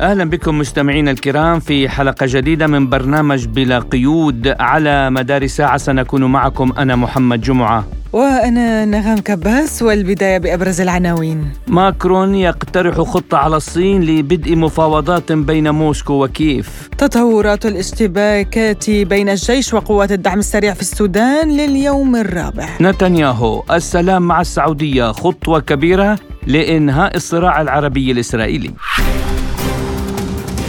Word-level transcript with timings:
أهلا 0.00 0.24
بكم 0.24 0.58
مستمعينا 0.58 1.10
الكرام 1.10 1.60
في 1.60 1.88
حلقة 1.88 2.26
جديدة 2.28 2.66
من 2.66 2.88
برنامج 2.88 3.46
بلا 3.46 3.78
قيود 3.78 4.54
على 4.60 5.10
مدار 5.10 5.46
ساعة. 5.46 5.76
سنكون 5.76 6.24
معكم 6.24 6.72
أنا 6.78 6.96
محمد 6.96 7.40
جمعة. 7.40 7.86
وأنا 8.12 8.84
نغم 8.84 9.18
كباس 9.18 9.82
والبداية 9.82 10.38
بأبرز 10.38 10.80
العناوين. 10.80 11.50
ماكرون 11.66 12.34
يقترح 12.34 12.94
خطة 12.94 13.38
على 13.38 13.56
الصين 13.56 14.02
لبدء 14.02 14.56
مفاوضات 14.56 15.32
بين 15.32 15.70
موسكو 15.70 16.24
وكييف. 16.24 16.88
تطورات 16.98 17.66
الاشتباكات 17.66 18.90
بين 18.90 19.28
الجيش 19.28 19.74
وقوات 19.74 20.12
الدعم 20.12 20.38
السريع 20.38 20.74
في 20.74 20.80
السودان 20.80 21.56
لليوم 21.56 22.16
الرابع. 22.16 22.68
نتنياهو 22.80 23.62
السلام 23.70 24.22
مع 24.22 24.40
السعودية 24.40 25.12
خطوة 25.12 25.60
كبيرة 25.60 26.18
لإنهاء 26.46 27.16
الصراع 27.16 27.60
العربي 27.60 28.10
الإسرائيلي. 28.10 28.70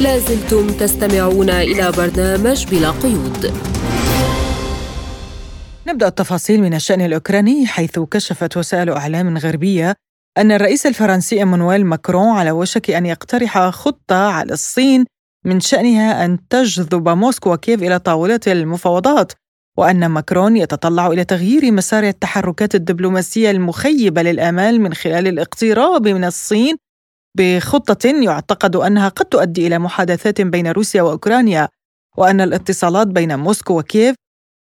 لازلتم 0.02 0.68
تستمعون 0.68 1.50
إلى 1.50 1.92
برنامج 1.92 2.66
بلا 2.66 2.92
قيود. 2.92 3.54
نبدأ 5.88 6.08
التفاصيل 6.08 6.62
من 6.62 6.74
الشأن 6.74 7.02
الأوكراني 7.02 7.68
حيث 7.68 8.00
كشفت 8.00 8.58
وسائل 8.58 8.90
إعلام 8.90 9.38
غربية 9.38 9.96
أن 10.38 10.52
الرئيس 10.52 10.86
الفرنسي 10.86 11.38
إيمانويل 11.40 11.86
ماكرون 11.86 12.30
على 12.30 12.52
وشك 12.52 12.92
أن 12.92 13.06
يقترح 13.06 13.70
خطة 13.70 14.16
على 14.16 14.54
الصين 14.54 15.06
من 15.46 15.60
شأنها 15.60 16.26
أن 16.26 16.48
تجذب 16.50 17.10
موسكو 17.10 17.54
وكييف 17.54 17.84
إلى 17.84 18.00
طاولة 18.00 18.40
المفاوضات 18.48 19.32
وأن 19.78 20.06
ماكرون 20.06 20.58
يتطلع 20.58 21.08
إلى 21.08 21.26
تغيير 21.26 21.72
مسار 21.72 22.04
التحركات 22.04 22.76
الدبلوماسية 22.76 23.52
المخيبة 23.52 24.22
للآمال 24.22 24.82
من 24.82 24.94
خلال 24.94 25.28
الاقتراب 25.28 26.08
من 26.08 26.24
الصين 26.24 26.78
بخطة 27.38 28.08
يعتقد 28.08 28.76
أنها 28.76 29.10
قد 29.10 29.26
تؤدي 29.26 29.68
إلى 29.68 29.80
محادثات 29.80 30.42
بين 30.42 30.68
روسيا 30.68 31.02
وأوكرانيا 31.02 31.68
وأن 32.18 32.42
الاتصالات 32.42 33.08
بين 33.08 33.40
موسكو 33.40 33.80
وكييف 33.80 34.16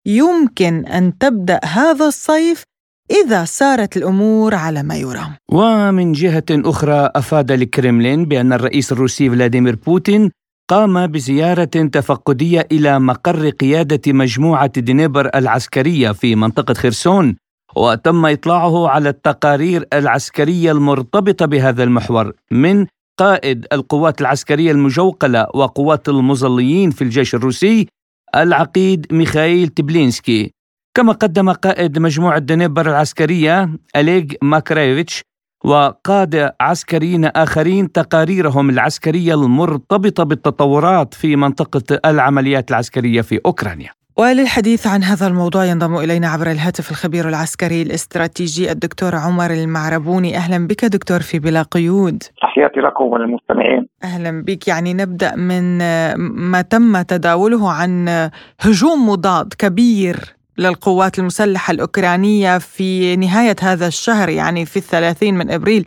يمكن 0.07 0.87
أن 0.87 1.19
تبدأ 1.19 1.61
هذا 1.65 2.07
الصيف 2.07 2.63
إذا 3.11 3.45
سارت 3.45 3.97
الأمور 3.97 4.55
على 4.55 4.83
ما 4.83 4.97
يرام. 4.97 5.37
ومن 5.53 6.13
جهة 6.13 6.45
أخرى 6.51 7.11
أفاد 7.17 7.51
الكرملين 7.51 8.25
بأن 8.25 8.53
الرئيس 8.53 8.93
الروسي 8.93 9.31
فلاديمير 9.31 9.77
بوتين 9.77 10.31
قام 10.71 11.07
بزيارة 11.07 11.65
تفقدية 11.65 12.67
إلى 12.73 12.99
مقر 12.99 13.51
قيادة 13.51 14.13
مجموعة 14.13 14.81
دنيبر 14.81 15.31
العسكرية 15.35 16.13
في 16.13 16.35
منطقة 16.35 16.75
خرسون 16.75 17.37
وتم 17.77 18.27
إطلاعه 18.27 18.89
على 18.89 19.09
التقارير 19.09 19.87
العسكرية 19.93 20.73
المرتبطة 20.73 21.47
بهذا 21.47 21.83
المحور 21.83 22.33
من 22.51 22.87
قائد 23.19 23.67
القوات 23.73 24.21
العسكرية 24.21 24.71
المجوقلة 24.71 25.47
وقوات 25.55 26.09
المظليين 26.09 26.91
في 26.91 27.03
الجيش 27.03 27.35
الروسي 27.35 27.87
العقيد 28.37 29.07
ميخائيل 29.13 29.69
تيبلينسكي. 29.69 30.51
كما 30.97 31.13
قدم 31.13 31.51
قائد 31.53 31.99
مجموعة 31.99 32.39
دنيبر 32.39 32.91
العسكرية 32.91 33.71
أوليغ 33.97 34.25
ماكاريفيتش 34.43 35.23
وقادة 35.65 36.57
عسكريين 36.61 37.25
آخرين 37.25 37.93
تقاريرهم 37.93 38.71
العسكرية 38.71 39.35
المرتبطة 39.35 40.23
بالتطورات 40.23 41.15
في 41.15 41.37
منطقة 41.37 42.01
العمليات 42.05 42.71
العسكرية 42.71 43.21
في 43.21 43.41
أوكرانيا. 43.47 43.91
وللحديث 44.19 44.87
عن 44.87 45.03
هذا 45.03 45.27
الموضوع 45.27 45.65
ينضم 45.65 45.97
إلينا 45.97 46.29
عبر 46.29 46.51
الهاتف 46.51 46.91
الخبير 46.91 47.29
العسكري 47.29 47.83
الاستراتيجي 47.83 48.73
الدكتور 48.73 49.15
عمر 49.15 49.51
معربوني 49.51 50.37
أهلا 50.37 50.67
بك 50.67 50.85
دكتور 50.85 51.21
في 51.21 51.39
بلا 51.39 51.63
قيود 51.63 52.23
تحياتي 52.43 52.81
لكم 52.81 53.05
وللمستمعين 53.05 53.87
أهلا 54.05 54.43
بك 54.43 54.69
يعني 54.69 54.95
نبدأ 54.95 55.37
من 55.37 55.79
ما 56.51 56.63
تم 56.63 57.03
تداوله 57.03 57.71
عن 57.73 58.09
هجوم 58.61 59.09
مضاد 59.09 59.55
كبير 59.59 60.17
للقوات 60.59 61.19
المسلحة 61.19 61.71
الأوكرانية 61.71 62.59
في 62.59 63.17
نهاية 63.17 63.57
هذا 63.63 63.87
الشهر 63.87 64.29
يعني 64.29 64.67
في 64.67 64.77
الثلاثين 64.77 65.35
من 65.35 65.51
أبريل 65.51 65.85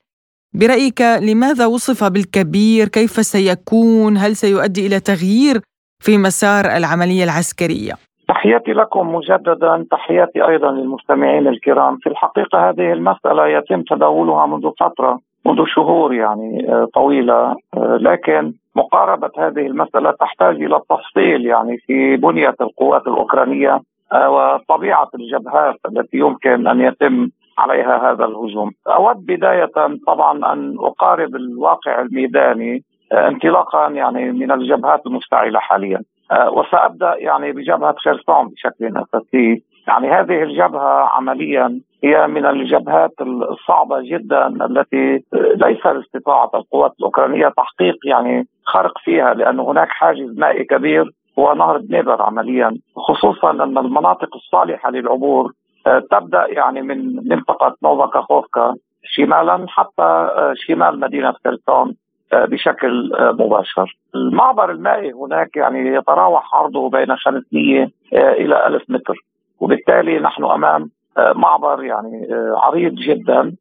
برأيك 0.54 1.02
لماذا 1.02 1.66
وصف 1.66 2.04
بالكبير؟ 2.04 2.88
كيف 2.88 3.26
سيكون؟ 3.26 4.18
هل 4.18 4.36
سيؤدي 4.36 4.88
إلى 4.88 5.00
تغيير 5.00 5.62
في 6.04 6.18
مسار 6.18 6.66
العملية 6.78 7.24
العسكرية؟ 7.24 8.09
تحياتي 8.30 8.74
لكم 8.74 9.16
مجددا 9.16 9.86
تحياتي 9.92 10.48
أيضا 10.48 10.72
للمستمعين 10.72 11.48
الكرام 11.48 11.98
في 11.98 12.10
الحقيقة 12.10 12.70
هذه 12.70 12.94
المسألة 12.94 13.48
يتم 13.48 13.82
تداولها 13.82 14.46
منذ 14.46 14.72
فترة 14.80 15.20
منذ 15.46 15.66
شهور 15.66 16.14
يعني 16.14 16.70
آه، 16.70 16.88
طويلة 16.94 17.56
آه، 17.78 17.98
لكن 18.02 18.54
مقاربة 18.76 19.32
هذه 19.38 19.68
المسألة 19.68 20.12
تحتاج 20.12 20.56
إلى 20.56 20.76
التفصيل 20.76 21.46
يعني 21.46 21.78
في 21.78 22.18
بنية 22.18 22.56
القوات 22.62 23.08
الأوكرانية 23.08 23.82
آه، 24.14 24.30
وطبيعة 24.30 25.10
الجبهات 25.16 25.76
التي 25.86 26.18
يمكن 26.18 26.68
أن 26.68 26.82
يتم 26.82 27.30
عليها 27.58 28.12
هذا 28.12 28.26
الهجوم. 28.26 28.72
أود 28.88 29.26
بداية 29.26 29.72
طبعا 30.08 30.54
أن 30.54 30.76
أقارب 30.80 31.36
الواقع 31.36 32.02
الميداني 32.02 32.84
انطلاقا 33.14 33.90
يعني 33.90 34.32
من 34.32 34.52
الجبهات 34.52 35.06
المشتعله 35.06 35.60
حاليا. 35.60 36.02
آه، 36.32 36.50
وسأبدأ 36.50 37.16
يعني 37.18 37.52
بجبهة 37.52 37.96
خرسون 37.98 38.48
بشكل 38.48 38.98
اساسي 38.98 39.64
يعني 39.88 40.12
هذه 40.12 40.44
الجبهة 40.44 41.10
عمليا 41.16 41.82
هي 42.04 42.28
من 42.28 42.46
الجبهات 42.46 43.14
الصعبة 43.22 44.02
جدا 44.02 44.48
التي 44.48 45.24
ليس 45.56 45.86
لاستطاعة 45.86 46.52
القوات 46.56 46.92
الأوكرانية 47.00 47.48
تحقيق 47.48 47.96
يعني 48.06 48.48
خرق 48.66 48.98
فيها 48.98 49.34
لأن 49.34 49.60
هناك 49.60 49.88
حاجز 49.90 50.38
مائي 50.38 50.64
كبير 50.64 51.12
هو 51.40 51.54
نهر 51.54 51.78
دنيبر 51.78 52.22
عمليا. 52.22 52.78
خصوصا 52.96 53.52
أن 53.52 53.78
المناطق 53.78 54.36
الصالحة 54.36 54.92
للعبور 54.92 55.52
آه، 55.88 56.00
تبدأ 56.12 56.46
يعني 56.48 56.82
من 56.82 57.16
منطقة 57.30 57.76
نوفا 57.84 58.06
كاخوفكا 58.06 58.76
شمالا 59.04 59.66
حتى 59.68 60.02
آه، 60.02 60.54
شمال 60.56 61.00
مدينة 61.00 61.34
خرسون 61.46 61.96
بشكل 62.34 63.12
مباشر. 63.20 63.98
المعبر 64.16 64.72
المائي 64.72 65.12
هناك 65.12 65.56
يعني 65.56 65.96
يتراوح 65.96 66.56
عرضه 66.56 66.90
بين 66.90 67.16
500 67.16 67.84
آه، 68.14 68.32
إلى 68.32 68.68
1000 68.68 68.82
متر 68.90 69.16
وبالتالي 69.60 70.20
نحن 70.20 70.44
أمام 70.46 70.90
معبر 71.18 71.84
يعني 71.84 72.28
عريض 72.56 72.94
جدا. 72.96 73.56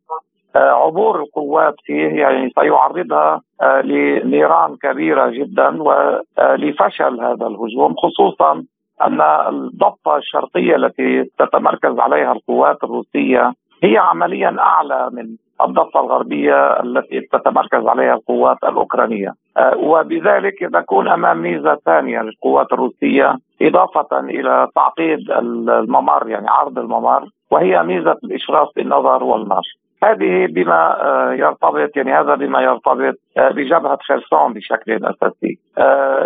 عبور 0.57 1.23
القوات 1.23 1.75
فيه 1.85 2.09
يعني 2.09 2.51
سيعرضها 2.61 3.41
لنيران 3.85 4.77
كبيرة 4.77 5.31
جدا 5.31 5.83
ولفشل 5.83 7.21
هذا 7.21 7.47
الهجوم 7.47 7.95
خصوصا 7.95 8.65
أن 9.03 9.21
الضفة 9.21 10.17
الشرقية 10.17 10.77
التي 10.77 11.25
تتمركز 11.39 11.99
عليها 11.99 12.33
القوات 12.33 12.85
الروسية 12.85 13.53
هي 13.83 13.99
عمليا 13.99 14.57
أعلى 14.59 15.11
من 15.13 15.37
الضفة 15.61 16.01
الغربية 16.01 16.81
التي 16.81 17.21
تتمركز 17.21 17.87
عليها 17.87 18.15
القوات 18.15 18.57
الأوكرانية 18.65 19.33
آه، 19.57 19.77
وبذلك 19.77 20.59
تكون 20.73 21.09
أمام 21.09 21.43
ميزة 21.43 21.79
ثانية 21.87 22.23
للقوات 22.23 22.73
الروسية 22.73 23.37
إضافة 23.63 24.21
إلى 24.21 24.69
تعقيد 24.75 25.31
الممر 25.31 26.29
يعني 26.29 26.49
عرض 26.49 26.79
الممر 26.79 27.25
وهي 27.51 27.83
ميزة 27.83 28.17
الإشراف 28.25 28.69
بالنظر 28.77 29.25
والنار 29.25 29.63
هذه 30.05 30.47
بما 30.47 31.03
آه، 31.03 31.33
يرتبط 31.33 31.97
يعني 31.97 32.13
هذا 32.13 32.35
بما 32.35 32.63
يرتبط 32.63 33.15
آه، 33.39 33.49
بجبهة 33.51 33.99
خرسون 34.03 34.53
بشكل 34.53 35.05
أساسي. 35.05 35.59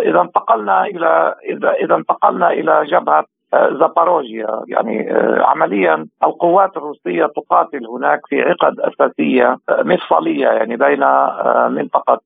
إذا 0.09 0.21
انتقلنا 0.21 0.85
إلى 0.85 1.35
إذا 1.49 1.71
إذا 1.71 1.95
انتقلنا 1.95 2.51
إلى 2.51 2.85
جبهة 2.85 3.25
زاباروجيا. 3.53 4.61
يعني 4.67 5.11
آه، 5.11 5.43
عمليا 5.43 6.07
القوات 6.23 6.77
الروسية 6.77 7.25
تقاتل 7.25 7.87
هناك 7.87 8.19
في 8.29 8.41
عقد 8.41 8.79
أساسية 8.79 9.57
آه، 9.69 9.83
مفصلية 9.83 10.47
يعني 10.47 10.75
بين 10.75 11.03
آه، 11.03 11.67
منطقة 11.71 12.19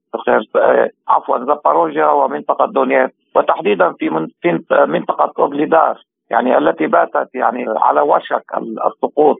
عفوا 1.07 1.45
زاباروجيا 1.45 2.05
ومنطقة 2.05 2.65
دونيتسك 2.65 3.11
وتحديدا 3.35 3.93
في 3.99 4.29
منطقة 4.87 5.33
أوغليدار 5.39 5.97
يعني 6.29 6.57
التي 6.57 6.87
باتت 6.87 7.35
يعني 7.35 7.65
على 7.77 8.01
وشك 8.01 8.45
السقوط. 8.87 9.37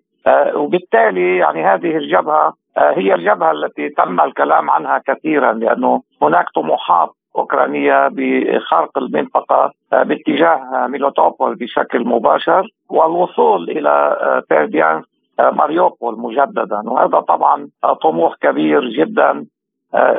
وبالتالي 0.56 1.38
يعني 1.38 1.66
هذه 1.66 1.98
الجبهة 1.98 2.54
هي 2.78 3.14
الجبهة 3.14 3.52
التي 3.52 3.90
تم 3.90 4.22
الكلام 4.22 4.70
عنها 4.70 5.02
كثيرا 5.08 5.54
لأنه 5.54 6.02
هناك 6.22 6.46
طموحات 6.56 7.10
أوكرانية 7.36 8.08
بخرق 8.12 8.98
المنطقة 8.98 9.72
آه، 9.94 10.04
باتجاه 10.04 10.88
ميليتوبول 10.88 11.56
بشكل 11.56 12.08
مباشر 12.08 12.68
والوصول 12.90 13.70
إلى 13.70 13.90
آه، 14.22 14.44
بيرديانسك 14.50 15.08
آه، 15.40 15.52
ماريوبول 15.52 16.20
مجددا 16.20 16.82
وهذا 16.86 17.20
طبعا 17.20 17.70
طموح 18.04 18.36
كبير 18.42 18.90
جدا 18.90 19.46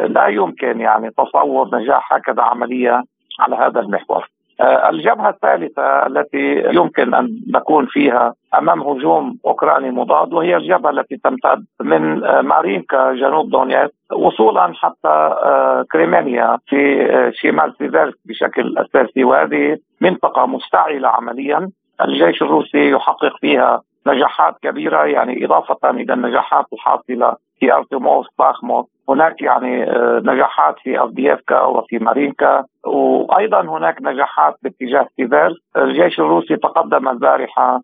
لا 0.08 0.26
يمكن 0.26 0.80
يعني 0.80 1.10
تصور 1.10 1.68
نجاح 1.74 2.12
هكذا 2.12 2.42
عمليه 2.42 3.02
على 3.40 3.56
هذا 3.56 3.80
المحور. 3.80 4.28
آه، 4.60 4.90
الجبهة 4.90 5.28
الثالثة 5.28 6.06
التي 6.06 6.62
يمكن 6.72 7.14
أن 7.14 7.40
نكون 7.54 7.86
فيها 7.86 8.34
أمام 8.58 8.80
هجوم 8.80 9.38
أوكراني 9.46 9.90
مضاد 9.90 10.32
وهي 10.32 10.56
الجبهة 10.56 10.90
التي 10.90 11.16
تمتد 11.16 11.64
من 11.80 12.24
آه، 12.24 12.40
مارينكا 12.40 13.12
جنوب 13.12 13.50
دونيتسك 13.50 13.94
وصولا 14.12 14.72
حتى 14.74 15.08
آه، 15.08 15.84
كريمينايا 15.92 16.58
في 16.66 17.08
شمال 17.34 17.74
سيفيرسك 17.78 18.18
بشكل 18.24 18.78
أساسي 18.78 19.24
وهذه 19.24 19.76
منطقة 20.00 20.46
مشتعلة 20.46 21.08
عمليا. 21.08 21.70
الجيش 22.04 22.42
الروسي 22.42 22.90
يحقق 22.90 23.36
فيها 23.40 23.82
نجاحات 24.06 24.54
كبيرة 24.62 25.04
يعني 25.04 25.44
إضافة 25.44 25.90
إلى 25.90 26.12
النجاحات 26.12 26.64
الحاصلة 26.72 27.36
في 27.60 27.72
أرتيموفسك 27.72 28.26
باخموت 28.38 28.86
هناك 29.08 29.42
يعني 29.42 29.86
نجاحات 30.24 30.74
في 30.78 31.04
أفديفكا 31.04 31.62
وفي 31.62 31.98
مارينكا. 31.98 32.64
وأيضا 32.86 33.60
هناك 33.60 34.02
نجاحات 34.02 34.54
باتجاه 34.62 35.08
سيفيرسك. 35.16 35.56
الجيش 35.76 36.20
الروسي 36.20 36.56
تقدم 36.56 37.08
البارحة 37.08 37.80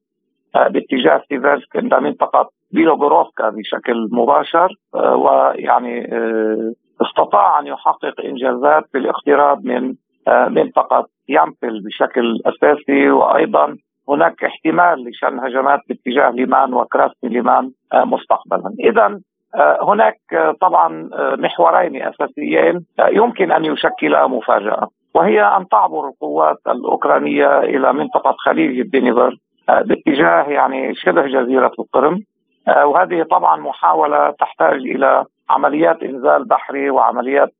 آه، 0.57 0.69
باتجاه 0.69 1.23
سيفيرسك 1.29 1.77
عند 1.77 1.95
منطقة 1.95 2.49
بيلوغوروفكا 2.71 3.51
بشكل 3.51 4.09
مباشر. 4.13 4.69
آه، 4.95 5.17
ويعني 5.17 6.15
آه، 6.15 6.73
استطاع 7.03 7.61
أن 7.61 7.67
يحقق 7.67 8.21
إنجازات 8.25 8.85
في 8.93 8.99
الاقتراب 8.99 9.67
من 9.67 9.95
منطقة 10.29 11.07
يامبل 11.29 11.83
بشكل 11.85 12.41
أساسي. 12.47 13.11
وأيضا 13.11 13.77
هناك 14.09 14.45
احتمال 14.45 15.05
لشن 15.09 15.39
هجمات 15.39 15.81
باتجاه 15.89 16.31
ليمان 16.31 16.75
وكراسني 16.75 17.31
ليمان 17.31 17.71
مستقبلا. 17.95 18.75
اذا 18.81 19.21
هناك 19.83 20.19
طبعا 20.61 21.09
محورين 21.39 22.03
أساسيين 22.03 22.87
يمكن 23.09 23.53
أن 23.53 23.65
يشكلا 23.65 24.27
مفاجأة 24.27 24.89
وهي 25.15 25.43
أن 25.43 25.69
تعبر 25.69 26.09
القوات 26.09 26.57
الأوكرانية 26.67 27.59
إلى 27.59 27.93
منطقة 27.93 28.35
خليج 28.39 28.81
الدنيبر 28.81 29.37
باتجاه 29.69 30.43
يعني 30.43 30.95
شبه 30.95 31.27
جزيرة 31.27 31.73
القرم 31.79 32.21
وهذه 32.85 33.23
طبعا 33.23 33.57
محاولة 33.61 34.31
تحتاج 34.31 34.81
إلى 34.81 35.25
عمليات 35.51 36.03
إنزال 36.03 36.45
بحري 36.45 36.91
وعمليات 36.91 37.53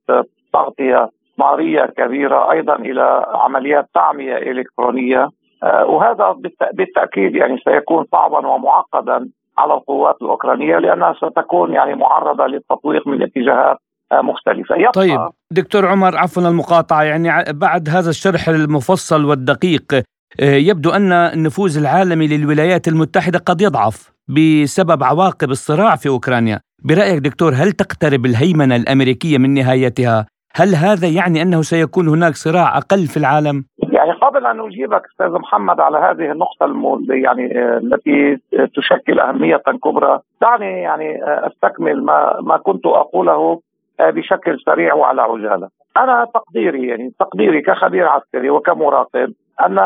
تغطية 0.53 1.09
ناريه 1.39 1.85
كبيرة 1.85 2.51
أيضا 2.51 2.75
إلى 2.75 3.25
عمليات 3.33 3.85
تعمية 3.93 4.37
إلكترونية 4.37 5.29
وهذا 5.63 6.35
بالتأكيد 6.73 7.35
يعني 7.35 7.57
سيكون 7.57 8.05
صعبا 8.11 8.47
ومعقدا 8.47 9.29
على 9.57 9.73
القوات 9.73 10.15
الأوكرانية 10.21 10.77
لانها 10.77 11.13
ستكون 11.13 11.73
يعني 11.73 11.95
معرضة 11.95 12.45
للتطويق 12.47 13.07
من 13.07 13.21
اتجاهات 13.21 13.77
مختلفة 14.13 14.75
يبقى 14.75 14.91
طيب 14.91 15.19
دكتور 15.51 15.85
عمر 15.85 16.17
عفوا 16.17 16.49
المقاطعة 16.49 17.03
يعني 17.03 17.53
بعد 17.53 17.89
هذا 17.89 18.09
الشرح 18.09 18.49
المفصل 18.49 19.25
والدقيق 19.25 19.93
آه، 20.39 20.55
يبدو 20.55 20.89
أن 20.89 21.11
النفوذ 21.11 21.77
العالمي 21.77 22.27
للولايات 22.27 22.87
المتحدة 22.87 23.39
قد 23.39 23.61
يضعف 23.61 24.11
بسبب 24.27 25.03
عواقب 25.03 25.51
الصراع 25.51 25.95
في 25.95 26.09
أوكرانيا 26.09 26.59
برأيك 26.83 27.17
دكتور 27.19 27.53
هل 27.53 27.71
تقترب 27.71 28.25
الهيمنة 28.25 28.75
الأمريكية 28.75 29.37
من 29.37 29.53
نهايتها؟ 29.53 30.25
هل 30.57 30.75
هذا 30.75 31.07
يعني 31.07 31.41
أنه 31.41 31.61
سيكون 31.61 32.07
هناك 32.07 32.33
صراع 32.33 32.77
أقل 32.77 33.07
في 33.07 33.17
العالم؟ 33.17 33.65
يعني 33.91 34.11
قبل 34.11 34.45
أن 34.45 34.59
أجيبك 34.59 35.01
أستاذ 35.11 35.31
محمد 35.31 35.79
على 35.79 35.97
هذه 35.97 36.31
النقطة 36.31 36.65
يعني 37.09 37.59
آه، 37.59 37.77
التي 37.77 38.37
تشكل 38.75 39.19
أهمية 39.19 39.61
كبرى 39.83 40.19
دعني 40.41 40.81
يعني 40.81 41.23
آه، 41.23 41.47
أستكمل 41.47 42.03
ما 42.03 42.37
ما 42.41 42.57
كنت 42.57 42.85
أقوله 42.85 43.59
آه، 43.99 44.09
بشكل 44.09 44.59
سريع 44.65 44.93
وعلى 44.93 45.21
عجالة. 45.21 45.69
أنا 45.97 46.27
تقديري 46.33 46.87
يعني 46.87 47.13
تقديري 47.19 47.61
كخبير 47.61 48.07
عسكري 48.07 48.49
وكمراقب 48.49 49.33
أن 49.65 49.79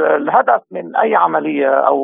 الهدف 0.00 0.62
من 0.70 0.96
أي 0.96 1.14
عملية 1.14 1.68
أو 1.68 1.98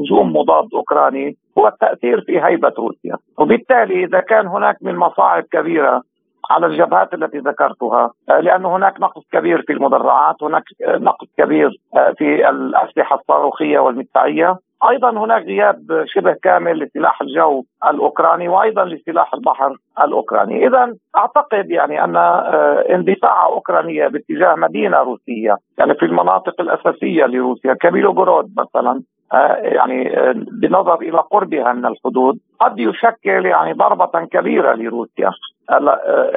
هجوم 0.00 0.36
مضاد 0.36 0.68
أوكراني 0.74 1.36
هو 1.58 1.68
التأثير 1.68 2.20
في 2.20 2.40
هيبة 2.40 2.72
روسيا، 2.78 3.16
وبالتالي 3.38 4.04
إذا 4.04 4.20
كان 4.20 4.46
هناك 4.46 4.76
من 4.82 4.96
مصاعب 4.96 5.42
كبيرة 5.52 6.02
على 6.50 6.66
الجبهات 6.66 7.14
التي 7.14 7.38
ذكرتها 7.38 8.10
آه، 8.30 8.40
لأن 8.40 8.64
هناك 8.64 9.00
نقص 9.00 9.22
كبير 9.32 9.62
في 9.62 9.72
المدرعات 9.72 10.42
هناك 10.42 10.64
نقص 10.88 11.26
كبير 11.38 11.70
آه، 11.96 12.12
في 12.18 12.48
الأسلحة 12.48 13.16
الصاروخية 13.16 13.78
والمدفعية. 13.78 14.56
أيضا 14.90 15.10
هناك 15.10 15.42
غياب 15.42 16.04
شبه 16.06 16.36
كامل 16.42 16.78
لسلاح 16.78 17.22
الجو 17.22 17.64
الأوكراني 17.90 18.48
وأيضا 18.48 18.84
لسلاح 18.84 19.34
البحر 19.34 19.76
الأوكراني، 20.04 20.66
اذا 20.66 20.94
أعتقد 21.16 21.70
يعني 21.70 22.04
أن 22.04 22.16
آه، 22.16 22.84
اندفاع 22.94 23.46
أوكرانية 23.46 24.08
باتجاه 24.08 24.54
مدينة 24.54 24.98
روسية 24.98 25.56
يعني 25.78 25.94
في 25.94 26.04
المناطق 26.04 26.60
الأساسية 26.60 27.24
لروسيا 27.24 27.74
كبيلوغورود 27.74 28.52
مثلا 28.58 29.02
آه، 29.32 29.56
يعني 29.56 30.18
آه، 30.18 30.34
بنظر 30.62 30.94
إلى 30.94 31.18
قربها 31.18 31.72
من 31.72 31.86
الحدود 31.86 32.38
قد 32.60 32.78
يشكل 32.78 33.46
يعني 33.46 33.72
ضربة 33.72 34.26
كبيرة 34.26 34.74
لروسيا. 34.74 35.30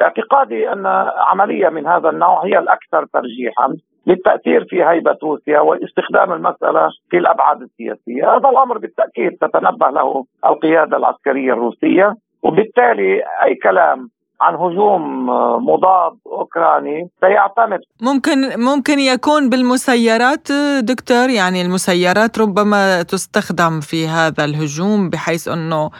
اعتقادي 0.02 0.72
أن 0.72 0.86
عملية 1.30 1.68
من 1.68 1.86
هذا 1.86 2.08
النوع 2.10 2.44
هي 2.44 2.58
الأكثر 2.58 3.06
ترجيحا 3.12 3.74
للتأثير 4.06 4.64
في 4.64 4.84
هيبة 4.84 5.18
روسيا 5.22 5.60
واستخدام 5.60 6.32
المسألة 6.32 6.88
في 7.10 7.18
الأبعاد 7.18 7.62
السياسية، 7.62 8.36
هذا 8.36 8.48
الأمر 8.48 8.78
بالتأكيد 8.78 9.32
تتنبه 9.40 9.90
له 9.90 10.24
القيادة 10.46 10.96
العسكرية 10.96 11.52
الروسية 11.52 12.14
وبالتالي 12.42 13.22
أي 13.44 13.54
كلام 13.54 14.08
عن 14.40 14.54
هجوم 14.54 15.26
مضاد 15.68 16.12
أوكراني 16.26 17.08
سيعتمد. 17.20 17.80
ممكن 18.02 18.38
ممكن 18.60 18.98
يكون 18.98 19.50
بالمسيرات 19.50 20.48
دكتور 20.82 21.30
يعني 21.30 21.62
المسيرات 21.62 22.38
ربما 22.38 23.02
تستخدم 23.02 23.80
في 23.80 24.06
هذا 24.06 24.44
الهجوم 24.44 25.10
بحيث 25.10 25.48
أنه 25.48 25.90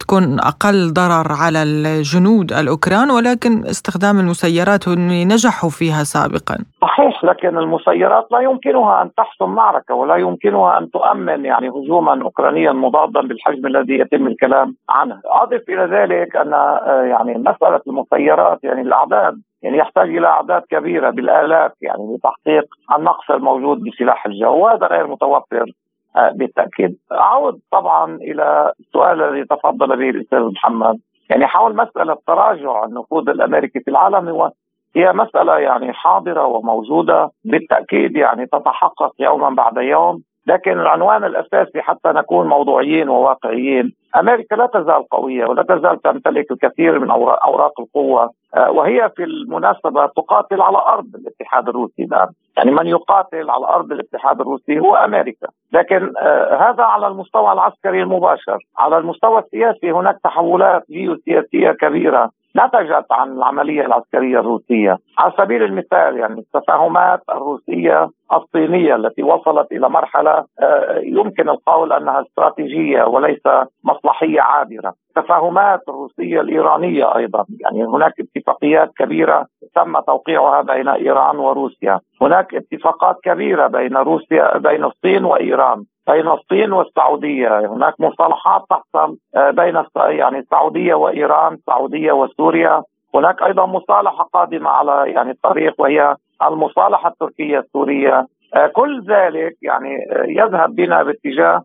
تكون 0.00 0.40
أقل 0.40 0.92
ضرر 0.92 1.28
على 1.42 1.62
الجنود 1.62 2.52
الأوكران 2.52 3.10
ولكن 3.10 3.64
استخدام 3.64 4.20
المسيرات 4.20 4.88
نجحوا 5.32 5.70
فيها 5.70 6.02
سابقا. 6.04 6.56
صحيح 6.80 7.24
لكن 7.24 7.58
المسيرات 7.58 8.26
لا 8.32 8.40
يمكنها 8.40 9.02
أن 9.02 9.14
تحسم 9.14 9.48
معركة 9.48 9.94
ولا 9.94 10.16
يمكنها 10.16 10.78
أن 10.78 10.90
تؤمن 10.90 11.44
يعني 11.44 11.68
هجوما 11.68 12.22
أوكرانيا 12.22 12.72
مضادا 12.72 13.20
بالحجم 13.20 13.66
الذي 13.66 13.98
يتم 13.98 14.26
الكلام 14.26 14.76
عنه. 14.90 15.20
أضف 15.24 15.62
إلى 15.68 15.84
ذلك 15.96 16.36
أن 16.36 16.52
آه، 16.54 17.02
يعني 17.02 17.38
مسألة 17.38 17.80
المسيرات 17.86 18.64
يعني 18.64 18.80
الأعداد 18.80 19.34
يعني 19.62 19.78
يحتاج 19.78 20.08
إلى 20.16 20.26
أعداد 20.26 20.62
كبيرة 20.70 21.10
بالآلاف 21.10 21.72
يعني 21.82 22.14
لتحقيق 22.14 22.64
النقص 22.98 23.30
الموجود 23.30 23.78
بسلاح 23.84 24.26
الجو 24.26 24.56
وهذا 24.56 24.86
غير 24.86 25.06
متوفر 25.06 25.62
آه، 25.62 25.87
بالتأكيد. 26.32 26.96
اعود 27.12 27.60
طبعا 27.72 28.14
إلى 28.14 28.72
السؤال 28.80 29.22
الذي 29.22 29.44
تفضل 29.44 29.96
به 29.96 30.10
الأستاذ 30.10 30.40
محمد. 30.40 30.98
يعني 31.30 31.46
حول 31.46 31.76
مسألة 31.76 32.16
تراجع 32.26 32.84
النفوذ 32.84 33.28
الأمريكي 33.28 33.80
في 33.80 33.90
العالم 33.90 34.28
هو 34.28 34.50
هي 34.96 35.12
مسألة 35.12 35.58
يعني 35.58 35.92
حاضرة 35.92 36.46
وموجودة 36.46 37.30
بالتأكيد 37.44 38.16
يعني 38.16 38.46
تتحقق 38.46 39.12
يوما 39.18 39.50
بعد 39.50 39.76
يوم. 39.76 40.22
لكن 40.46 40.72
العنوان 40.72 41.24
الأساسي 41.24 41.80
حتى 41.80 42.08
نكون 42.08 42.46
موضوعيين 42.46 43.08
وواقعيين 43.08 43.92
أمريكا 44.20 44.54
لا 44.54 44.66
تزال 44.66 45.08
قوية 45.08 45.46
ولا 45.46 45.62
تزال 45.62 46.02
تمتلك 46.02 46.50
الكثير 46.50 46.98
من 46.98 47.10
أوراق 47.10 47.80
القوة. 47.80 48.30
آه، 48.56 48.70
وهي 48.70 49.10
في 49.16 49.24
المناسبة 49.24 50.06
تقاتل 50.06 50.60
على 50.60 50.78
أرض 50.78 51.06
الاتحاد 51.14 51.68
الروسي. 51.68 52.02
الان 52.02 52.28
يعني 52.58 52.70
من 52.70 52.86
يقاتل 52.86 53.50
على 53.50 53.66
أرض 53.66 53.92
الاتحاد 53.92 54.40
الروسي 54.40 54.78
هو 54.80 54.96
أمريكا. 54.96 55.46
لكن 55.72 56.12
آه، 56.18 56.70
هذا 56.70 56.82
على 56.82 57.06
المستوى 57.06 57.52
العسكري 57.52 58.02
المباشر. 58.02 58.58
على 58.78 58.98
المستوى 58.98 59.38
السياسي 59.38 59.92
هناك 59.92 60.18
تحولات 60.24 60.82
جيوسياسية 60.90 61.70
كبيرة. 61.70 62.30
نتجت 62.58 63.06
عن 63.10 63.32
العملية 63.32 63.86
العسكرية 63.86 64.38
الروسية، 64.40 64.96
على 65.18 65.32
سبيل 65.38 65.62
المثال 65.62 66.16
يعني 66.18 66.40
التفاهمات 66.40 67.22
الروسية 67.30 68.08
الصينية 68.32 68.96
التي 68.96 69.22
وصلت 69.22 69.72
إلى 69.72 69.88
مرحلة 69.88 70.44
آه، 70.60 71.00
يمكن 71.02 71.48
القول 71.48 71.92
أنها 71.92 72.20
استراتيجية 72.22 73.02
وليس 73.02 73.42
مصلحية 73.84 74.40
عابرة، 74.40 74.92
التفاهمات 75.16 75.80
الروسية 75.88 76.40
الإيرانية 76.40 77.16
أيضا، 77.16 77.44
يعني 77.60 77.84
هناك 77.84 78.12
اتفاقيات 78.20 78.90
كبيرة 78.98 79.46
تم 79.74 80.00
توقيعها 80.00 80.62
بين 80.62 80.88
إيران 80.88 81.36
وروسيا، 81.36 82.00
هناك 82.22 82.54
اتفاقات 82.54 83.16
كبيرة 83.24 83.66
بين 83.66 83.96
روسيا 83.96 84.58
بين 84.58 84.84
الصين 84.84 85.24
وإيران، 85.24 85.84
بين 86.08 86.28
الصين 86.28 86.72
والسعودية، 86.72 87.58
هناك 87.58 87.94
مصالحات 88.00 88.64
تحصل 88.70 89.16
آه، 89.36 89.50
بين 89.50 89.82
يعني 89.96 90.38
السعودية 90.38 90.94
وإيران، 90.94 91.54
السعودية 91.54 92.12
وسوريا، 92.12 92.82
هناك 93.14 93.42
أيضا 93.42 93.66
مصالحة 93.66 94.24
قادمة 94.32 94.70
على 94.70 95.12
يعني 95.12 95.30
الطريق 95.30 95.74
وهي 95.78 96.16
المصالحة 96.42 97.08
التركية 97.08 97.58
السورية، 97.58 98.26
آه، 98.54 98.66
كل 98.66 99.02
ذلك 99.08 99.56
يعني 99.62 99.96
آه، 100.12 100.24
يذهب 100.26 100.74
بنا 100.74 101.02
باتجاه 101.02 101.62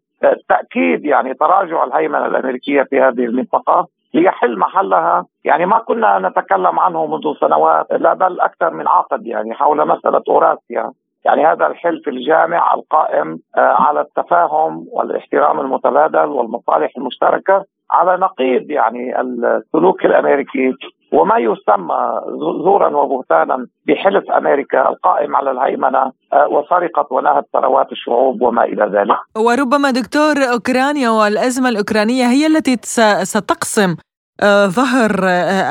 تأكيد 0.50 1.06
يعني 1.06 1.34
تراجع 1.34 1.84
الهيمنة 1.84 2.26
الأمريكية 2.26 2.84
في 2.84 3.02
هذه 3.02 3.26
المنطقة 3.26 3.88
ليحل 4.14 4.60
محلها. 4.60 5.26
يعني 5.44 5.66
ما 5.66 5.80
كنا 5.80 6.20
نتكلم 6.20 6.80
عنه 6.80 7.06
منذ 7.06 7.34
سنوات 7.40 7.86
لا 7.92 8.14
بل 8.14 8.40
أكثر 8.40 8.74
من 8.74 8.88
عقد 8.88 9.28
يعني 9.28 9.54
حول 9.54 9.88
مسألة 9.88 10.22
أوراسيا. 10.30 10.92
يعني 11.26 11.46
هذا 11.46 11.68
الحلف 11.68 12.08
الجامع 12.08 12.74
القائم 12.74 13.40
آه، 13.58 13.60
على 13.60 14.02
التفاهم 14.02 14.86
والاحترام 14.92 15.60
المتبادل 15.60 16.26
والمصالح 16.26 16.92
المشتركة 16.98 17.66
على 17.92 18.18
نقيض 18.18 18.72
يعني 18.72 19.22
السلوك 19.22 20.06
الأمريكي 20.06 20.74
وما 21.14 21.38
يسمى 21.38 22.22
زورا 22.64 22.96
وبهتانا 22.98 23.68
بحلف 23.88 24.32
أمريكا 24.32 24.90
القائم 24.90 25.36
على 25.36 25.52
الهيمنة 25.52 26.12
آه، 26.34 26.48
وسرقة 26.48 27.08
ونهب 27.12 27.46
ثروات 27.54 27.92
الشعوب 27.92 28.42
وما 28.42 28.64
إلى 28.64 28.86
ذلك. 28.86 29.18
وربما 29.38 29.92
دكتور 29.92 30.36
أوكرانيا 30.54 31.10
والأزمة 31.10 31.70
الأوكرانية 31.70 32.26
هي 32.26 32.48
التي 32.48 32.78
ستقسم 33.24 33.96
آه، 34.44 34.66
ظهر 34.66 35.12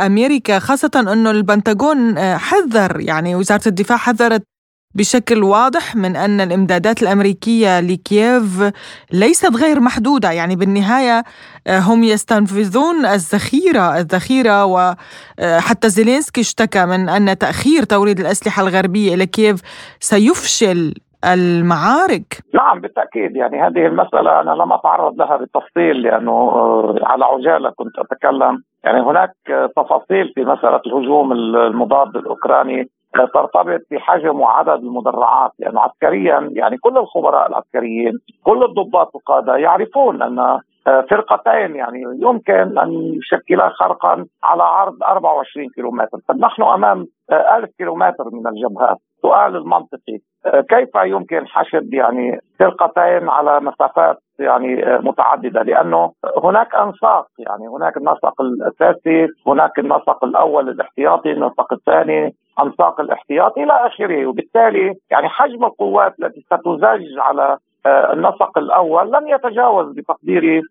أمريكا 0.06 0.58
خاصة 0.58 1.12
أنه 1.12 1.30
البنتاغون 1.30 2.18
حذر 2.18 3.00
يعني 3.00 3.34
وزارة 3.34 3.62
الدفاع 3.66 3.96
حذرت 3.96 4.51
بشكل 4.94 5.44
واضح 5.44 5.96
من 5.96 6.16
أن 6.16 6.40
الإمدادات 6.40 7.02
الأمريكية 7.02 7.80
لكييف 7.80 8.72
ليست 9.12 9.56
غير 9.56 9.80
محدودة. 9.80 10.30
يعني 10.30 10.56
بالنهاية 10.56 11.22
آه، 11.66 11.78
هم 11.78 12.04
يستنفذون 12.04 13.06
الذخيرة 13.06 13.98
الذخيرة 13.98 14.64
وحتى 14.64 15.88
زيلينسكي 15.88 16.40
اشتكى 16.40 16.86
من 16.86 17.08
أن 17.08 17.38
تأخير 17.38 17.82
توريد 17.82 18.20
الأسلحة 18.20 18.62
الغربية 18.62 19.14
إلى 19.14 19.26
كييف 19.26 19.60
سيفشل 20.00 20.94
المعارك. 21.24 22.38
نعم 22.54 22.80
بالتأكيد. 22.80 23.36
يعني 23.36 23.62
هذه 23.62 23.86
المسألة 23.86 24.40
أنا 24.40 24.50
لم 24.50 24.72
أتعرض 24.72 25.18
لها 25.18 25.36
بالتفصيل 25.36 26.02
لأنه 26.02 26.32
آه، 26.32 26.94
على 27.02 27.24
عجالة 27.24 27.70
كنت 27.76 27.98
أتكلم. 27.98 28.62
يعني 28.84 29.00
هناك 29.00 29.30
تفاصيل 29.76 30.32
في 30.34 30.40
مسألة 30.44 30.80
الهجوم 30.86 31.32
المضاد 31.32 32.16
الأوكراني. 32.16 32.88
ترتبط 33.34 33.80
بحجم 33.90 34.40
وعدد 34.40 34.82
المدرعات 34.82 35.50
لأنه 35.58 35.80
عسكريا 35.80 36.50
يعني 36.52 36.76
كل 36.78 36.98
الخبراء 36.98 37.48
العسكريين 37.48 38.12
كل 38.44 38.64
الضباط 38.64 39.16
القادة 39.16 39.56
يعرفون 39.56 40.22
أن 40.22 40.60
آه، 40.86 41.04
فرقتين 41.10 41.76
يعني 41.76 42.02
يمكن 42.22 42.78
أن 42.78 42.92
يشكلا 42.92 43.68
خرقا 43.68 44.26
على 44.44 44.62
عرض 44.62 45.02
24 45.02 45.68
كيلومتر، 45.74 46.18
طب 46.28 46.36
نحن 46.36 46.62
أمام 46.62 47.06
1000 47.32 47.40
آه، 47.40 47.68
كيلومتر 47.78 48.24
من 48.32 48.46
الجبهات، 48.46 48.96
سؤال 49.22 49.56
المنطقي 49.56 50.18
آه، 50.46 50.60
كيف 50.60 50.88
يمكن 51.04 51.46
حشد 51.46 51.94
يعني 51.94 52.38
فرقتين 52.58 53.28
على 53.28 53.60
مسافات 53.60 54.16
يعني 54.38 54.98
متعددة؟ 54.98 55.62
لأنه 55.62 56.12
هناك 56.44 56.74
أنساق 56.74 57.26
يعني 57.38 57.68
هناك 57.68 57.96
النسق 57.96 58.40
الأساسي، 58.40 59.26
هناك 59.46 59.78
النسق 59.78 60.24
الأول 60.24 60.68
الاحتياطي، 60.68 61.32
النسق 61.32 61.72
الثاني 61.72 62.34
انساق 62.60 63.00
الاحتياط 63.00 63.58
إلى 63.58 63.72
آخره. 63.72 64.26
وبالتالي 64.26 64.94
يعني 65.10 65.28
حجم 65.28 65.64
القوات 65.64 66.14
التي 66.22 66.40
ستزج 66.40 67.18
على 67.18 67.56
آه، 67.86 68.12
النسق 68.12 68.58
الأول 68.58 69.12
لن 69.12 69.28
يتجاوز 69.28 69.94
بتقديري 69.94 70.62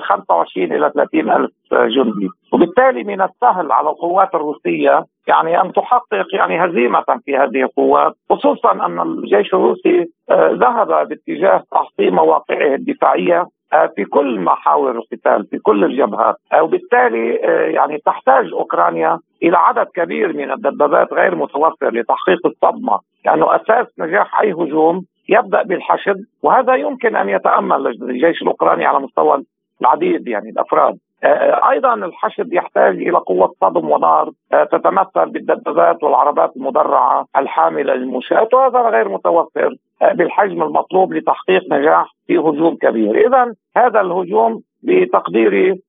25 0.00 0.72
آه، 0.72 0.76
إلى 0.76 0.90
30 0.94 1.30
ألف 1.30 1.50
جندي. 1.72 2.28
وبالتالي 2.52 3.04
من 3.04 3.22
السهل 3.22 3.72
على 3.72 3.90
القوات 3.90 4.34
الروسية 4.34 5.04
يعني 5.28 5.60
أن 5.60 5.72
تحقق 5.72 6.26
يعني 6.34 6.64
هزيمة 6.64 7.04
في 7.24 7.36
هذه 7.36 7.62
القوات 7.62 8.12
خصوصا 8.30 8.72
أن 8.72 9.00
الجيش 9.00 9.54
الروسي 9.54 10.10
آه، 10.30 10.50
ذهب 10.52 11.08
باتجاه 11.08 11.62
تحطيم 11.72 12.14
مواقعه 12.14 12.74
الدفاعية 12.74 13.46
في 13.96 14.04
كل 14.04 14.40
محاور 14.40 14.90
القتال 14.90 15.46
في 15.46 15.58
كل 15.58 15.84
الجبهات. 15.84 16.36
وبالتالي 16.62 17.34
يعني 17.74 17.98
تحتاج 17.98 18.52
أوكرانيا 18.52 19.18
إلى 19.42 19.56
عدد 19.56 19.86
كبير 19.94 20.32
من 20.32 20.50
الدبابات 20.52 21.12
غير 21.12 21.34
متوفر 21.34 21.90
لتحقيق 21.94 22.46
الصدمة 22.46 22.98
لأنه 23.24 23.56
أساس 23.56 23.86
نجاح 23.98 24.40
أي 24.40 24.52
هجوم 24.52 25.02
يبدأ 25.28 25.62
بالحشد 25.62 26.24
وهذا 26.42 26.74
يمكن 26.74 27.16
أن 27.16 27.28
يتأمل 27.28 27.86
الجيش 27.86 28.42
الأوكراني 28.42 28.84
على 28.84 29.00
مستوى 29.00 29.42
العديد 29.80 30.28
يعني 30.28 30.50
الأفراد. 30.50 30.92
آه، 30.94 30.98
أيضا 31.24 31.94
الحشد 31.94 32.52
يحتاج 32.52 32.96
إلى 32.96 33.18
قوة 33.18 33.52
صدم 33.60 33.90
ونار 33.90 34.30
آه، 34.52 34.64
تتمثل 34.64 35.30
بالدبابات 35.30 36.02
والعربات 36.02 36.56
المدرعة 36.56 37.26
الحاملة 37.38 37.94
للمنشات 37.94 38.54
وهذا 38.54 38.80
غير 38.80 39.08
متوفر 39.08 39.74
آه، 40.02 40.12
بالحجم 40.12 40.62
المطلوب 40.62 41.12
لتحقيق 41.12 41.72
نجاح 41.72 42.14
في 42.26 42.38
هجوم 42.38 42.76
كبير، 42.76 43.26
اذا 43.26 43.54
هذا 43.76 44.00
الهجوم 44.00 44.60
بتقديري 44.82 45.80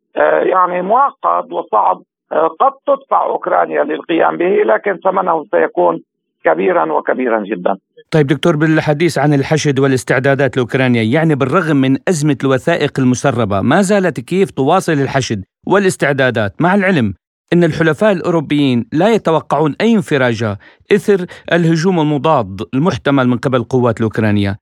يعني 0.44 0.82
معقد 0.82 1.54
وصعب 1.54 2.02
قد 2.60 2.72
تدفع 2.88 3.26
أوكرانيا 3.26 3.84
للقيام 3.84 4.38
به 4.38 4.64
لكن 4.66 4.98
ثمنه 4.98 5.44
سيكون 5.52 6.02
كبيرا 6.44 6.94
وكبيرا 6.94 7.40
جدا. 7.40 7.78
طيب 8.12 8.28
دكتور 8.28 8.56
بالحديث 8.56 9.18
عن 9.18 9.34
الحشد 9.34 9.80
والاستعدادات 9.80 10.58
لأوكرانيا 10.58 11.04
يعني 11.04 11.36
بالرغم 11.36 11.78
من 11.78 11.98
أزمة 12.10 12.38
الوثائق 12.44 13.00
المسربة 13.00 13.62
ما 13.62 13.82
زالت 13.82 14.20
كيف 14.20 14.52
تواصل 14.52 14.94
الحشد 14.94 15.44
والاستعدادات 15.68 16.62
مع 16.62 16.76
العلم 16.76 17.14
إن 17.54 17.64
الحلفاء 17.64 18.12
الأوروبيين 18.12 18.86
لا 18.94 19.10
يتوقعون 19.14 19.76
أي 19.82 19.96
انفراجه 19.96 20.58
إثر 20.92 21.26
الهجوم 21.52 22.00
المضاد 22.00 22.62
المحتمل 22.74 23.28
من 23.28 23.38
قبل 23.38 23.58
القوات 23.58 23.98
الاوكرانيه. 23.98 24.56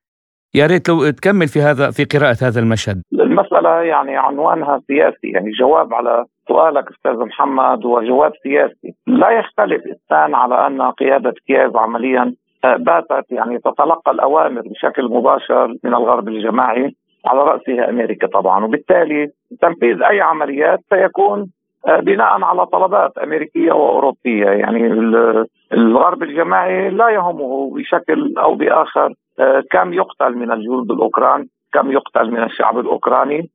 يا 0.55 0.65
ريت 0.65 0.89
لو 0.89 1.09
تكمل 1.09 1.47
في 1.47 1.61
هذا 1.61 1.91
في 1.91 2.03
قراءة 2.03 2.37
هذا 2.41 2.59
المشهد. 2.59 3.01
المسألة 3.13 3.69
يعني 3.69 4.17
عنوانها 4.17 4.81
سياسي 4.87 5.27
يعني 5.33 5.51
جواب 5.59 5.93
على 5.93 6.25
سؤالك 6.47 6.85
أستاذ 6.91 7.25
محمد 7.25 7.85
هو 7.85 8.01
جواب 8.01 8.31
سياسي، 8.43 8.95
لا 9.07 9.29
يختلف 9.39 9.81
اثنان 9.81 10.35
على 10.35 10.67
أن 10.67 10.81
قيادة 10.81 11.33
كييف 11.47 11.75
عمليا 11.75 12.33
باتت 12.73 13.31
يعني 13.31 13.59
تتلقى 13.59 14.11
الأوامر 14.11 14.61
بشكل 14.61 15.09
مباشر 15.09 15.67
من 15.83 15.93
الغرب 15.93 16.27
الجماعي 16.27 16.95
على 17.27 17.39
راسه 17.39 17.89
أمريكا 17.89 18.27
طبعا. 18.27 18.65
وبالتالي 18.65 19.27
تنفيذ 19.61 20.03
أي 20.03 20.21
عمليات 20.21 20.79
سيكون 20.89 21.51
آه، 21.87 21.99
بناء 21.99 22.43
على 22.43 22.65
طلبات 22.65 23.17
أمريكية 23.17 23.71
وأوروبية. 23.71 24.45
يعني 24.45 24.87
الغرب 25.73 26.23
الجماعي 26.23 26.89
لا 26.89 27.09
يهمه 27.09 27.71
بشكل 27.75 28.33
أو 28.37 28.55
بآخر 28.55 29.13
آه، 29.39 29.63
كم 29.71 29.93
يقتل 29.93 30.35
من 30.35 30.51
الجنود 30.51 30.91
الأوكران 30.91 31.45
كم 31.73 31.91
يقتل 31.91 32.31
من 32.31 32.43
الشعب 32.43 32.79
الأوكراني. 32.79 33.49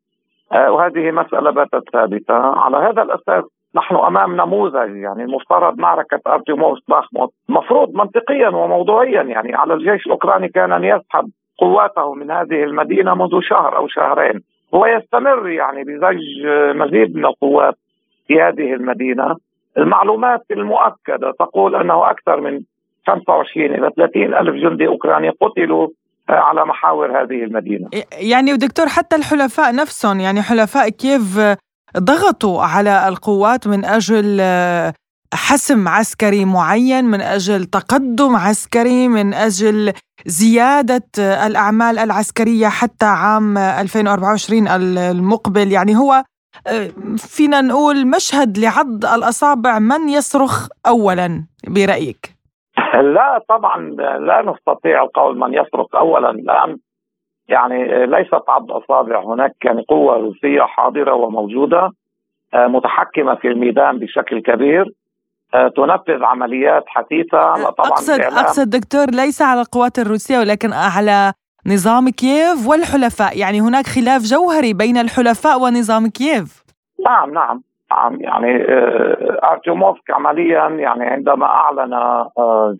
آه، 0.52 0.72
وهذه 0.72 1.10
مسألة 1.10 1.50
باتت 1.50 1.90
ثابتة. 1.92 2.34
على 2.34 2.76
هذا 2.76 3.02
الأساس 3.02 3.44
نحن 3.74 3.96
أمام 3.96 4.36
نموذج 4.36 4.96
يعني 4.96 5.24
المفترض 5.24 5.78
معركة 5.78 6.20
أرتيموس 6.26 6.78
باخموت 6.88 7.32
مفروض 7.48 7.94
منطقيا 7.94 8.48
وموضوعيا 8.48 9.22
يعني 9.22 9.54
على 9.54 9.74
الجيش 9.74 10.06
الأوكراني 10.06 10.48
كان 10.48 10.72
أن 10.72 10.84
يسحب 10.84 11.30
قواته 11.58 12.14
من 12.14 12.30
هذه 12.30 12.64
المدينة 12.64 13.14
منذ 13.14 13.40
شهر 13.40 13.76
أو 13.76 13.88
شهرين. 13.88 14.40
هو 14.74 14.86
يستمر 14.86 15.48
يعني 15.48 15.84
بزج 15.84 16.46
مزيد 16.74 17.16
من 17.16 17.24
القوات 17.24 17.74
في 18.26 18.42
هذه 18.42 18.74
المدينة. 18.74 19.36
المعلومات 19.78 20.40
المؤكدة 20.50 21.32
تقول 21.38 21.76
أنه 21.76 22.10
أكثر 22.10 22.40
من 22.40 22.60
25 23.06 23.66
إلى 23.66 23.90
30 23.96 24.34
ألف 24.34 24.54
جندي 24.54 24.86
أوكراني 24.86 25.30
قتلوا 25.30 25.88
على 26.28 26.64
محاور 26.64 27.22
هذه 27.22 27.44
المدينة. 27.44 27.88
يعني 28.20 28.52
دكتور 28.56 28.86
حتى 28.86 29.16
الحلفاء 29.16 29.74
نفسهم 29.74 30.20
يعني 30.20 30.42
حلفاء 30.42 30.88
كييف 30.88 31.38
ضغطوا 31.98 32.62
على 32.62 33.08
القوات 33.08 33.68
من 33.68 33.84
أجل 33.84 34.40
حسم 35.34 35.88
عسكري 35.88 36.44
معين 36.44 37.04
من 37.04 37.20
أجل 37.20 37.64
تقدم 37.64 38.36
عسكري 38.36 39.08
من 39.08 39.34
أجل 39.34 39.92
زيادة 40.26 41.08
الأعمال 41.46 41.98
العسكرية 41.98 42.68
حتى 42.68 43.06
عام 43.06 43.58
2024 43.58 44.68
المقبل. 44.98 45.72
يعني 45.72 45.96
هو 45.96 46.24
فينا 47.16 47.60
نقول 47.60 48.06
مشهد 48.06 48.58
لعض 48.58 49.04
الأصابع 49.04 49.78
من 49.78 50.08
يصرخ 50.08 50.68
أولا 50.86 51.44
برأيك؟ 51.68 52.36
لا 52.94 53.44
طبعا 53.48 53.80
لا 54.28 54.42
نستطيع 54.52 55.02
القول 55.02 55.38
من 55.38 55.54
يصرخ 55.54 55.86
اولا. 55.94 56.32
لأن 56.32 56.78
يعني 57.50 58.06
ليست 58.06 58.44
عض 58.48 58.72
اصابع 58.72 59.24
هناك 59.24 59.52
يعني 59.64 59.84
قوة 59.88 60.16
روسية 60.16 60.62
حاضرة 60.62 61.14
وموجودة 61.14 61.90
آه، 62.54 62.66
متحكمة 62.66 63.34
في 63.34 63.48
الميدان 63.48 63.98
بشكل 63.98 64.42
كبير 64.42 64.84
آه، 65.54 65.68
تنفذ 65.68 66.24
عمليات 66.24 66.84
حثيثة. 66.86 67.54
طبعا 67.54 67.88
اقصد 67.88 68.20
أقصد 68.20 68.70
دكتور 68.70 69.06
ليس 69.10 69.42
على 69.42 69.60
القوات 69.60 69.98
الروسية 69.98 70.38
ولكن 70.38 70.72
على 70.72 71.32
نظام 71.66 72.08
كييف 72.08 72.68
والحلفاء. 72.68 73.38
يعني 73.38 73.60
هناك 73.60 73.86
خلاف 73.86 74.22
جوهري 74.22 74.72
بين 74.74 74.96
الحلفاء 74.96 75.60
ونظام 75.60 76.06
كييف. 76.10 76.64
نعم 77.06 77.34
نعم 77.34 77.62
نعم. 77.90 78.20
يعني 78.20 78.62
آه، 78.62 79.40
أرتيوموفسك 79.52 80.10
عمليا 80.10 80.68
يعني 80.68 81.04
عندما 81.04 81.46
أعلن 81.46 81.92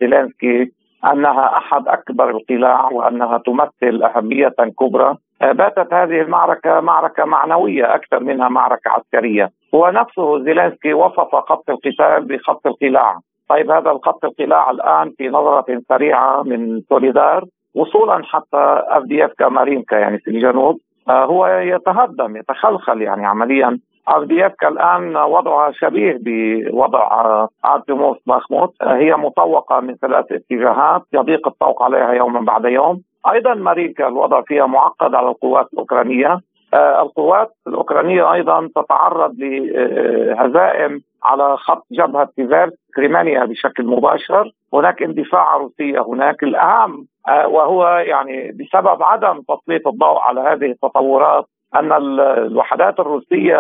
زيلينسكي 0.01 0.73
أنها 1.05 1.57
أحد 1.59 1.89
أكبر 1.89 2.31
القلاع 2.31 2.89
وأنها 2.93 3.39
تمثل 3.39 4.03
أهمية 4.03 4.55
كبرى. 4.81 5.17
باتت 5.41 5.95
هذه 5.95 6.21
المعركة 6.21 6.81
معركة 6.81 7.25
معنوية 7.25 7.95
أكثر 7.95 8.21
منها 8.21 8.49
معركة 8.49 8.91
عسكرية. 8.91 9.51
هو 9.75 9.91
نفسه 9.91 10.45
زيلينسكي 10.45 10.93
وصف 10.93 11.35
خط 11.35 11.71
القتال 11.71 12.25
بخط 12.25 12.67
القلاع. 12.67 13.19
طيب 13.49 13.71
هذا 13.71 13.91
خط 13.91 14.25
القلاع 14.25 14.71
الآن 14.71 15.13
في 15.19 15.29
نظرة 15.29 15.83
سريعة 15.89 16.43
من 16.43 16.81
سوليدار 16.89 17.45
وصولا 17.75 18.23
حتى 18.25 18.83
افديفكا 18.89 19.49
مارينكا 19.49 19.97
يعني 19.97 20.19
في 20.19 20.31
الجنوب 20.31 20.79
آه، 21.09 21.25
هو 21.25 21.47
يتهدم 21.47 22.37
يتخلخل 22.37 23.03
يعني 23.03 23.27
عمليا. 23.27 23.79
افديفكا 24.09 24.69
الآن 24.69 25.17
وضعها 25.17 25.73
شبيه 25.73 26.19
بوضع 26.21 27.47
ارتيموفسك 27.65 28.17
باخموت 28.27 28.75
آه، 28.83 28.97
هي 28.97 29.17
مطوقة 29.17 29.81
من 29.81 29.95
ثلاث 29.97 30.33
اتجاهات 30.33 31.03
يضيق 31.13 31.49
الطوق 31.49 31.83
عليها 31.83 32.13
يوما 32.13 32.41
بعد 32.41 32.65
يوم. 32.65 33.03
أيضا 33.33 33.55
مارينكا 33.55 34.09
الوضع 34.09 34.43
فيها 34.43 34.67
معقد 34.67 35.15
على 35.15 35.29
القوات 35.29 35.67
الأوكرانية. 35.73 36.41
آه، 36.75 37.03
القوات 37.03 37.53
الأوكرانية 37.67 38.33
أيضا 38.33 38.69
تتعرض 38.77 39.35
لهزائم 39.39 41.01
على 41.25 41.57
خط 41.57 41.87
جبهة 41.93 42.29
سيفيرسك 42.37 42.75
كريمينايا 42.97 43.45
بشكل 43.45 43.87
مباشر. 43.87 44.53
هناك 44.75 45.03
اندفاعة 45.03 45.57
روسية 45.57 46.01
هناك 46.01 46.43
الاهم 46.43 47.07
آه، 47.29 47.49
وهو 47.49 47.89
يعني 47.89 48.53
بسبب 48.53 49.03
عدم 49.03 49.43
تسليط 49.43 49.89
الضوء 49.89 50.19
على 50.19 50.41
هذه 50.41 50.71
التطورات 50.71 51.45
أن 51.75 51.93
الوحدات 51.93 53.01
الروسية 53.01 53.57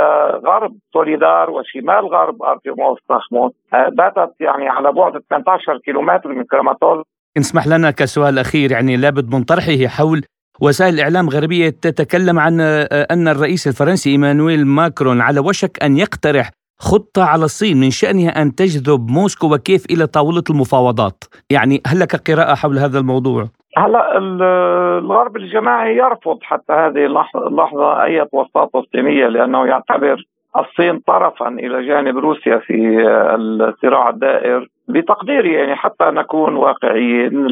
غرب 0.46 0.76
سوليدار 0.92 1.50
وشمال 1.50 2.06
غرب 2.06 2.42
ارتيموفسك 2.42 2.98
باخموت 3.08 3.54
آه، 3.74 3.88
باتت 3.88 4.34
يعني 4.40 4.68
على 4.68 4.92
بعد 4.92 5.12
18 5.30 5.78
كيلومتر 5.84 6.28
من 6.28 6.44
كراماتورسك 6.44 7.04
اسمح 7.38 7.66
لنا 7.66 7.90
كسؤال 7.90 8.38
أخير 8.38 8.72
يعني 8.72 8.96
لابد 8.96 9.34
من 9.34 9.42
طرحه 9.42 9.86
حول 9.86 10.22
وسائل 10.60 10.94
الإعلام 10.94 11.28
الغربية 11.28 11.68
تتكلم 11.68 12.38
عن 12.38 12.60
آه، 12.60 13.06
أن 13.10 13.28
الرئيس 13.28 13.68
الفرنسي 13.68 14.10
إيمانويل 14.10 14.66
ماكرون 14.66 15.20
على 15.20 15.40
وشك 15.40 15.82
أن 15.82 15.96
يقترح 15.96 16.50
خطة 16.80 17.24
على 17.24 17.44
الصين 17.44 17.80
من 17.80 17.90
شأنها 17.90 18.42
أن 18.42 18.54
تجذب 18.54 19.10
موسكو 19.10 19.54
وكييف 19.54 19.86
إلى 19.90 20.06
طاولة 20.06 20.42
المفاوضات 20.50 21.24
يعني 21.50 21.82
هل 21.86 22.00
لك 22.00 22.30
قراءة 22.30 22.54
حول 22.54 22.78
هذا 22.78 22.98
الموضوع؟ 22.98 23.48
هلا 23.76 24.18
الغرب 24.18 25.36
الجماعي 25.36 25.96
يرفض 25.96 26.38
حتى 26.42 26.72
هذه 26.72 27.06
اللحظة 27.46 28.02
أي 28.02 28.26
وساطة 28.32 28.84
صينية 28.92 29.26
لأنه 29.26 29.66
يعتبر 29.66 30.24
الصين 30.58 30.98
طرفا 30.98 31.48
إلى 31.48 31.86
جانب 31.86 32.18
روسيا 32.18 32.58
في 32.58 33.06
الصراع 33.34 34.08
الدائر 34.08 34.66
بتقديري 34.88 35.52
يعني 35.52 35.76
حتى 35.76 36.04
نكون 36.04 36.56
واقعيين 36.56 37.48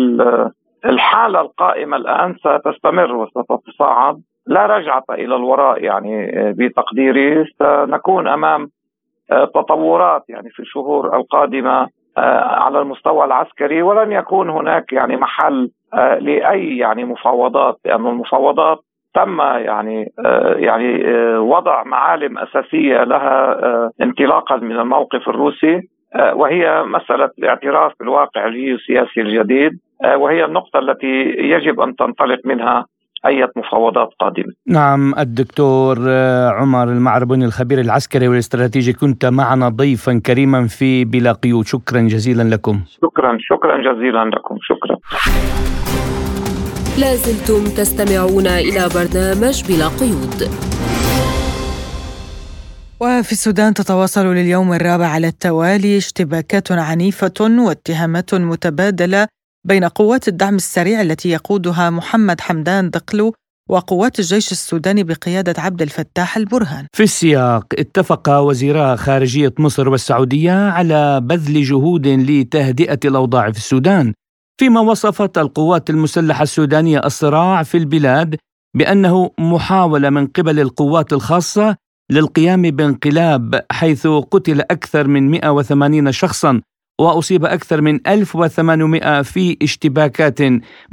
الحالة 0.84 1.40
القائمة 1.40 1.96
الآن 1.96 2.34
ستستمر 2.34 3.14
وستتصاعد 3.16 4.20
لا 4.46 4.66
رجعة 4.66 5.04
إلى 5.10 5.36
الوراء 5.36 5.84
يعني 5.84 6.32
بتقديري 6.52 7.44
سنكون 7.58 8.28
أمام 8.28 8.68
تطورات 9.30 10.24
يعني 10.28 10.50
في 10.50 10.60
الشهور 10.60 11.16
القادمة 11.16 11.88
آه، 12.18 12.44
على 12.44 12.80
المستوى 12.80 13.24
العسكري 13.24 13.82
ولن 13.82 14.12
يكون 14.12 14.50
هناك 14.50 14.92
يعني 14.92 15.16
محل 15.16 15.70
لأي 16.20 16.78
يعني 16.78 17.04
مفاوضات 17.04 17.76
لأن 17.84 18.06
المفاوضات 18.06 18.78
تم 19.14 19.40
يعني 19.40 20.12
آه، 20.26 20.54
يعني 20.54 21.04
وضع 21.38 21.82
معالم 21.82 22.38
أساسية 22.38 23.04
لها 23.04 23.56
انطلاقا 24.02 24.56
من 24.56 24.80
الموقف 24.80 25.28
الروسي 25.28 25.80
وهي 26.32 26.82
مسألة 26.82 27.30
الاعتراف 27.38 27.92
بالواقع 28.00 28.46
الجيوسياسي 28.46 29.20
الجديد 29.20 29.72
وهي 30.16 30.44
النقطة 30.44 30.78
التي 30.78 31.24
يجب 31.38 31.80
أن 31.80 31.96
تنطلق 31.96 32.38
منها. 32.44 32.84
أي 33.26 33.48
مفاوضات 33.56 34.08
قادمة. 34.20 34.52
نعم 34.66 35.14
الدكتور 35.18 35.98
آه، 36.08 36.48
عمر 36.48 36.88
المعربوني 36.88 37.44
الخبير 37.44 37.80
العسكري 37.80 38.28
والاستراتيجي 38.28 38.92
كنت 38.92 39.26
معنا 39.26 39.68
ضيفا 39.68 40.20
كريما 40.26 40.66
في 40.66 41.04
بلا 41.04 41.32
قيود. 41.32 41.66
شكرا 41.66 42.00
جزيلا 42.00 42.42
لكم. 42.42 42.80
شكرا 43.02 43.36
شكرا 43.40 43.76
جزيلا 43.92 44.24
لكم. 44.24 44.56
شكرا. 44.60 44.96
لازلتم 46.98 47.64
تستمعون 47.76 48.46
إلى 48.46 48.88
برنامج 48.94 49.62
بلا 49.68 49.88
قيود. 49.88 50.50
وفي 53.00 53.32
السودان 53.32 53.74
تتواصل 53.74 54.26
لليوم 54.26 54.72
الرابع 54.72 55.06
على 55.06 55.26
التوالي 55.26 55.96
اشتباكات 55.96 56.72
عنيفة 56.72 57.40
واتهامات 57.40 58.34
متبادلة 58.34 59.26
بين 59.64 59.84
قوات 59.84 60.28
الدعم 60.28 60.56
السريع 60.56 61.00
التي 61.00 61.28
يقودها 61.28 61.90
محمد 61.90 62.40
حمدان 62.40 62.90
دقلو 62.90 63.34
وقوات 63.68 64.18
الجيش 64.18 64.52
السوداني 64.52 65.02
بقيادة 65.02 65.62
عبد 65.62 65.82
الفتاح 65.82 66.36
البرهان. 66.36 66.86
في 66.92 67.02
السياق 67.02 67.66
اتفق 67.78 68.28
وزيرا 68.28 68.96
خارجية 68.96 69.54
مصر 69.58 69.88
والسعودية 69.88 70.52
على 70.52 71.20
بذل 71.20 71.62
جهود 71.62 72.06
لتهدئة 72.06 72.98
الأوضاع 73.04 73.50
في 73.50 73.58
السودان 73.58 74.12
فيما 74.60 74.80
وصفت 74.80 75.38
القوات 75.38 75.90
المسلحة 75.90 76.42
السودانية 76.42 76.98
الصراع 76.98 77.62
في 77.62 77.76
البلاد 77.78 78.36
بأنه 78.76 79.30
محاولة 79.38 80.10
من 80.10 80.26
قبل 80.26 80.60
القوات 80.60 81.12
الخاصة 81.12 81.76
للقيام 82.10 82.62
بانقلاب 82.62 83.66
حيث 83.70 84.06
قتل 84.06 84.60
أكثر 84.60 85.06
من 85.06 85.30
180 85.30 86.12
شخصا 86.12 86.60
وأصيب 87.00 87.44
أكثر 87.44 87.80
من 87.80 88.06
1800 88.06 89.22
في 89.22 89.56
اشتباكات 89.62 90.38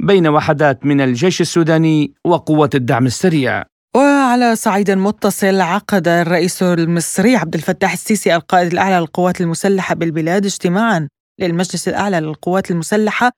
بين 0.00 0.28
وحدات 0.28 0.86
من 0.86 1.00
الجيش 1.00 1.40
السوداني 1.40 2.14
وقوة 2.24 2.70
الدعم 2.74 3.06
السريع. 3.06 3.62
وعلى 3.96 4.56
صعيد 4.56 4.90
متصل 4.90 5.60
عقد 5.60 6.08
الرئيس 6.08 6.62
المصري 6.62 7.36
عبد 7.36 7.54
الفتاح 7.54 7.92
السيسي 7.92 8.36
القائد 8.36 8.72
الأعلى 8.72 9.00
للقوات 9.00 9.40
المسلحة 9.40 9.94
بالبلاد 9.94 10.44
اجتماعا 10.44 11.08
للمجلس 11.40 11.88
الأعلى 11.88 12.20
للقوات 12.20 12.70
المسلحة 12.70 13.30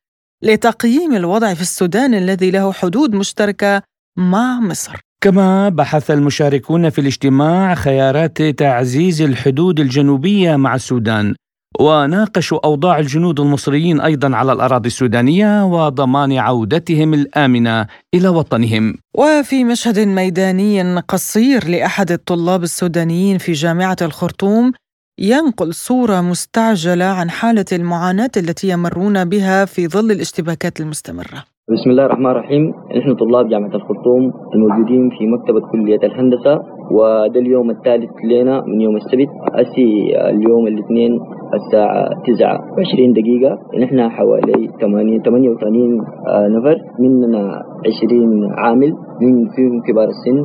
لتقييم 0.42 1.16
الوضع 1.16 1.54
في 1.54 1.60
السودان 1.60 2.14
الذي 2.14 2.50
له 2.50 2.72
حدود 2.72 3.14
مشتركة 3.14 3.82
مع 4.18 4.60
مصر. 4.60 5.00
كما 5.20 5.68
بحث 5.68 6.10
المشاركون 6.10 6.90
في 6.90 7.00
الاجتماع 7.00 7.74
خيارات 7.74 8.42
تعزيز 8.42 9.22
الحدود 9.22 9.80
الجنوبية 9.80 10.56
مع 10.56 10.74
السودان. 10.74 11.34
وناقشوا 11.80 12.58
أوضاع 12.64 12.98
الجنود 12.98 13.40
المصريين 13.40 14.00
أيضا 14.00 14.36
على 14.36 14.52
الأراضي 14.52 14.86
السودانية 14.86 15.64
وضمان 15.64 16.32
عودتهم 16.32 17.14
الآمنة 17.14 17.86
إلى 18.14 18.28
وطنهم. 18.28 18.94
وفي 19.14 19.64
مشهد 19.64 19.98
ميداني 19.98 21.00
قصير 21.00 21.68
لأحد 21.68 22.10
الطلاب 22.10 22.62
السودانيين 22.62 23.38
في 23.38 23.52
جامعة 23.52 23.96
الخرطوم 24.02 24.72
ينقل 25.20 25.74
صورة 25.74 26.20
مستعجلة 26.20 27.04
عن 27.04 27.30
حالة 27.30 27.64
المعاناة 27.72 28.30
التي 28.36 28.68
يمرون 28.68 29.24
بها 29.24 29.64
في 29.64 29.88
ظل 29.88 30.10
الاشتباكات 30.10 30.80
المستمرة. 30.80 31.44
بسم 31.72 31.90
الله 31.90 32.06
الرحمن 32.06 32.30
الرحيم 32.30 32.74
نحن 32.98 33.14
طلاب 33.14 33.48
جامعة 33.48 33.74
الخرطوم 33.74 34.32
الموجودين 34.54 35.10
في 35.18 35.26
مكتبة 35.26 35.60
كلية 35.72 36.02
الهندسة 36.08 36.77
وده 36.90 37.40
اليوم 37.40 37.70
الثالث 37.70 38.10
لنا 38.24 38.62
من 38.66 38.80
يوم 38.80 38.96
السبت 38.96 39.28
أسي 39.54 39.88
اليوم 40.30 40.66
الاثنين 40.66 41.12
الساعة 41.54 42.08
تسعة 42.26 42.58
وعشرين 42.76 43.12
دقيقة. 43.12 43.58
نحن 43.82 44.08
حوالي 44.08 44.68
ثمانية 44.80 45.18
ثمانية 45.18 45.50
وثمانين 45.50 46.00
آه، 46.28 46.48
نفر 46.48 46.76
مننا 47.00 47.62
عشرين 47.86 48.30
عامل 48.58 48.92
من 49.22 49.48
فيهم 49.56 49.80
كبار 49.86 50.08
السن 50.08 50.38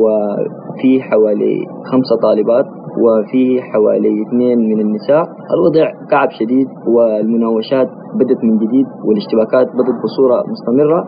وفي 0.00 1.02
حوالي 1.02 1.54
خمسة 1.92 2.16
طالبات 2.22 2.66
وفي 3.04 3.62
حوالي 3.62 4.22
اثنين 4.28 4.58
من 4.58 4.80
النساء. 4.80 5.22
الوضع 5.54 5.90
كعب 6.10 6.28
شديد 6.30 6.66
والمناوشات 6.94 7.88
بدت 8.14 8.44
من 8.44 8.58
جديد 8.58 8.86
والاشتباكات 9.06 9.66
بدت 9.78 9.96
بصورة 10.04 10.44
مستمرة 10.52 11.04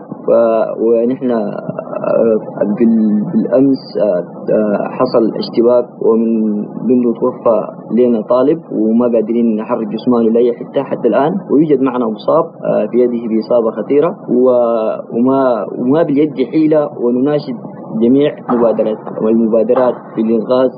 ونحن 0.85 1.31
آه، 1.31 2.39
بالأمس 2.79 3.83
آه، 4.03 4.25
آه، 4.55 4.89
حصل 4.99 5.25
اشتباك 5.43 5.85
ومن 6.07 6.51
منذ 6.89 7.05
توفى 7.21 7.59
لنا 7.99 8.21
طالب 8.23 8.59
وما 8.73 9.05
قادرين 9.05 9.57
نحرك 9.57 9.87
جسمانه 9.89 10.31
لأي 10.31 10.53
حتة 10.53 10.83
حتى 10.83 11.09
الآن. 11.09 11.33
ويوجد 11.51 11.81
معنا 11.83 12.07
مصاب 12.07 12.45
في 12.91 12.99
يده 12.99 13.23
بإصابة 13.31 13.71
خطيرة 13.71 14.17
وما 14.31 15.67
وما 15.79 16.03
باليد 16.03 16.33
حيلة 16.53 16.89
ونناشد 17.01 17.57
جميع 18.03 18.35
مبادرات 18.51 18.99
والمبادرات 19.23 19.95
في 20.15 20.21
الإنقاذ 20.21 20.71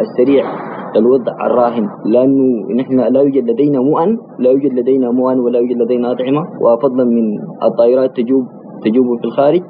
السريع. 0.00 0.44
الوضع 0.96 1.46
الراهن. 1.46 1.88
لأنه 2.06 2.72
نحن 2.80 3.00
لا 3.00 3.20
يوجد 3.20 3.50
لدينا 3.50 3.80
مؤن 3.80 4.18
لا 4.38 4.50
يوجد 4.50 4.72
لدينا 4.72 5.10
مؤن 5.10 5.38
ولا 5.40 5.58
يوجد 5.58 5.76
لدينا 5.82 6.12
أطعمة. 6.12 6.42
وفضلا 6.60 7.04
من 7.04 7.38
الطائرات 7.62 8.16
تجوب 8.16 8.44
تجوب 8.84 9.06
في 9.20 9.24
الخارج. 9.24 9.62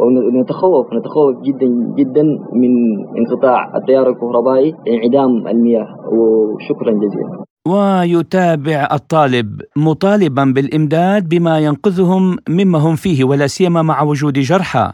ونتخوف 0.00 0.86
نتخوف 0.94 1.36
جدا 1.46 1.68
جدا 1.98 2.22
من 2.52 2.72
انقطاع 3.18 3.76
التيار 3.76 4.08
الكهربائي 4.08 4.74
انعدام 4.88 5.46
المياه. 5.48 5.86
وشكرا 6.12 6.92
جزيلا. 6.92 7.44
ويتابع 7.68 8.88
الطالب 8.92 9.60
مطالبا 9.76 10.44
بالإمداد 10.54 11.28
بما 11.28 11.58
ينقذهم 11.58 12.36
مما 12.48 12.78
هم 12.78 12.94
فيه 12.94 13.24
ولا 13.24 13.46
سيما 13.46 13.82
مع 13.82 14.02
وجود 14.02 14.32
جرحى. 14.32 14.90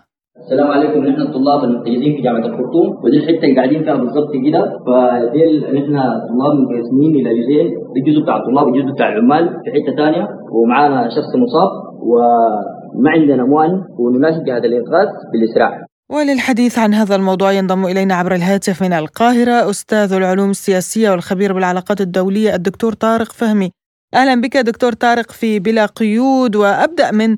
السلام 0.48 0.70
عليكم. 0.70 1.00
نحن 1.04 1.20
الطلاب 1.20 1.64
المحتجزين 1.64 2.16
في 2.16 2.22
جامعة 2.22 2.46
الخرطوم. 2.50 2.88
ودي 3.04 3.16
الحته 3.16 3.44
اللي 3.44 3.56
قاعدين 3.56 3.84
فيها 3.84 3.94
بالضبط 3.94 4.32
كده. 4.46 4.60
فديل 4.86 5.52
نحن 5.76 5.94
طلاب 6.28 6.54
منقسمين 6.60 7.12
إلى 7.20 7.30
جزئين. 7.38 7.68
الجزء 7.96 8.22
بتاع 8.22 8.36
الطلاب 8.36 8.66
والجزء 8.66 8.92
بتاع 8.94 9.08
العمال 9.12 9.44
في 9.48 9.68
حتة 9.74 9.96
ثانية 9.96 10.28
ومعانا 10.52 11.08
شخص 11.16 11.32
مصاب. 11.44 11.70
وما 12.10 13.10
عندنا 13.10 13.44
موان 13.44 13.70
ونناشد 13.98 14.44
جهه 14.44 14.58
الإنقاذ 14.58 15.08
بالإسراع. 15.32 15.72
وللحديث 16.14 16.78
عن 16.78 16.94
هذا 16.94 17.16
الموضوع 17.16 17.52
ينضم 17.52 17.84
إلينا 17.84 18.14
عبر 18.14 18.34
الهاتف 18.34 18.82
من 18.82 18.92
القاهرة 18.92 19.70
أستاذ 19.70 20.12
العلوم 20.12 20.50
السياسية 20.50 21.10
والخبير 21.10 21.52
بالعلاقات 21.52 22.00
الدولية 22.00 22.54
الدكتور 22.54 22.92
طارق 22.92 23.32
فهمي. 23.32 23.70
أهلا 24.14 24.40
بك 24.40 24.56
دكتور 24.56 24.92
طارق 24.92 25.30
في 25.30 25.58
بلا 25.58 25.86
قيود. 25.86 26.56
وأبدأ 26.56 27.12
من 27.12 27.36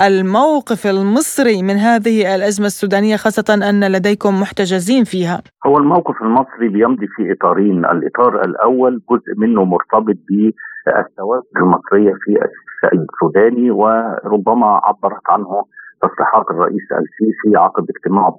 الموقف 0.00 0.86
المصري 0.86 1.62
من 1.62 1.76
هذه 1.76 2.34
الأزمة 2.34 2.66
السودانية 2.66 3.16
خاصة 3.16 3.68
أن 3.70 3.92
لديكم 3.92 4.40
محتجزين 4.40 5.04
فيها. 5.04 5.42
هو 5.66 5.78
الموقف 5.78 6.22
المصري 6.22 6.68
بيمضي 6.68 7.06
في 7.06 7.32
إطارين. 7.32 7.84
الإطار 7.84 8.44
الأول 8.44 9.02
جزء 9.10 9.30
منه 9.36 9.64
مرتبط 9.64 10.16
بالثوابت 10.28 11.56
المصرية 11.56 12.12
في 12.24 12.30
الشأن 12.30 13.06
السوداني 13.12 13.70
وربما 13.70 14.80
عبرت 14.84 15.26
عنه 15.28 15.64
تصريحات 16.02 16.50
الرئيس 16.50 16.86
السيسي 16.92 17.56
عقب 17.56 17.86
اجتماع 17.90 18.34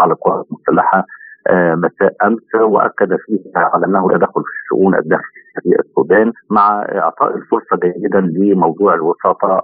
على 0.00 0.12
القوات 0.12 0.46
المسلحة 0.50 0.98
آه، 0.98 1.04
مساء 1.52 2.12
أمس 2.26 2.54
وأكد 2.54 3.16
فيها 3.16 3.70
على 3.74 3.86
انه 3.86 4.08
تدخل 4.10 4.42
في 4.42 4.50
الشؤون 4.62 4.94
الداخلية 4.94 5.46
في 5.62 5.80
السودان 5.80 6.32
مع 6.50 6.82
إعطاء 6.82 7.36
الفرصة 7.36 7.76
جيدا 7.82 8.20
لموضوع 8.20 8.94
الوساطة 8.94 9.62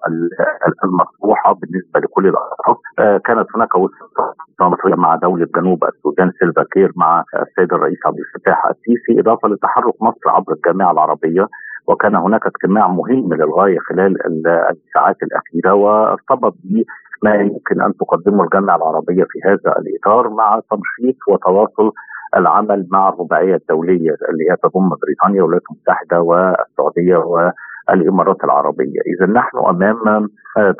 المطروحة 0.85 1.53
بالنسبة 1.53 2.01
لكل 2.01 2.27
الاطراف 2.27 2.77
آه، 2.99 3.19
كانت 3.19 3.47
هناك 3.57 3.75
وساطة 3.75 4.35
مع 4.97 5.17
دولة 5.17 5.47
جنوب 5.57 5.85
السودان 5.85 6.33
سلفا 6.39 6.65
كير 6.73 6.93
مع 6.97 7.25
السيد 7.43 7.73
الرئيس 7.73 7.99
عبد 8.07 8.19
الفتاح 8.19 8.67
السيسي 8.67 9.21
إضافة 9.21 9.49
لتحرك 9.49 10.03
مصر 10.03 10.31
عبر 10.31 10.53
الجامعة 10.53 10.93
العربية. 10.93 11.49
وكان 11.87 12.15
هناك 12.15 12.47
اجتماع 12.47 12.89
مهم 12.89 13.35
للغاية 13.35 13.79
خلال 13.79 14.17
الساعات 14.71 15.17
الأخيرة 15.23 15.75
وارتبط 15.75 16.55
ما 17.23 17.35
يمكن 17.35 17.83
أن 17.83 17.93
تقدمه 17.97 18.45
الجامعة 18.45 18.77
العربية 18.77 19.25
في 19.25 19.39
هذا 19.45 19.77
الإطار 19.79 20.29
مع 20.29 20.61
تنشيط 20.71 21.17
وتواصل 21.29 21.93
العمل 22.37 22.87
مع 22.91 23.09
الرباعية 23.09 23.55
الدولية 23.55 24.17
اللي 24.29 24.51
هي 24.51 24.57
تضم 24.63 24.89
بريطانيا 24.89 25.43
والولايات 25.43 25.63
المتحدة 25.71 26.21
والسعودية 26.21 27.17
والإمارات 27.17 28.45
العربية، 28.45 29.01
اذا 29.07 29.33
نحن 29.33 29.59
أمام 29.59 30.29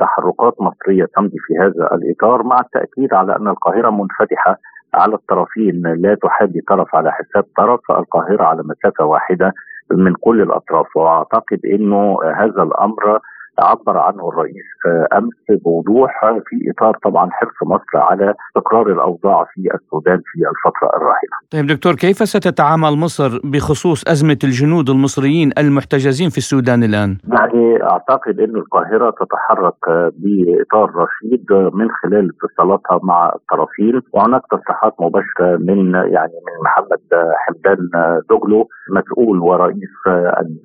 تحركات 0.01 0.61
مصرية 0.61 1.05
تمضي 1.17 1.39
في 1.47 1.59
هذا 1.59 1.95
الإطار 1.95 2.43
مع 2.43 2.61
التأكيد 2.61 3.15
على 3.15 3.37
أن 3.37 3.49
القاهرة 3.49 3.91
منفتحة 3.91 4.57
على 4.95 5.15
الطرفين 5.15 5.83
لا 5.83 6.15
تحادي 6.15 6.61
طرف 6.69 6.95
على 6.95 7.13
حساب 7.13 7.45
طرف، 7.57 7.81
القاهرة 7.91 8.45
على 8.45 8.63
مسافة 8.63 9.05
واحدة 9.05 9.53
من 9.91 10.15
كل 10.15 10.43
الأطراف. 10.43 10.97
وأعتقد 10.97 11.61
إنه 11.65 12.19
هذا 12.37 12.63
الأمر 12.63 13.19
عبر 13.59 13.99
عنه 13.99 14.29
الرئيس 14.29 14.73
امس 15.13 15.63
بوضوح 15.65 16.21
في 16.47 16.71
إطار 16.71 16.99
طبعا 17.05 17.31
حرص 17.31 17.63
مصر 17.67 17.95
على 17.95 18.35
استقرار 18.49 18.87
الأوضاع 18.93 19.45
في 19.55 19.69
السودان 19.75 20.21
في 20.25 20.39
الفترة 20.39 20.97
الراهنة. 20.97 21.37
طيب 21.53 21.67
دكتور 21.67 21.95
كيف 21.95 22.17
ستتعامل 22.17 22.99
مصر 22.99 23.41
بخصوص 23.45 24.09
أزمة 24.09 24.39
الجنود 24.45 24.91
المصريين 24.91 25.51
المحتجزين 25.59 26.31
في 26.31 26.39
السودان 26.39 26.83
الآن؟ 26.83 27.17
يعني 27.33 27.83
أعتقد 27.83 28.41
إن 28.41 28.57
القاهرة 28.57 29.11
تتحرك 29.11 30.13
بإطار 30.17 30.91
رشيد 30.97 31.47
من 31.53 31.89
خلال 32.03 32.31
اتصالاتها 32.45 33.01
مع 33.03 33.33
الطرفين 33.35 34.03
وهناك 34.13 34.43
تصريحات 34.51 34.95
مباشرة 35.01 35.57
من 35.57 35.95
يعني 35.95 36.33
من 36.47 36.55
محمد 36.65 37.01
حمدان 37.37 37.91
دوجلو 38.31 38.69
مسؤول 38.91 39.39
ورئيس 39.39 39.95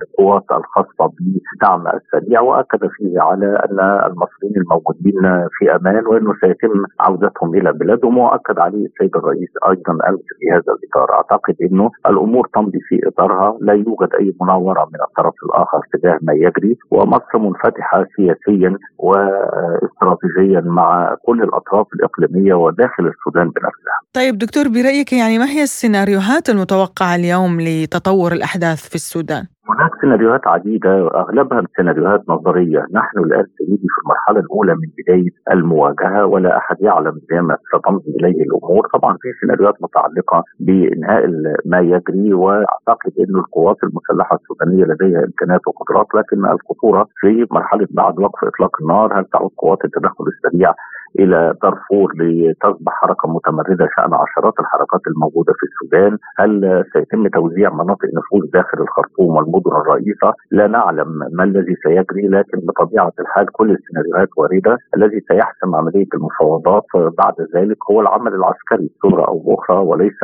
القوات 0.01 0.43
الخاصة 0.51 1.11
بالدعم 1.19 1.87
السريع 1.87 2.41
وأكد 2.41 2.76
فيه 2.79 3.21
على 3.21 3.45
أن 3.45 3.79
المصريين 4.11 4.57
الموجودين 4.57 5.47
في 5.57 5.75
أمان 5.75 6.07
وأنه 6.07 6.33
سيتم 6.41 6.85
عودتهم 6.99 7.55
إلى 7.55 7.73
بلادهم 7.73 8.17
واكد 8.17 8.59
عليه 8.59 8.85
السيد 8.85 9.15
الرئيس 9.15 9.49
أيضا 9.69 9.91
أمس 10.09 10.25
في 10.39 10.51
هذا 10.51 10.71
الإطار 10.77 11.13
أعتقد 11.13 11.55
أنه 11.61 11.91
الأمور 12.05 12.47
تمضي 12.53 12.79
في 12.89 12.99
إطارها 13.07 13.57
لا 13.61 13.73
يوجد 13.73 14.09
أي 14.19 14.35
مناورة 14.41 14.85
من 14.93 15.01
الطرف 15.07 15.33
الآخر 15.45 15.79
تجاه 15.93 16.19
ما 16.21 16.33
يجري 16.33 16.77
ومصر 16.91 17.37
منفتحة 17.37 18.05
سياسيا 18.15 18.77
واستراتيجيا 18.97 20.61
مع 20.61 21.15
كل 21.25 21.43
الأطراف 21.43 21.87
الإقليمية 21.93 22.53
وداخل 22.53 23.07
السودان 23.07 23.49
بنفسها. 23.49 23.97
طيب 24.13 24.37
دكتور 24.37 24.67
برأيك 24.67 25.13
يعني 25.13 25.39
ما 25.39 25.45
هي 25.45 25.63
السيناريوهات 25.63 26.49
المتوقعة 26.49 27.15
اليوم 27.15 27.61
لتطور 27.61 28.31
الأحداث 28.31 28.89
في 28.89 28.95
السودان؟ 28.95 29.45
هناك 29.69 29.91
سيناريوهات 30.01 30.47
عديدة 30.47 31.07
أغلبها 31.07 31.63
سيناريوهات 31.75 32.29
نظرية. 32.29 32.85
نحن 32.93 33.19
الآن 33.19 33.45
سيدي 33.57 33.77
في 33.77 34.01
المرحلة 34.03 34.39
الأولى 34.39 34.75
من 34.75 34.89
بداية 34.97 35.29
المواجهة 35.51 36.25
ولا 36.25 36.57
أحد 36.57 36.75
يعلم 36.81 37.21
ما 37.31 37.57
ستمضي 37.67 38.11
إليه 38.19 38.41
الأمور. 38.43 38.87
طبعا 38.93 39.13
في 39.21 39.27
سيناريوهات 39.41 39.75
متعلقة 39.81 40.43
بإنهاء 40.59 41.27
ما 41.65 41.79
يجري 41.79 42.33
وأعتقد 42.33 43.11
أن 43.19 43.35
القوات 43.35 43.77
المسلحة 43.83 44.35
السودانية 44.35 44.83
لديها 44.85 45.23
إمكانات 45.25 45.61
وقدرات 45.67 46.07
لكن 46.15 46.45
الخطورة 46.45 47.07
في 47.19 47.47
مرحلة 47.51 47.87
بعد 47.91 48.19
وقف 48.19 48.43
إطلاق 48.43 48.81
النار 48.81 49.19
هل 49.19 49.25
تعود 49.25 49.51
قوات 49.57 49.85
التدخل 49.85 50.25
السريع 50.27 50.73
إلى 51.19 51.53
دارفور 51.63 52.13
لتصبح 52.19 52.93
حركة 53.01 53.29
متمردة 53.29 53.87
شأن 53.95 54.13
عشرات 54.13 54.53
الحركات 54.59 55.01
الموجودة 55.07 55.53
في 55.59 55.63
السودان؟ 55.69 56.17
هل 56.37 56.83
سيتم 56.93 57.27
توزيع 57.27 57.73
مناطق 57.73 58.09
نفوذ 58.17 58.51
داخل 58.53 58.81
الخرطوم 58.81 59.35
والمدن 59.35 59.71
الرئيسة؟ 59.71 60.33
لا 60.51 60.67
نعلم 60.67 61.09
ما 61.31 61.43
الذي 61.43 61.75
سيجري 61.83 62.27
لكن 62.27 62.59
بطبيعة 62.67 63.13
الحال 63.19 63.51
كل 63.51 63.71
السيناريوهات 63.71 64.29
واردة، 64.37 64.77
الذي 64.97 65.19
سيحسم 65.27 65.75
عملية 65.75 66.07
المفاوضات 66.13 66.85
بعد 67.17 67.33
ذلك 67.55 67.77
هو 67.91 68.01
العمل 68.01 68.33
العسكري 68.33 68.89
بصوره 68.95 69.27
أو 69.27 69.39
باخرى 69.39 69.77
وليس 69.77 70.19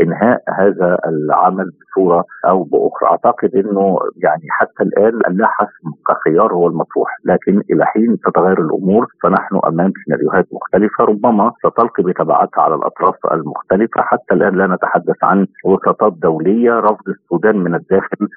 إنهاء 0.00 0.42
هذا 0.58 0.98
العمل 1.06 1.70
بصورة 1.80 2.24
أو 2.48 2.62
بأخرى، 2.62 3.10
أعتقد 3.10 3.56
إنه 3.56 3.98
يعني 4.16 4.46
حتى 4.50 4.82
الآن 4.82 5.36
لا 5.36 5.46
حسم 5.46 5.90
كخيار 6.08 6.52
هو 6.52 6.66
المطروح، 6.66 7.10
لكن 7.24 7.62
إلى 7.70 7.84
حين 7.86 8.18
تتغير 8.24 8.60
الأمور 8.60 9.06
فنحن 9.22 9.60
أمام 9.66 9.92
سيناريوهات 10.04 10.46
مختلفة. 10.52 11.04
ربما 11.04 11.52
ستلقي 11.58 12.02
بتبعاتها 12.02 12.62
على 12.62 12.74
الأطراف 12.74 13.14
المختلفة، 13.32 14.02
حتى 14.02 14.34
الآن 14.34 14.54
لا 14.54 14.66
نتحدث 14.66 15.24
عن 15.24 15.46
وساطات 15.64 16.12
دولية، 16.12 16.72
رفض 16.72 17.08
السودان 17.08 17.56
من 17.56 17.74
الداخل 17.74 18.28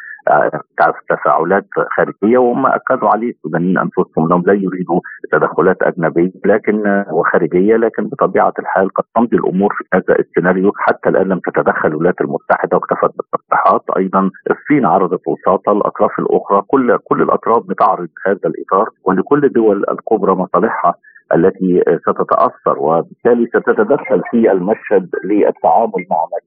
تفاعلات 1.09 1.65
خارجية 1.97 2.37
وهم 2.37 2.65
أكدوا 2.65 3.09
عليه. 3.09 3.29
السودانيين 3.29 3.77
أنفسهم 3.77 4.25
إنهم 4.25 4.43
لا 4.47 4.53
يريدوا 4.53 4.99
تدخلات 5.31 5.77
أجنبية 5.81 6.31
لكن 6.45 7.03
وخارجيه 7.11 7.75
لكن 7.75 8.07
بطبيعة 8.07 8.53
الحال 8.59 8.89
قد 8.93 9.03
تمضي 9.15 9.37
الأمور 9.37 9.73
في 9.77 9.83
هذا 9.93 10.19
السيناريو. 10.19 10.71
حتى 10.77 11.09
الآن 11.09 11.27
لم 11.27 11.39
تتدخل 11.39 11.89
الولايات 11.89 12.21
المتحدة 12.21 12.77
واكتفت 12.77 13.11
بالتصريحات 13.17 13.83
أيضا 13.97 14.29
الصين 14.51 14.85
عرضت 14.85 15.21
وساطه 15.27 15.71
الأطراف 15.71 16.19
الأخرى. 16.19 16.61
كل 16.67 16.97
كل 16.97 17.21
الأطراف 17.21 17.63
بتعرض 17.67 18.09
هذا 18.27 18.39
الإطار 18.45 18.89
ولكل 19.05 19.45
الدول 19.45 19.85
الكبرى 19.91 20.35
مصالحها 20.35 20.93
التي 21.35 21.83
ستتأثر 22.01 22.79
وبالتالي 22.79 23.47
ستتدخل 23.47 24.21
في 24.31 24.51
المشهد 24.51 25.09
للتعامل 25.23 26.05
مع 26.11 26.17
ما 26.31 26.37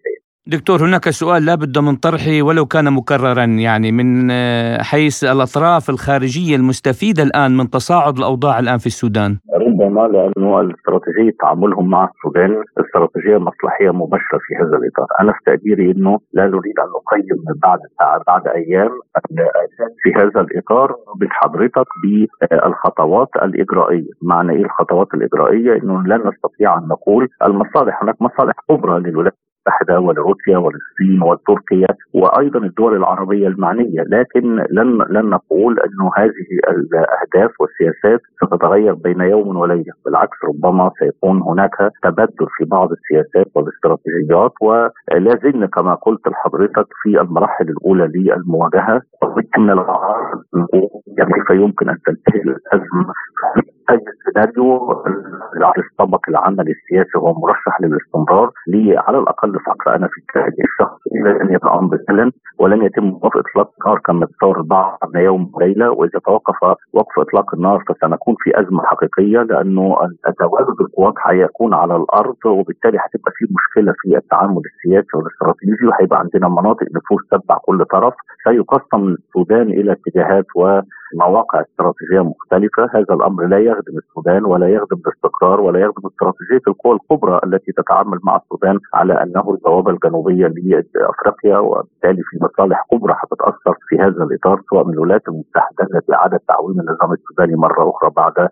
دكتور 0.57 0.79
هناك 0.87 1.11
سؤال 1.11 1.45
لا 1.45 1.55
بد 1.55 1.79
من 1.79 1.97
طرحه 1.97 2.43
ولو 2.43 2.67
كان 2.67 2.93
مكررا 2.93 3.45
يعني 3.45 3.93
من 3.93 4.31
آه، 4.31 4.83
حيث 4.83 5.25
الأطراف 5.25 5.91
الخارجية 5.91 6.57
المستفيدة 6.57 7.23
الآن 7.23 7.57
من 7.57 7.71
تصاعد 7.71 8.19
الأوضاع 8.19 8.59
الآن 8.59 8.79
في 8.79 8.87
السودان. 8.87 9.39
ربما 9.55 10.01
لأنه 10.01 10.61
الاستراتيجية 10.61 11.33
تعاملهم 11.41 11.91
مع 11.91 12.11
السودان 12.11 12.63
استراتيجية 12.81 13.39
مصلحية 13.39 13.91
مباشرة 13.91 14.39
في 14.47 14.53
هذا 14.61 14.77
الإطار، 14.81 15.07
أنا 15.21 15.33
في 15.33 15.39
تقديري 15.47 15.91
إنه 15.91 16.19
لا 16.33 16.47
نريد 16.47 16.77
أن 16.85 16.91
نقيم 16.99 17.39
بعد 17.63 17.79
بعد 18.27 18.47
أيام 18.47 18.91
في 20.03 20.11
هذا 20.17 20.41
الإطار 20.41 20.97
بحضرتك 21.21 21.87
بالخطوات 22.03 23.29
الإجرائية، 23.43 24.11
معنى 24.23 24.53
إيه 24.53 24.65
الخطوات 24.65 25.09
الإجرائية؟ 25.15 25.83
إنه 25.83 26.03
لن 26.03 26.21
نستطيع 26.29 26.79
أن 26.79 26.89
نقول 26.89 27.29
المصالح 27.47 28.03
هناك 28.03 28.17
مصالح 28.23 28.55
كبرى 28.69 29.01
للولايات 29.01 29.50
المتحده 29.67 30.01
ولروسيا 30.01 30.59
وللصين 30.59 31.23
وتركيا 31.23 31.87
وأيضا 32.15 32.59
الدول 32.59 32.97
العربية 32.97 33.49
المعنية. 33.49 34.03
لكن 34.07 34.57
لن 34.71 35.03
لن 35.11 35.31
نقول 35.31 35.79
انه 35.81 36.11
هذه 36.17 36.49
الأهداف 36.71 37.61
والسياسات 37.61 38.21
ستتغير 38.45 38.95
بين 38.95 39.21
يوم 39.21 39.57
وليلة 39.57 39.93
بالعكس 40.05 40.37
ربما 40.49 40.91
سيكون 40.99 41.43
هناك 41.43 41.77
تبدل 42.03 42.47
في 42.57 42.65
بعض 42.65 42.89
السياسات 42.93 43.47
والاستراتيجيات. 43.55 44.53
ولا 44.61 45.39
زلنا 45.43 45.67
كما 45.67 45.95
قلت 45.95 46.29
لحضرتك 46.29 46.87
في 47.03 47.21
المراحل 47.21 47.69
الأولى 47.69 48.07
للمواجهة 48.15 49.03
العار 49.59 50.35
يعني 51.19 51.33
كيف 51.33 51.51
يمكن 51.51 51.89
أن 51.89 51.97
تنتهي 52.07 52.41
الأزمة 52.43 53.13
اي 53.91 53.99
سيناريو 54.25 54.93
الرئيس 55.57 55.85
طبق 55.99 56.21
العمل 56.29 56.69
السياسي 56.71 57.19
هو 57.19 57.35
مرشح 57.35 57.81
للاستمرار 57.81 58.51
لي 58.67 58.99
على 58.99 59.19
الأقل 59.19 59.59
فقره 59.67 59.97
أنا 59.97 60.09
في 60.09 60.21
اتجاهي 60.29 60.65
الشخصي 60.65 61.11
أن 61.43 61.55
يبقى 61.55 61.79
أمر 61.79 61.99
سلم 62.07 62.33
ولن 62.59 62.83
يتم 62.83 63.13
وقف 63.23 63.37
إطلاق 63.37 63.71
النار 63.81 63.99
كما 63.99 64.27
تصور 64.27 64.59
البعض 64.59 64.99
يوم 65.17 65.51
وليلة 65.55 65.91
وإذا 65.91 66.19
توقف 66.27 66.63
وقف 66.93 67.19
إطلاق 67.19 67.55
النار 67.55 67.85
فسنكون 67.89 68.35
في 68.39 68.61
أزمة 68.61 68.83
حقيقية 68.85 69.43
لأنه 69.43 69.97
تواجد 70.39 70.81
القوات 70.81 71.15
هيكون 71.27 71.75
على 71.75 71.97
الأرض 71.97 72.37
وبالتالي 72.47 72.99
هتبقى 72.99 73.33
في 73.35 73.47
مشكلة 73.57 73.95
في 74.03 74.17
التعامل 74.17 74.63
السياسي 74.71 75.09
والاستراتيجي 75.15 75.87
وهيبقى 75.87 76.19
عندنا 76.19 76.49
مناطق 76.49 76.87
نفوذ 76.97 77.19
تتبع 77.31 77.57
كل 77.59 77.85
طرف. 77.85 78.15
سيقسم 78.45 79.09
السودان 79.09 79.69
إلى 79.69 79.93
اتجاهات 79.93 80.47
ومواقع 81.15 81.61
استراتيجية 81.61 82.21
مختلفة 82.21 82.83
هذا 82.95 83.15
الأمر 83.15 83.47
لا 83.47 83.59
يخدم 83.59 83.99
السودان 83.99 84.45
ولا 84.45 84.69
يخدم 84.69 84.97
الاستقرار 85.07 85.61
ولا 85.61 85.81
يخدم 85.81 86.07
استراتيجية 86.07 86.63
القوى 86.69 86.95
الكبرى 86.95 87.41
التي 87.45 87.73
تتعامل 87.73 88.19
مع 88.25 88.37
السودان 88.37 88.79
على 88.95 89.13
أنه 89.23 89.51
البوابه 89.51 89.91
الجنوبيه 89.91 90.47
لأفريقيا 90.95 91.59
وبالتالي 91.59 92.23
في 92.23 92.39
مصالح 92.45 92.85
كبرى 92.93 93.15
هتتاثر 93.23 93.75
في 93.89 93.97
هذا 93.99 94.23
الإطار 94.25 94.61
سواء 94.71 94.85
من 94.87 94.93
الولايات 94.93 95.29
المتحدة 95.29 95.85
التي 95.95 96.15
أعادت 96.15 96.43
تعويم 96.49 96.81
النظام 96.81 97.13
السوداني 97.13 97.57
مرة 97.57 97.91
أخرى 97.91 98.11
بعد 98.17 98.49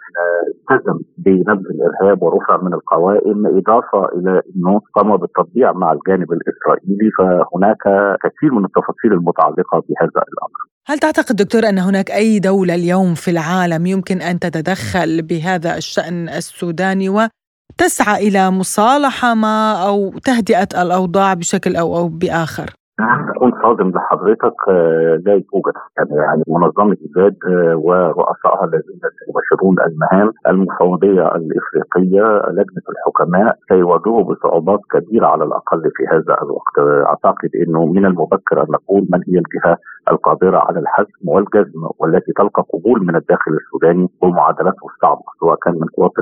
التزم 0.48 0.98
بنبذ 1.18 1.66
الإرهاب 1.74 2.22
ورفع 2.22 2.56
من 2.62 2.74
القوائم 2.74 3.46
إضافة 3.46 4.04
إلى 4.04 4.42
أنه 4.56 4.80
قام 4.94 5.16
بالتطبيع 5.16 5.72
مع 5.72 5.92
الجانب 5.92 6.32
الإسرائيلي 6.32 7.10
فهناك 7.18 7.82
كثير 8.22 8.54
من 8.54 8.64
التفاصيل 8.64 9.12
المتعلقة 9.12 9.82
بهذا 9.88 10.22
الأمر. 10.32 10.67
هل 10.90 10.98
تعتقد 10.98 11.36
دكتور 11.36 11.68
أن 11.68 11.78
هناك 11.78 12.10
أي 12.10 12.38
دولة 12.38 12.74
اليوم 12.74 13.14
في 13.14 13.30
العالم 13.30 13.86
يمكن 13.86 14.22
أن 14.22 14.38
تتدخل 14.38 15.22
بهذا 15.22 15.76
الشأن 15.76 16.28
السوداني 16.28 17.08
وتسعى 17.08 18.28
إلى 18.28 18.50
مصالحة 18.50 19.34
ما 19.34 19.86
أو 19.86 20.18
تهدئة 20.18 20.82
الأوضاع 20.82 21.34
بشكل 21.34 21.76
أو 21.76 21.96
أو 21.96 22.08
بآخر؟ 22.08 22.77
اكون 23.00 23.52
صادم 23.62 23.90
لحضرتك 23.90 24.54
آه، 24.68 25.20
لا 25.26 25.32
يوجد 25.32 25.74
يعني 26.10 26.42
منظمة 26.48 26.96
ايجاد 27.02 27.36
آه، 27.46 27.76
ورؤسائها 27.76 28.64
الذين 28.64 29.00
سيباشرون 29.18 29.76
المهام 29.86 30.32
المفوضيه 30.48 31.26
الإفريقية 31.36 32.42
لجنة 32.50 32.82
الحكماء 32.88 33.56
سيواجهوا 33.68 34.22
بصعوبات 34.22 34.80
كبيرة 34.90 35.26
على 35.26 35.44
الأقل 35.44 35.82
في 35.96 36.06
هذا 36.12 36.36
الوقت. 36.42 36.78
أعتقد 37.06 37.50
إنه 37.66 37.86
من 37.86 38.06
المبكر 38.06 38.62
أن 38.62 38.66
نقول 38.70 39.06
من 39.10 39.20
هي 39.28 39.38
الجهة 39.38 39.76
القادرة 40.10 40.58
على 40.58 40.78
الحزم 40.78 41.28
والجزم 41.28 41.80
والتي 41.98 42.32
تلقى 42.32 42.64
قبول 42.72 43.06
من 43.06 43.16
الداخل 43.16 43.52
السوداني 43.52 44.08
ومعادلته 44.22 44.86
الصعبة 44.94 45.22
سواء 45.40 45.56
كان 45.56 45.74
من 45.74 45.88
قوات 45.96 46.12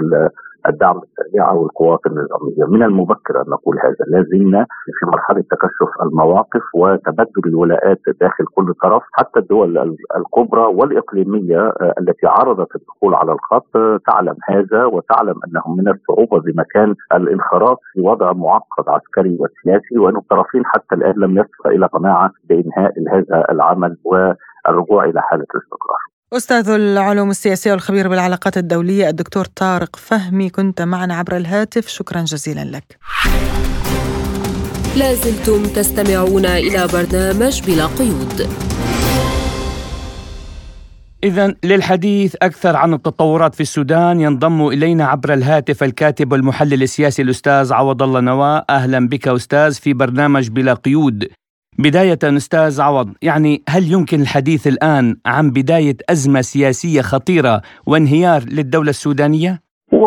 الدعم 0.69 1.01
السريع 1.03 1.51
أو 1.51 1.67
القوات 1.67 2.01
النظامية. 2.07 2.65
من 2.69 2.83
المبكر 2.83 3.41
أن 3.41 3.51
نقول 3.51 3.77
هذا. 3.85 4.05
لا 4.09 4.23
زلنا 4.23 4.67
في 4.99 5.07
مرحلة 5.07 5.41
تكشف 5.51 6.03
المواقف 6.03 6.63
وتبدل 6.75 7.43
الولاءات 7.47 8.01
داخل 8.21 8.45
كل 8.55 8.75
طرف 8.83 9.03
حتى 9.13 9.39
الدول 9.41 9.97
الكبرى 10.17 10.63
والإقليمية 10.63 11.61
آه، 11.61 11.93
التي 12.01 12.27
عرضت 12.27 12.77
الدخول 12.77 13.15
على 13.15 13.33
الخط 13.33 13.77
آه، 13.77 13.99
تعلم 14.07 14.37
هذا 14.49 14.85
وتعلم 14.85 15.35
انه 15.47 15.75
من 15.77 15.89
الصعوبة 15.89 16.41
بمكان 16.41 16.95
الانخراط 17.15 17.79
في 17.93 18.01
وضع 18.01 18.33
معقد 18.33 18.85
عسكري 18.89 19.39
وسياسي. 19.41 19.99
وان 19.99 20.17
الطرفين 20.17 20.63
حتى 20.67 20.95
الآن 20.95 21.15
لم 21.17 21.39
يصل 21.39 21.69
إلى 21.69 21.87
قناعة 21.87 22.31
بإنهاء 22.49 22.93
هذا 23.13 23.45
العمل 23.51 23.97
والرجوع 24.05 25.05
إلى 25.05 25.23
حالة 25.23 25.47
الاستقرار. 25.55 26.16
أستاذ 26.33 26.69
العلوم 26.69 27.31
السياسية 27.31 27.73
والخبير 27.73 28.09
بالعلاقات 28.09 28.57
الدولية 28.57 29.09
الدكتور 29.09 29.45
طارق 29.45 29.97
فهمي 29.97 30.51
كنت 30.51 30.83
معنا 30.83 31.15
عبر 31.15 31.37
الهاتف. 31.37 31.89
شكرا 31.89 32.23
جزيلا 32.23 32.65
لك. 32.65 32.99
لازلتم 34.97 35.63
تستمعون 35.63 36.47
إلى 36.47 36.87
برنامج 36.93 37.63
بلا 37.67 37.87
قيود. 37.87 38.49
إذا 41.25 41.55
للحديث 41.65 42.37
أكثر 42.43 42.77
عن 42.77 42.95
التطورات 42.95 43.55
في 43.55 43.61
السودان 43.61 44.21
ينضم 44.21 44.67
إلينا 44.67 45.07
عبر 45.07 45.35
الهاتف 45.35 45.83
الكاتب 45.83 46.33
والمحلل 46.33 46.83
السياسي 46.83 47.23
الأستاذ 47.23 47.73
عوض 47.73 48.03
الله 48.03 48.21
نواة 48.21 48.65
أهلا 48.71 49.09
بك 49.09 49.29
أستاذ 49.29 49.75
في 49.75 49.93
برنامج 49.93 50.49
بلا 50.49 50.75
قيود. 50.75 51.29
بداية 51.79 52.19
أستاذ 52.25 52.81
عوض 52.81 53.09
يعني 53.23 53.63
هل 53.69 53.83
يمكن 53.93 54.21
الحديث 54.21 54.67
الآن 54.67 55.17
عن 55.27 55.51
بداية 55.51 55.97
أزمة 56.11 56.41
سياسية 56.41 57.01
خطيرة 57.01 57.61
وانهيار 57.87 58.41
للدولة 58.57 58.91
السودانية؟ 58.91 59.61
هو 59.95 60.07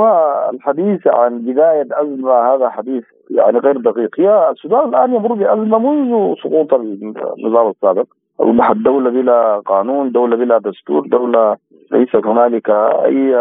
الحديث 0.54 1.08
عن 1.08 1.40
بداية 1.40 1.88
أزمة 1.92 2.32
هذا 2.32 2.70
حديث 2.70 3.04
يعني 3.32 3.60
غير 3.60 3.78
دقيق 3.78 4.20
هي 4.20 4.50
السودان 4.52 4.90
الآن 4.90 5.16
يمر 5.16 5.34
بأزمة 5.34 5.80
منذ 5.80 6.36
سقوط 6.44 6.74
النظام 6.74 7.70
السابق 7.70 8.06
أصبحت 8.40 8.76
دولة 8.76 9.10
بلا 9.10 9.62
قانون 9.66 10.12
دولة 10.12 10.36
بلا 10.36 10.58
دستور 10.58 11.08
دولة 11.08 11.58
ليست 11.92 12.26
هنالك 12.26 12.70
أي 13.06 13.36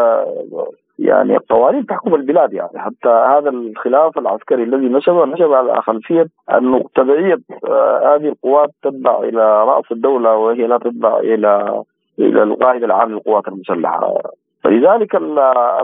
يعني 0.99 1.37
القوانين 1.37 1.87
تحكم 1.87 2.15
البلاد 2.15 2.53
يعني. 2.53 2.79
حتى 2.79 3.09
هذا 3.09 3.51
الخلاف 3.51 4.19
العسكري 4.19 4.63
الذي 4.63 4.89
نشب 4.89 5.13
نشب 5.13 5.53
على 5.53 5.83
خلفية 5.83 6.27
انه 6.55 6.85
تبعيه 6.95 7.39
آه، 7.69 8.15
هذه 8.15 8.29
القوات 8.29 8.71
تتبع 8.83 9.19
إلى 9.19 9.65
رأس 9.65 9.93
الدولة 9.93 10.37
وهي 10.37 10.67
لا 10.67 10.79
تتبع 10.79 11.19
إلى 11.19 11.83
إلى 12.19 12.43
القائد 12.43 12.85
العام 12.85 13.11
للقوات 13.11 13.49
المسلحة. 13.49 14.15
فلذلك 14.65 15.15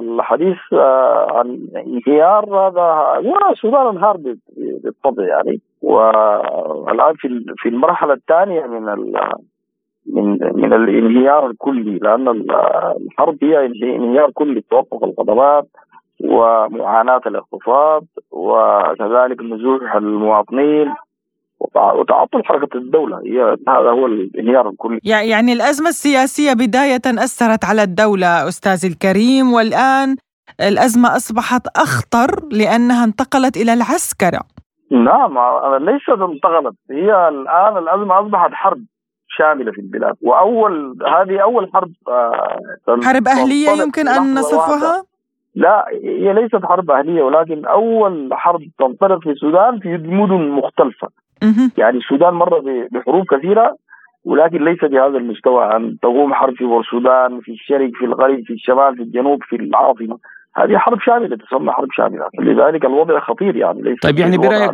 الحديث 0.03 0.57
آه، 0.73 1.27
عن 1.31 1.59
انهيار 1.77 2.45
هذا 2.57 3.19
السودان 3.53 3.87
انهار 3.87 4.17
بالطبع 4.85 5.25
يعني. 5.25 5.61
والآن 5.83 7.15
في 7.57 7.69
المرحلة 7.69 8.13
الثانية 8.13 8.67
من 8.67 8.89
من 10.07 10.39
من 10.55 10.73
الانهيار 10.73 11.47
الكلي 11.51 11.99
لأن 11.99 12.29
الحرب 12.29 13.45
هي 13.45 13.67
انهيار 13.97 14.31
كلي 14.31 14.65
توقف 14.71 15.05
الخدمات 15.05 15.67
ومعاناة 16.25 17.21
الاقتصاد 17.27 18.03
وكذلك 18.31 19.43
نزوح 19.43 19.95
المواطنين 19.95 20.95
وتعطل 21.75 22.45
حركة 22.45 22.77
الدولة. 22.77 23.19
هي 23.19 23.43
هذا 23.69 23.91
هو 23.91 24.07
الانهيار 24.07 24.69
الكلي. 24.69 24.99
يعني 25.05 25.53
الأزمة 25.53 25.89
السياسية 25.89 26.53
بداية 26.53 27.03
أثرت 27.07 27.65
على 27.65 27.83
الدولة 27.83 28.49
أستاذ 28.49 28.91
الكريم. 28.91 29.53
والآن 29.53 30.17
الأزمة 30.61 31.17
أصبحت 31.17 31.67
أخطر 31.77 32.31
لأنها 32.53 33.05
انتقلت 33.05 33.57
إلى 33.57 33.73
العسكرة. 33.73 34.41
نعم 34.91 35.39
ليست 35.81 36.21
انتقلت. 36.31 36.75
هي 36.91 37.29
الآن 37.29 37.77
الأزمة 37.79 38.21
أصبحت 38.21 38.51
حرب. 38.53 38.85
شاملة 39.39 39.73
في 39.73 39.79
البلاد. 39.81 40.15
واول 40.23 40.97
هذه 41.07 41.43
أول 41.43 41.71
حرب 41.75 41.91
آه 42.09 42.59
حرب 43.05 43.29
أهلية 43.29 43.71
يمكن 43.83 44.09
أن 44.09 44.35
نصفها؟ 44.35 45.05
لا 45.55 45.85
هي 46.05 46.33
ليست 46.33 46.65
حرب 46.65 46.91
أهلية 46.91 47.23
ولكن 47.23 47.65
أول 47.67 48.29
حرب 48.33 48.61
تنطلق 48.79 49.23
في 49.23 49.31
السودان 49.31 49.79
في 49.81 49.89
مدن 49.97 50.49
مختلفة. 50.49 51.09
يعني 51.79 51.99
السودان 51.99 52.35
مر 52.35 52.63
بحروب 52.93 53.25
كثيرة 53.31 53.77
ولكن 54.25 54.65
ليس 54.65 54.79
بهذا 54.85 55.19
المستوى. 55.19 55.77
أن 55.77 55.97
تقوم 56.03 56.35
حرب 56.35 56.55
في 56.55 56.65
السودان 56.65 57.41
في 57.41 57.53
الشرق 57.53 57.91
في 57.95 58.05
الغرب 58.05 58.43
في 58.47 58.53
الشمال 58.53 58.97
في 58.97 59.03
الجنوب 59.03 59.43
في 59.43 59.57
العاصمة. 59.57 60.19
هذه 60.57 60.77
حرب 60.79 61.01
شاملة 61.01 61.37
تسمى 61.37 61.73
حرب 61.73 61.89
شاملة. 61.93 62.29
لذلك 62.41 62.85
الوضع 62.85 63.21
خطير 63.21 63.57
يعني 63.57 63.83
ليس 63.83 63.99
طيب 64.03 64.19
يعني 64.19 64.39
برأيك 64.39 64.71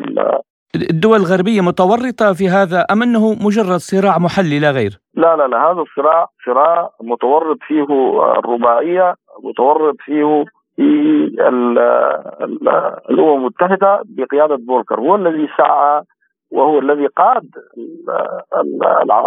الدول 0.74 1.16
الغربية 1.16 1.61
متورطة 1.61 2.33
في 2.33 2.48
هذا 2.48 2.87
أم 2.92 3.02
أنه 3.02 3.33
مجرد 3.46 3.76
صراع 3.76 4.18
محلي 4.18 4.59
لا 4.59 4.70
غير؟ 4.70 4.90
لا 5.14 5.37
لا 5.37 5.46
لا 5.48 5.70
هذا 5.70 5.80
الصراع 5.80 6.26
صراع 6.46 6.90
متورط 7.02 7.59
فيه 7.61 7.87
الرباعية 8.38 9.14
متورط 9.44 9.96
فيه 10.04 10.44
في 10.76 10.83
الأمم 13.11 13.37
المتحدة 13.37 14.02
بقيادة 14.04 14.56
بولكر 14.56 15.00
هو 15.00 15.16
الذي 15.16 15.48
سعى 15.59 16.02
وهو 16.50 16.78
الذي 16.78 17.06
قاد 17.06 17.50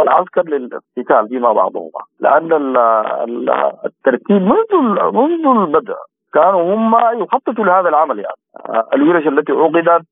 العسكر 0.02 0.44
للاقتتال 0.44 1.28
فيما 1.30 1.54
بعضهما 1.54 2.02
لأن 2.20 2.54
الترتيب 3.86 4.42
منذ 4.42 4.82
منذ 5.14 5.46
البدء 5.46 5.96
كانوا 6.34 6.76
هم 6.76 6.96
يخططوا 7.22 7.66
لهذا 7.66 7.90
العمل 7.90 8.20
يعني 8.20 8.84
الورش 8.94 9.28
التي 9.28 9.52
عقدت 9.52 10.06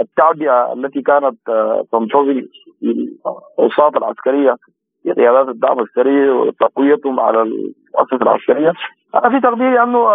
التعبئة 0.00 0.72
التي 0.72 1.02
كانت 1.02 1.36
آه، 1.48 1.84
تنتظم 1.92 2.42
الأوساط 2.82 3.96
العسكرية 3.96 4.56
قيادات 5.16 5.48
الدعم 5.48 5.80
السريع 5.80 6.32
وتقويتهم 6.32 7.20
على 7.20 7.42
المؤسسة 7.42 8.22
العسكرية 8.22 8.72
أنا 9.14 9.30
في 9.30 9.40
تقديري 9.40 9.82
أنه 9.82 10.14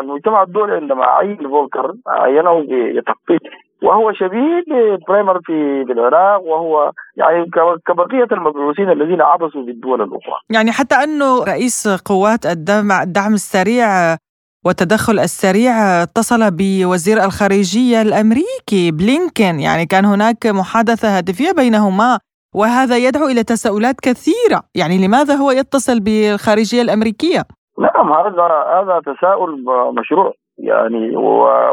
المجتمع 0.00 0.42
الدولي 0.42 0.72
عندما 0.72 1.04
عين 1.06 1.36
فولكر 1.36 1.92
عينه 2.06 2.66
بتخطيط 2.68 3.40
وهو 3.82 4.12
شبيه 4.12 4.64
ببرايمر 4.68 5.40
في 5.40 5.86
العراق 5.90 6.42
وهو 6.42 6.92
يعني 7.16 7.50
كبقية 7.86 8.28
المبعوثين 8.32 8.90
الذين 8.90 9.22
عبثوا 9.22 9.62
بالدول 9.62 10.02
الأخرى. 10.02 10.34
يعني 10.50 10.72
حتى 10.72 10.94
أنه 10.94 11.44
رئيس 11.44 11.88
قوات 11.88 12.46
الدعم 12.46 13.32
السريع 13.34 13.86
والتدخل 14.66 15.18
السريع 15.18 15.72
اتصل 16.02 16.40
بوزير 16.58 17.16
الخارجية 17.24 18.02
الأمريكي 18.02 18.84
بلينكن، 18.98 19.60
يعني 19.66 19.86
كان 19.86 20.04
هناك 20.04 20.46
محادثة 20.46 21.08
هاتفية 21.18 21.52
بينهما 21.62 22.18
وهذا 22.54 22.96
يدعو 22.96 23.26
إلى 23.32 23.42
تساؤلات 23.42 23.96
كثيرة، 24.02 24.60
يعني 24.74 25.06
لماذا 25.06 25.34
هو 25.34 25.50
يتصل 25.50 26.00
بالخارجية 26.00 26.82
الأمريكية؟ 26.82 27.42
نعم 27.78 28.12
هذا 28.12 28.30
هذا 28.78 29.00
تساؤل 29.10 29.64
مشروع. 29.98 30.32
يعني 30.58 31.16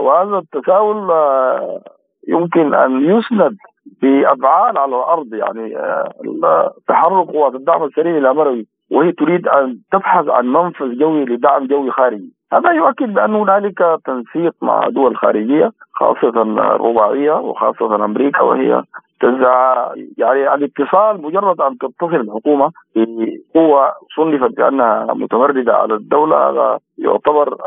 وهذا 0.06 0.38
التساؤل 0.38 1.12
آه، 1.12 1.82
يمكن 2.27 2.73
أن 2.73 2.91
يسند 3.06 3.56
بافعال 4.01 4.77
على 4.77 4.95
الأرض. 4.95 5.34
يعني 5.34 5.77
آه، 5.77 6.73
تحرك 6.88 7.27
قوات 7.27 7.56
الدعم 7.56 7.84
السريع 7.84 8.17
الامروي 8.17 8.67
وهي 8.91 9.12
تريد 9.12 9.47
أن 9.47 9.77
تبحث 9.91 10.25
عن 10.27 10.45
منفذ 10.45 10.99
جوي 10.99 11.25
لدعم 11.25 11.67
جوي 11.67 11.91
خارجي. 11.91 12.34
هذا 12.53 12.71
يؤكد 12.71 13.13
بأن 13.13 13.35
هنالك 13.35 13.99
تنسيق 14.05 14.53
مع 14.61 14.87
دول 14.89 15.17
خارجية 15.17 15.71
خاصة 15.93 16.41
الرباعية 16.41 17.31
وخاصة 17.31 17.95
أمريكا 17.95 18.41
وهي 18.41 18.83
تسعى 19.21 19.89
يعني 20.17 20.53
الاتصال 20.53 21.21
مجرد 21.21 21.61
أن 21.61 21.77
تتصل 21.77 22.15
الحكومة 22.15 22.71
بقوة 22.95 23.93
صنفت 24.15 24.57
بأنها 24.57 25.13
متمردة 25.13 25.73
على 25.75 25.93
الدولة 25.93 26.49
هذا 26.49 26.79
يعتبر 26.97 27.57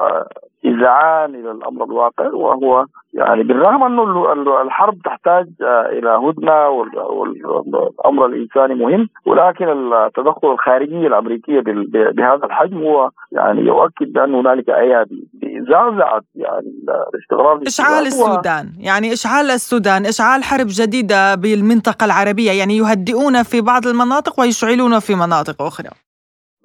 إذعان 0.64 1.34
إلى 1.34 1.50
الأمر 1.50 1.84
الواقع 1.84 2.28
وهو 2.34 2.86
يعني 3.14 3.42
بالرغم 3.42 3.82
أنه 3.82 4.62
الحرب 4.62 4.98
تحتاج 5.04 5.46
آه، 5.62 5.86
إلى 5.92 6.08
هدنة 6.08 6.68
والأمر 6.68 8.26
الإنساني 8.26 8.74
مهم 8.74 9.08
ولكن 9.26 9.92
التدخل 9.92 10.52
الخارجي 10.52 11.06
الأمريكية 11.06 11.60
بهذا 11.90 12.44
الحجم 12.44 12.82
هو 12.82 13.10
يعني 13.32 13.60
يؤكد 13.60 14.12
بأن 14.12 14.34
هنالك 14.34 14.68
أيادي 14.68 15.28
زعزعت 15.70 16.24
يعني 16.34 16.72
الاستقرار 17.14 17.60
إشعال 17.66 18.06
السودان 18.06 18.72
يعني 18.80 19.12
إشعال 19.12 19.50
السودان 19.50 20.06
إشعال 20.06 20.44
حرب 20.44 20.66
جديدة 20.68 21.34
بالمنطقة 21.34 22.04
العربية 22.04 22.50
يعني 22.50 22.76
يهدئون 22.76 23.42
في 23.42 23.60
بعض 23.60 23.86
المناطق 23.86 24.40
ويشعلون 24.40 24.98
في 24.98 25.14
مناطق 25.14 25.62
أخرى. 25.62 26.05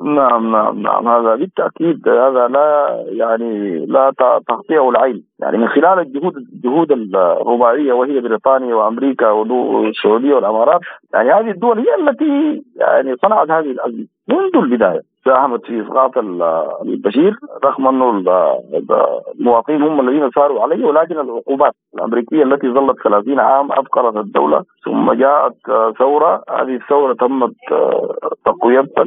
نعم 0.03 0.51
نعم 0.51 0.81
نعم. 0.81 1.07
هذا 1.07 1.35
بالتأكيد 1.35 2.07
هذا 2.07 2.47
لا 2.47 2.97
يعني 3.07 3.85
لا 3.85 4.11
تغطيه 4.47 4.89
العين. 4.89 5.23
يعني 5.39 5.57
من 5.57 5.67
خلال 5.67 5.99
الجهود 5.99 6.37
الجهود 6.37 6.91
الرباعية 6.91 7.93
وهي 7.93 8.19
بريطانيا 8.19 8.75
وأمريكا 8.75 9.29
والسعودية 9.29 10.33
والإمارات 10.33 10.81
يعني 11.13 11.31
هذه 11.31 11.51
الدول 11.51 11.79
هي 11.79 11.95
التي 11.95 12.63
يعني 12.75 13.15
صنعت 13.15 13.51
هذه 13.51 13.71
الأزمة 13.71 14.05
منذ 14.27 14.55
البداية. 14.55 15.01
ساهمت 15.25 15.65
في 15.65 15.81
إسقاط 15.81 16.17
البشير 16.81 17.35
رغم 17.65 17.87
أنه 17.87 18.23
المواطنين 19.39 19.81
هم 19.81 20.09
الذين 20.09 20.29
ساروا 20.31 20.61
عليه 20.61 20.85
ولكن 20.85 21.19
العقوبات 21.19 21.73
الأمريكية 21.95 22.43
التي 22.43 22.69
ظلت 22.69 22.95
30 23.03 23.39
عام 23.39 23.71
افقرت 23.71 24.17
الدولة 24.17 24.63
ثم 24.85 25.13
جاءت 25.13 25.57
ثورة. 25.99 26.43
هذه 26.49 26.75
الثورة 26.75 27.13
تمت 27.13 27.55
تقويتها 28.45 29.03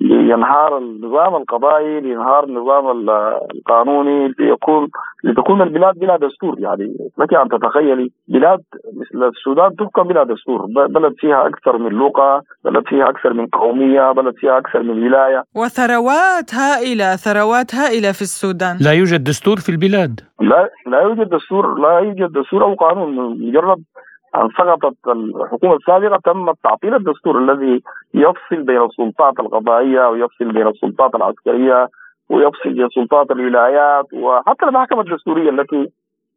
لينهار 0.00 0.78
النظام 0.78 1.34
القضائي 1.34 2.00
لينهار 2.00 2.44
النظام 2.44 3.10
القانوني 3.54 4.34
ليكون 4.38 4.88
لتكون 5.24 5.62
البلاد 5.62 5.94
بلا 5.98 6.16
دستور. 6.16 6.54
يعني 6.58 6.94
لك 7.18 7.34
ان 7.34 7.48
تتخيلي 7.48 8.10
بلاد 8.28 8.60
مثل 8.96 9.28
السودان 9.28 9.76
تحكم 9.76 10.02
بلا 10.02 10.24
دستور. 10.24 10.66
بلد 10.66 11.14
فيها 11.18 11.46
أكثر 11.46 11.78
من 11.78 11.90
لغة 11.90 12.42
بلد 12.64 12.84
فيها 12.88 13.10
أكثر 13.10 13.32
من 13.32 13.46
قومية 13.46 14.12
بلد 14.12 14.34
فيها 14.34 14.58
أكثر 14.58 14.82
من 14.82 15.06
ولاية. 15.06 15.42
وثروات 15.56 16.54
هائلة 16.54 17.16
ثروات 17.16 17.74
هائلة 17.74 18.12
في 18.12 18.22
السودان. 18.22 18.76
لا 18.80 18.92
يوجد 18.92 19.24
دستور 19.24 19.56
في 19.56 19.68
البلاد. 19.68 20.20
لا 20.40 20.68
لا 20.86 21.00
يوجد 21.00 21.28
دستور 21.28 21.80
لا 21.80 21.98
يوجد 21.98 22.32
دستور 22.32 22.64
أو 22.64 22.74
قانون. 22.74 23.08
مجرد 23.48 23.78
أن 23.78 23.82
سقطت 24.58 24.96
الحكومة 25.08 25.74
السابقة 25.76 26.20
تم 26.24 26.52
تعطيل 26.64 26.94
الدستور 26.94 27.38
الذي 27.38 27.82
يفصل 28.14 28.62
بين 28.62 28.82
السلطات 28.84 29.40
القضائية 29.40 30.08
ويفصل 30.08 30.52
بين 30.52 30.66
السلطات 30.66 31.14
العسكرية 31.14 31.88
ويفصل 32.28 32.70
بين 32.74 32.88
سلطات 32.94 33.30
الولايات 33.30 34.06
وحتى 34.12 34.64
المحكمة 34.66 35.00
الدستورية 35.00 35.50
التي 35.50 35.88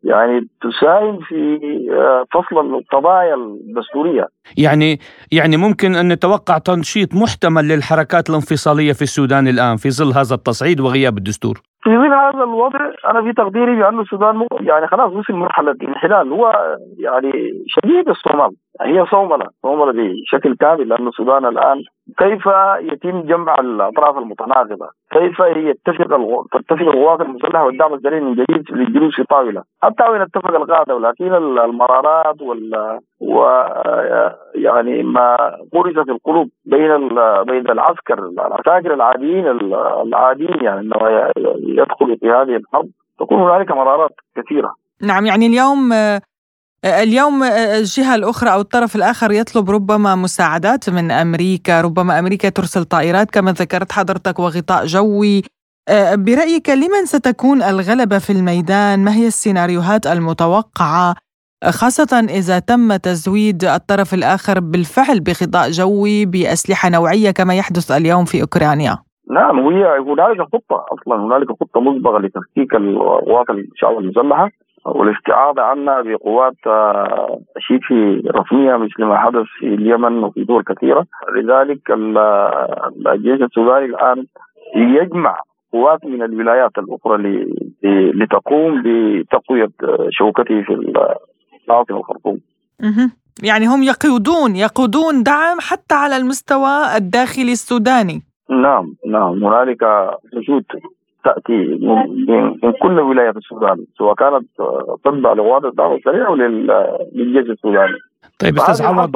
يعني 0.04 0.48
تساهم 0.62 1.20
في 1.20 1.60
آه، 1.92 2.26
فصل 2.34 2.76
القضايا 2.76 3.36
الدستورية. 3.36 4.28
يعني 4.58 5.00
يعني 5.32 5.58
ممكن 5.58 5.96
أن 5.96 6.08
نتوقع 6.12 6.58
تنشيط 6.58 7.14
محتمل 7.14 7.68
للحركات 7.68 8.30
الانفصالية 8.30 8.94
في 8.94 9.02
السودان 9.02 9.48
الآن 9.48 9.76
في 9.78 9.90
ظل 9.90 10.12
هذا 10.14 10.36
التصعيد 10.36 10.80
وغياب 10.80 11.18
الدستور. 11.18 11.62
في 11.86 11.98
ظل 11.98 12.14
هذا 12.14 12.44
الوضع 12.44 12.80
أنا 13.10 13.22
في 13.22 13.34
تقديري 13.34 13.76
بأن 13.76 14.00
السودان 14.00 14.48
يعني 14.62 14.88
خلاص 14.88 15.12
وصل 15.14 15.34
مرحلة 15.34 15.72
الانحلال 15.72 16.34
هو 16.34 16.76
يعني 17.00 17.32
شديد 17.68 18.06
بالصومال 18.06 18.52
هي 18.82 19.06
صومله 19.06 19.46
صومله 19.62 19.92
بشكل 19.92 20.56
كامل 20.56 20.90
لأن 20.90 21.08
السودان 21.08 21.46
الآن 21.46 21.84
كيف 22.18 22.50
يتم 22.80 23.22
جمع 23.22 23.56
الأطراف 23.60 24.18
المتناقضه؟ 24.18 24.88
كيف 25.12 25.40
يتفق 25.40 26.08
تتفق 26.52 26.82
القوات 26.82 27.22
المسلحه 27.22 27.66
والدعم 27.66 27.94
السريع 27.94 28.20
من 28.20 28.34
جديد 28.34 28.72
للجلوس 28.72 29.16
في 29.16 29.24
طاوله؟ 29.24 29.64
وان 29.84 30.22
اتفق 30.22 30.56
القاده 30.56 30.96
ولكن 30.96 31.34
المرارات 31.34 32.42
وال 32.42 33.00
و 33.20 33.44
يعني 34.56 35.04
ما 35.04 35.38
غرس 35.76 35.94
في 36.06 36.12
القلوب 36.12 36.50
بين 36.66 37.10
بين 37.48 37.72
العسكر 37.72 38.20
العساكر 38.20 38.94
العاديين 38.94 39.48
العاديين 40.08 40.64
يعني 40.64 40.80
انما 40.80 41.32
يدخلوا 41.58 42.16
في 42.20 42.28
هذه 42.28 42.56
الحرب. 42.58 42.90
تكون 43.20 43.42
هنالك 43.42 43.72
مرارات 43.72 44.12
كثيرة. 44.38 44.74
نعم 45.02 45.26
يعني 45.26 45.46
اليوم 45.46 45.94
اليوم 46.86 47.44
الجهة 47.80 48.16
الأخرى 48.16 48.54
أو 48.54 48.62
الطرف 48.62 48.96
الآخر 48.96 49.32
يطلب 49.32 49.70
ربما 49.70 50.16
مساعدات 50.16 50.90
من 50.90 51.12
أمريكا 51.12 51.82
ربما 51.82 52.20
أمريكا 52.20 52.50
ترسل 52.50 52.86
طائرات 52.86 53.32
كما 53.32 53.52
ذكرت 53.52 53.92
حضرتك 53.92 54.40
وغطاء 54.40 54.86
جوي. 54.86 55.42
برأيك 56.14 56.70
لمن 56.70 57.06
ستكون 57.06 57.64
الغلبة 57.64 58.18
في 58.18 58.30
الميدان؟ 58.30 59.04
ما 59.04 59.12
هي 59.16 59.28
السيناريوهات 59.28 60.08
المتوقعة؟ 60.08 61.16
خاصة 61.64 62.20
إذا 62.30 62.60
تم 62.60 62.96
تزويد 62.96 63.64
الطرف 63.64 64.14
الآخر 64.14 64.60
بالفعل 64.60 65.20
بغطاء 65.20 65.70
جوي 65.70 66.26
بأسلحة 66.26 66.90
نوعية 66.90 67.32
كما 67.32 67.54
يحدث 67.56 67.92
اليوم 67.92 68.26
في 68.26 68.42
أوكرانيا. 68.42 68.98
نعم 69.32 69.60
وهي 69.60 70.00
هنالك 70.00 70.42
خطة 70.42 70.86
أصلا 70.94 71.16
هنالك 71.24 71.48
خطة 71.52 71.82
مسبقة 71.82 72.20
لتفكيك 72.20 72.76
القوات 72.76 73.50
الشعب 73.50 73.98
المسلحة 73.98 74.50
والاستعاضة 74.86 75.62
عنها 75.62 76.02
بقوات 76.02 76.58
آه، 76.68 77.40
شبه 77.60 78.22
رسمية 78.36 78.76
مثل 78.76 79.04
ما 79.04 79.18
حدث 79.18 79.46
في 79.60 79.66
اليمن 79.66 80.24
وفي 80.24 80.44
دول 80.44 80.64
كثيرة. 80.64 81.06
لذلك 81.36 81.92
الجيش 83.08 83.42
السوداني 83.42 83.86
الآن 83.86 84.26
يجمع 84.76 85.38
قوات 85.74 86.06
من 86.06 86.24
الولايات 86.24 86.72
الأخرى 86.78 87.46
لتقوم 88.14 88.84
بتقوية 88.86 89.70
شوكته 90.10 90.62
في 90.62 90.94
العاصمة 91.70 91.98
الخرطوم 91.98 92.40
يعني 93.44 93.66
هم 93.68 93.84
يقودون 93.84 94.56
يقودون 94.56 95.24
دعم 95.24 95.58
حتى 95.60 95.96
على 95.96 96.18
المستوى 96.18 96.98
الداخلي 96.98 97.52
السوداني. 97.52 98.22
نعم 98.50 98.96
نعم. 99.08 99.44
هنالك 99.44 99.84
جهود 100.34 100.66
تأتي 101.24 101.58
من 102.64 102.72
كل 102.82 103.00
ولاية 103.00 103.32
في 103.32 103.38
السودان 103.38 103.86
سواء 103.98 104.14
كانت 104.14 104.46
تتبع 105.04 105.34
لقوات 105.34 105.66
الدعم 105.66 105.94
السريع 105.94 106.28
أو 106.28 106.36
للجيش 106.36 107.50
السوداني. 107.50 107.98
طيب 108.40 108.58
أستاذ 108.58 108.86
عوض. 108.86 109.12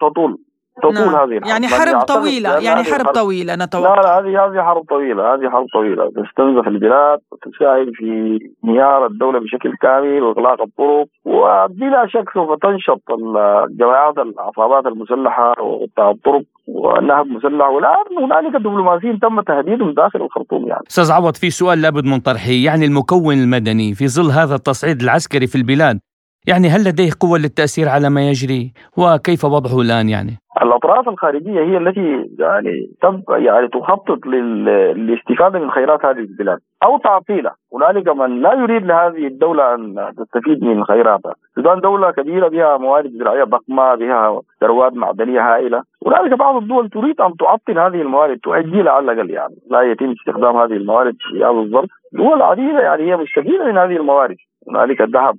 تطول. 0.00 0.38
تطول 0.82 0.94
نعم. 0.94 1.14
هذه 1.14 1.38
الحرب. 1.38 1.46
يعني 1.46 1.66
حرب 1.68 2.00
طويلة. 2.00 2.58
يعني 2.58 2.84
حرب 2.84 3.06
طويلة 3.06 3.54
نتوقع 3.54 3.94
لا 3.94 4.00
لا 4.00 4.18
هذه 4.18 4.44
هذه 4.44 4.62
حرب 4.62 4.84
طويلة 4.88 5.34
هذه 5.34 5.50
حرب 5.50 5.66
طويلة. 5.72 6.10
تستنزف 6.10 6.68
البلاد 6.68 7.18
وتساهم 7.32 7.90
في 7.94 8.38
انهيار 8.64 9.06
الدولة 9.06 9.38
بشكل 9.40 9.72
كامل 9.82 10.22
وإغلاق 10.22 10.62
الطرق 10.62 11.06
وبلا 11.24 12.06
شك 12.08 12.24
سوف 12.34 12.58
تنشط 12.62 13.02
الجماعات 13.10 14.18
العصابات 14.18 14.86
المسلحة 14.86 15.62
وقطاع 15.62 16.10
الطرق 16.10 16.42
والنهب 16.66 17.26
مسلح 17.26 17.68
والآن 17.68 18.04
هنالك 18.22 18.56
دبلوماسيين 18.56 19.18
تم 19.18 19.40
تهديدهم 19.40 19.92
داخل 19.92 20.22
الخرطوم 20.22 20.66
يعني. 20.68 20.82
أستاذ 20.90 21.12
عوض 21.12 21.36
في 21.36 21.50
سؤال 21.50 21.82
لابد 21.82 22.04
من 22.04 22.20
طرحه 22.20 22.50
يعني 22.50 22.84
المكون 22.84 23.34
المدني 23.34 23.94
في 23.94 24.08
ظل 24.08 24.30
هذا 24.30 24.54
التصعيد 24.54 25.00
العسكري 25.02 25.46
في 25.46 25.56
البلاد 25.56 26.00
يعني 26.48 26.68
هل 26.68 26.80
لديه 26.80 27.10
قوة 27.20 27.38
للتأثير 27.38 27.88
على 27.88 28.10
ما 28.10 28.28
يجري؟ 28.28 28.72
وكيف 28.96 29.44
وضعه 29.44 29.80
الآن 29.80 30.08
يعني؟ 30.08 30.38
الأطراف 30.62 31.08
الخارجية 31.08 31.60
هي 31.60 31.76
التي 31.76 32.28
يعني 32.38 32.90
تبقى 33.02 33.42
يعني 33.44 33.68
تخطط 33.68 34.26
للاستفاده 34.26 35.58
من 35.58 35.70
خيرات 35.70 36.04
هذه 36.04 36.18
البلاد 36.18 36.58
أو 36.84 36.98
تعطيلها، 36.98 37.54
هنالك 37.74 38.08
من 38.08 38.42
لا 38.42 38.52
يريد 38.54 38.86
لهذه 38.86 39.26
الدولة 39.26 39.74
أن 39.74 40.12
تستفيد 40.18 40.64
من 40.64 40.84
خيراتها، 40.84 41.34
السودان 41.48 41.80
دولة 41.80 42.10
كبيرة 42.10 42.48
بها 42.48 42.76
موارد 42.76 43.10
زراعيه 43.18 43.44
ضخمة، 43.44 43.94
بها 43.94 44.40
ثروات 44.60 44.92
معدنية 44.92 45.40
هائلة، 45.40 45.82
هنالك 46.06 46.38
بعض 46.38 46.56
الدول 46.56 46.90
تريد 46.90 47.20
أن 47.20 47.36
تعطل 47.36 47.78
هذه 47.78 48.02
الموارد 48.02 48.38
تؤجلها 48.38 48.92
على 48.92 49.12
الأقل 49.12 49.30
يعني، 49.30 49.54
لا 49.70 49.82
يتم 49.82 50.10
استخدام 50.10 50.56
هذه 50.56 50.72
الموارد 50.72 51.16
في 51.20 51.44
هذا 51.44 51.50
الظرف، 51.50 51.90
دول 52.12 52.42
عديدة 52.42 52.80
يعني 52.80 53.02
هي 53.02 53.16
مستفيدة 53.16 53.64
من 53.64 53.78
هذه 53.78 53.96
الموارد. 53.96 54.36
هنالك 54.68 55.00
الذهب 55.00 55.34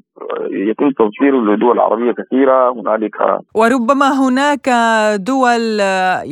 يتم 0.52 0.92
تصديره 0.92 1.38
لدول 1.38 1.80
عربية 1.80 2.12
كثيرة 2.12 2.72
هنالك 2.72 3.16
وربما 3.56 4.10
هناك 4.28 4.70
دول 5.16 5.80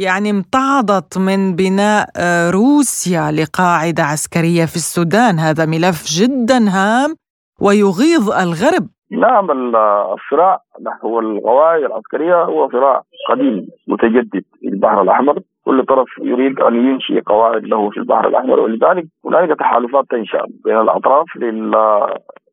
يعني 0.06 0.30
امتعضت 0.30 1.18
من 1.18 1.56
بناء 1.56 2.06
روسيا 2.50 3.32
لقاعدة 3.32 4.04
عسكرية 4.04 4.66
في 4.66 4.76
السودان. 4.76 5.40
هذا 5.40 5.66
ملف 5.66 6.06
جدا 6.20 6.58
هام 6.70 7.16
ويغيظ 7.62 8.32
الغرب. 8.32 8.88
نعم 9.12 9.52
الصراع 9.52 10.60
نحو 10.86 11.20
القواعد 11.20 11.84
العسكرية 11.84 12.44
هو 12.44 12.70
صراع 12.72 13.02
قديم 13.30 13.68
متجدد 13.88 14.44
في 14.60 14.68
البحر 14.68 15.02
الأحمر. 15.02 15.40
كل 15.66 15.86
طرف 15.86 16.08
يريد 16.22 16.60
أن 16.60 16.76
ينشئ 16.76 17.22
قواعد 17.22 17.64
له 17.64 17.90
في 17.90 17.98
البحر 17.98 18.28
الأحمر 18.28 18.60
ولذلك 18.60 19.06
هنالك 19.26 19.60
تحالفات 19.60 20.06
تنشأ 20.10 20.42
بين 20.66 20.78
الأطراف 20.78 21.26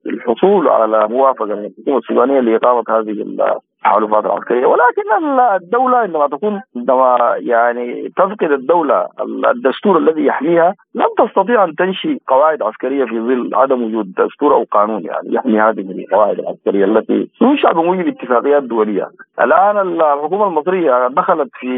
للحصول 0.07 0.69
على 0.69 1.09
موافقة 1.09 1.45
من 1.45 1.65
الحكومة 1.65 1.99
السودانية 1.99 2.41
لإقامة 2.41 2.85
هذه 2.89 3.11
التحالفات 3.11 4.25
العسكرية. 4.25 4.67
ولكن 4.67 5.39
الدولة 5.63 5.97
عندما 5.97 6.27
تكون 6.29 6.61
عندما 6.77 7.35
يعني 7.39 8.13
تفقد 8.17 8.53
الدولة 8.53 9.07
الدستور 9.55 9.99
الذي 9.99 10.27
يحميها 10.27 10.75
لم 10.97 11.27
تستطيع 11.27 11.65
أن 11.65 11.75
تنشئ 11.75 12.19
قواعد 12.29 12.63
عسكرية 12.63 13.05
في 13.05 13.21
ظل 13.21 13.51
عدم 13.55 13.83
وجود 13.83 14.13
دستور 14.15 14.55
أو 14.55 14.65
قانون 14.71 15.05
يعني 15.05 15.35
يحمي 15.35 15.61
هذه 15.61 15.81
القواعد 15.81 16.39
العسكرية 16.39 16.85
التي 16.85 17.31
تنشأ 17.41 17.73
بموجب 17.73 18.09
اتفاقيات 18.09 18.63
دولية. 18.63 19.09
الآن 19.41 19.79
الحكومة 19.79 20.47
المصرية 20.47 21.09
دخلت 21.09 21.51
في 21.61 21.71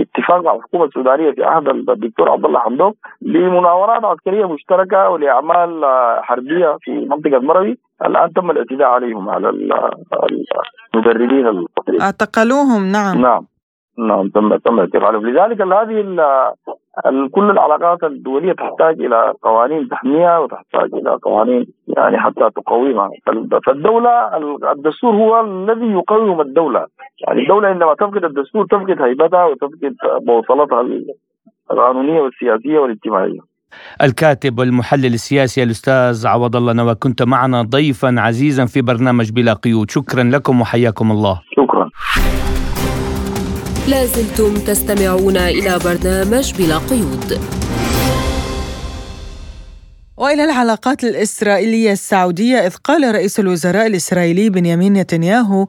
اتفاق 0.00 0.44
مع 0.44 0.54
الحكومة 0.54 0.84
السودانية 0.84 1.30
في 1.30 1.44
عهد 1.44 1.68
الدكتور 1.68 2.30
عبد 2.30 2.44
الله 2.44 2.60
حمدوك 2.60 2.96
لمناورات 3.22 4.04
عسكرية 4.04 4.52
مشتركة 4.52 5.08
ولأعمال 5.08 5.84
حربية 6.22 6.76
في 6.80 6.90
منطقة 6.90 7.38
مروي 7.38 7.78
الآن 8.06 8.32
تم 8.32 8.50
الاعتداء 8.50 8.88
عليهم 8.88 9.28
على 9.28 9.48
المدربين 10.94 11.46
المصريين. 11.46 12.02
أعتقلوهم 12.02 12.92
نعم. 12.92 13.20
نعم. 13.20 13.46
نعم 13.98 14.28
تم 14.28 14.56
تم 14.56 14.80
اعتقالهم 14.80 15.26
لذلك 15.26 15.60
هذه 15.60 15.94
كل 17.32 17.50
العلاقات 17.50 18.04
الدولية 18.04 18.52
تحتاج 18.52 19.00
إلى 19.00 19.34
قوانين 19.42 19.88
تحميها 19.88 20.38
وتحتاج 20.38 20.94
إلى 20.94 21.18
قوانين 21.22 21.66
يعني 21.96 22.18
حتى 22.18 22.50
تقومها 22.56 23.10
فالدولة 23.66 24.36
الدستور 24.72 25.14
هو 25.14 25.40
الذي 25.40 25.86
يقوم 25.86 26.40
الدولة. 26.40 26.86
يعني 27.26 27.42
الدولة 27.42 27.68
عندما 27.68 27.94
تفقد 27.94 28.24
الدستور 28.24 28.66
تفقد 28.66 29.02
هيبتها 29.02 29.44
وتفقد 29.44 29.94
بوصلتها 30.26 30.86
القانونية 31.70 32.20
والسياسية 32.20 32.78
والاجتماعية. 32.78 33.40
الكاتب 34.02 34.58
والمحلل 34.58 35.14
السياسي 35.14 35.62
الأستاذ 35.62 36.26
عوض 36.26 36.56
الله 36.56 36.72
نوى 36.72 36.94
كنت 36.94 37.22
معنا 37.22 37.62
ضيفا 37.62 38.14
عزيزا 38.18 38.64
في 38.66 38.82
برنامج 38.82 39.32
بلا 39.32 39.52
قيود. 39.52 39.90
شكرا 39.90 40.22
لكم 40.22 40.60
وحياكم 40.60 41.10
الله. 41.10 41.40
شكرا. 41.56 41.90
لازلتم 43.88 44.54
تستمعون 44.54 45.36
إلى 45.36 45.78
برنامج 45.84 46.52
بلا 46.58 46.78
قيود 46.78 47.40
وإلى 50.16 50.44
العلاقات 50.44 51.04
الإسرائيلية 51.04 51.92
السعودية 51.92 52.56
إذ 52.56 52.74
قال 52.74 53.14
رئيس 53.14 53.40
الوزراء 53.40 53.86
الإسرائيلي 53.86 54.50
بنيامين 54.50 54.92
نتنياهو 54.92 55.66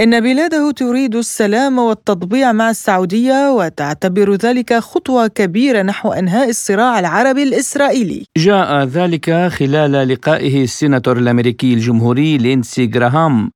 إن 0.00 0.20
بلاده 0.20 0.70
تريد 0.70 1.16
السلام 1.16 1.78
والتطبيع 1.78 2.52
مع 2.52 2.70
السعودية 2.70 3.50
وتعتبر 3.50 4.34
ذلك 4.34 4.74
خطوة 4.74 5.26
كبيرة 5.26 5.82
نحو 5.82 6.12
إنهاء 6.12 6.48
الصراع 6.48 6.98
العربي 6.98 7.42
الإسرائيلي. 7.42 8.24
جاء 8.36 8.84
ذلك 8.84 9.48
خلال 9.48 10.08
لقائه 10.08 10.62
السيناتور 10.62 11.18
الأمريكي 11.18 11.74
الجمهوري 11.74 12.38
لينسي 12.38 12.86
جراهام 12.86 13.50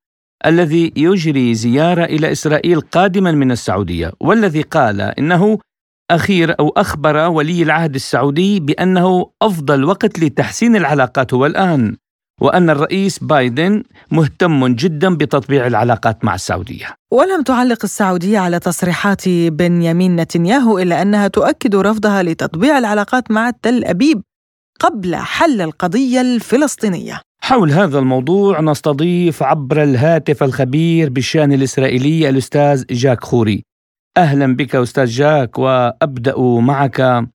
الذي 0.46 0.92
يجري 0.96 1.54
زيارة 1.54 2.04
إلى 2.04 2.32
إسرائيل 2.32 2.80
قادما 2.80 3.32
من 3.32 3.50
السعودية 3.50 4.12
والذي 4.20 4.62
قال 4.62 5.00
إنه 5.00 5.58
أخير 6.10 6.54
أو 6.60 6.68
أخبر 6.68 7.16
ولي 7.16 7.62
العهد 7.62 7.94
السعودي 7.94 8.60
بأنه 8.60 9.30
أفضل 9.42 9.84
وقت 9.84 10.18
لتحسين 10.18 10.76
العلاقات 10.76 11.34
هو 11.34 11.46
الآن 11.46 11.96
وأن 12.40 12.70
الرئيس 12.70 13.18
بايدن 13.18 13.82
مهتم 14.10 14.66
جدا 14.66 15.16
بتطبيع 15.16 15.66
العلاقات 15.66 16.24
مع 16.24 16.34
السعودية. 16.34 16.86
ولم 17.12 17.42
تعلق 17.42 17.78
السعودية 17.84 18.38
على 18.38 18.58
تصريحات 18.58 19.28
بنيامين 19.28 20.16
نتنياهو 20.16 20.78
إلا 20.78 21.02
أنها 21.02 21.28
تؤكد 21.28 21.76
رفضها 21.76 22.22
لتطبيع 22.22 22.78
العلاقات 22.78 23.30
مع 23.30 23.50
تل 23.62 23.84
أبيب 23.84 24.22
قبل 24.80 25.16
حل 25.16 25.60
القضية 25.60 26.20
الفلسطينية. 26.20 27.20
حول 27.50 27.70
هذا 27.70 27.98
الموضوع 27.98 28.60
نستضيف 28.60 29.42
عبر 29.42 29.82
الهاتف 29.82 30.42
الخبير 30.42 31.10
بالشأن 31.10 31.52
الإسرائيلي 31.52 32.28
الأستاذ 32.28 32.84
جاك 32.90 33.24
خوري 33.24 33.64
أهلا 34.16 34.56
بك 34.56 34.76
أستاذ 34.76 35.04
جاك 35.06 35.58
وأبدأ 35.58 36.38
معك 36.38 37.28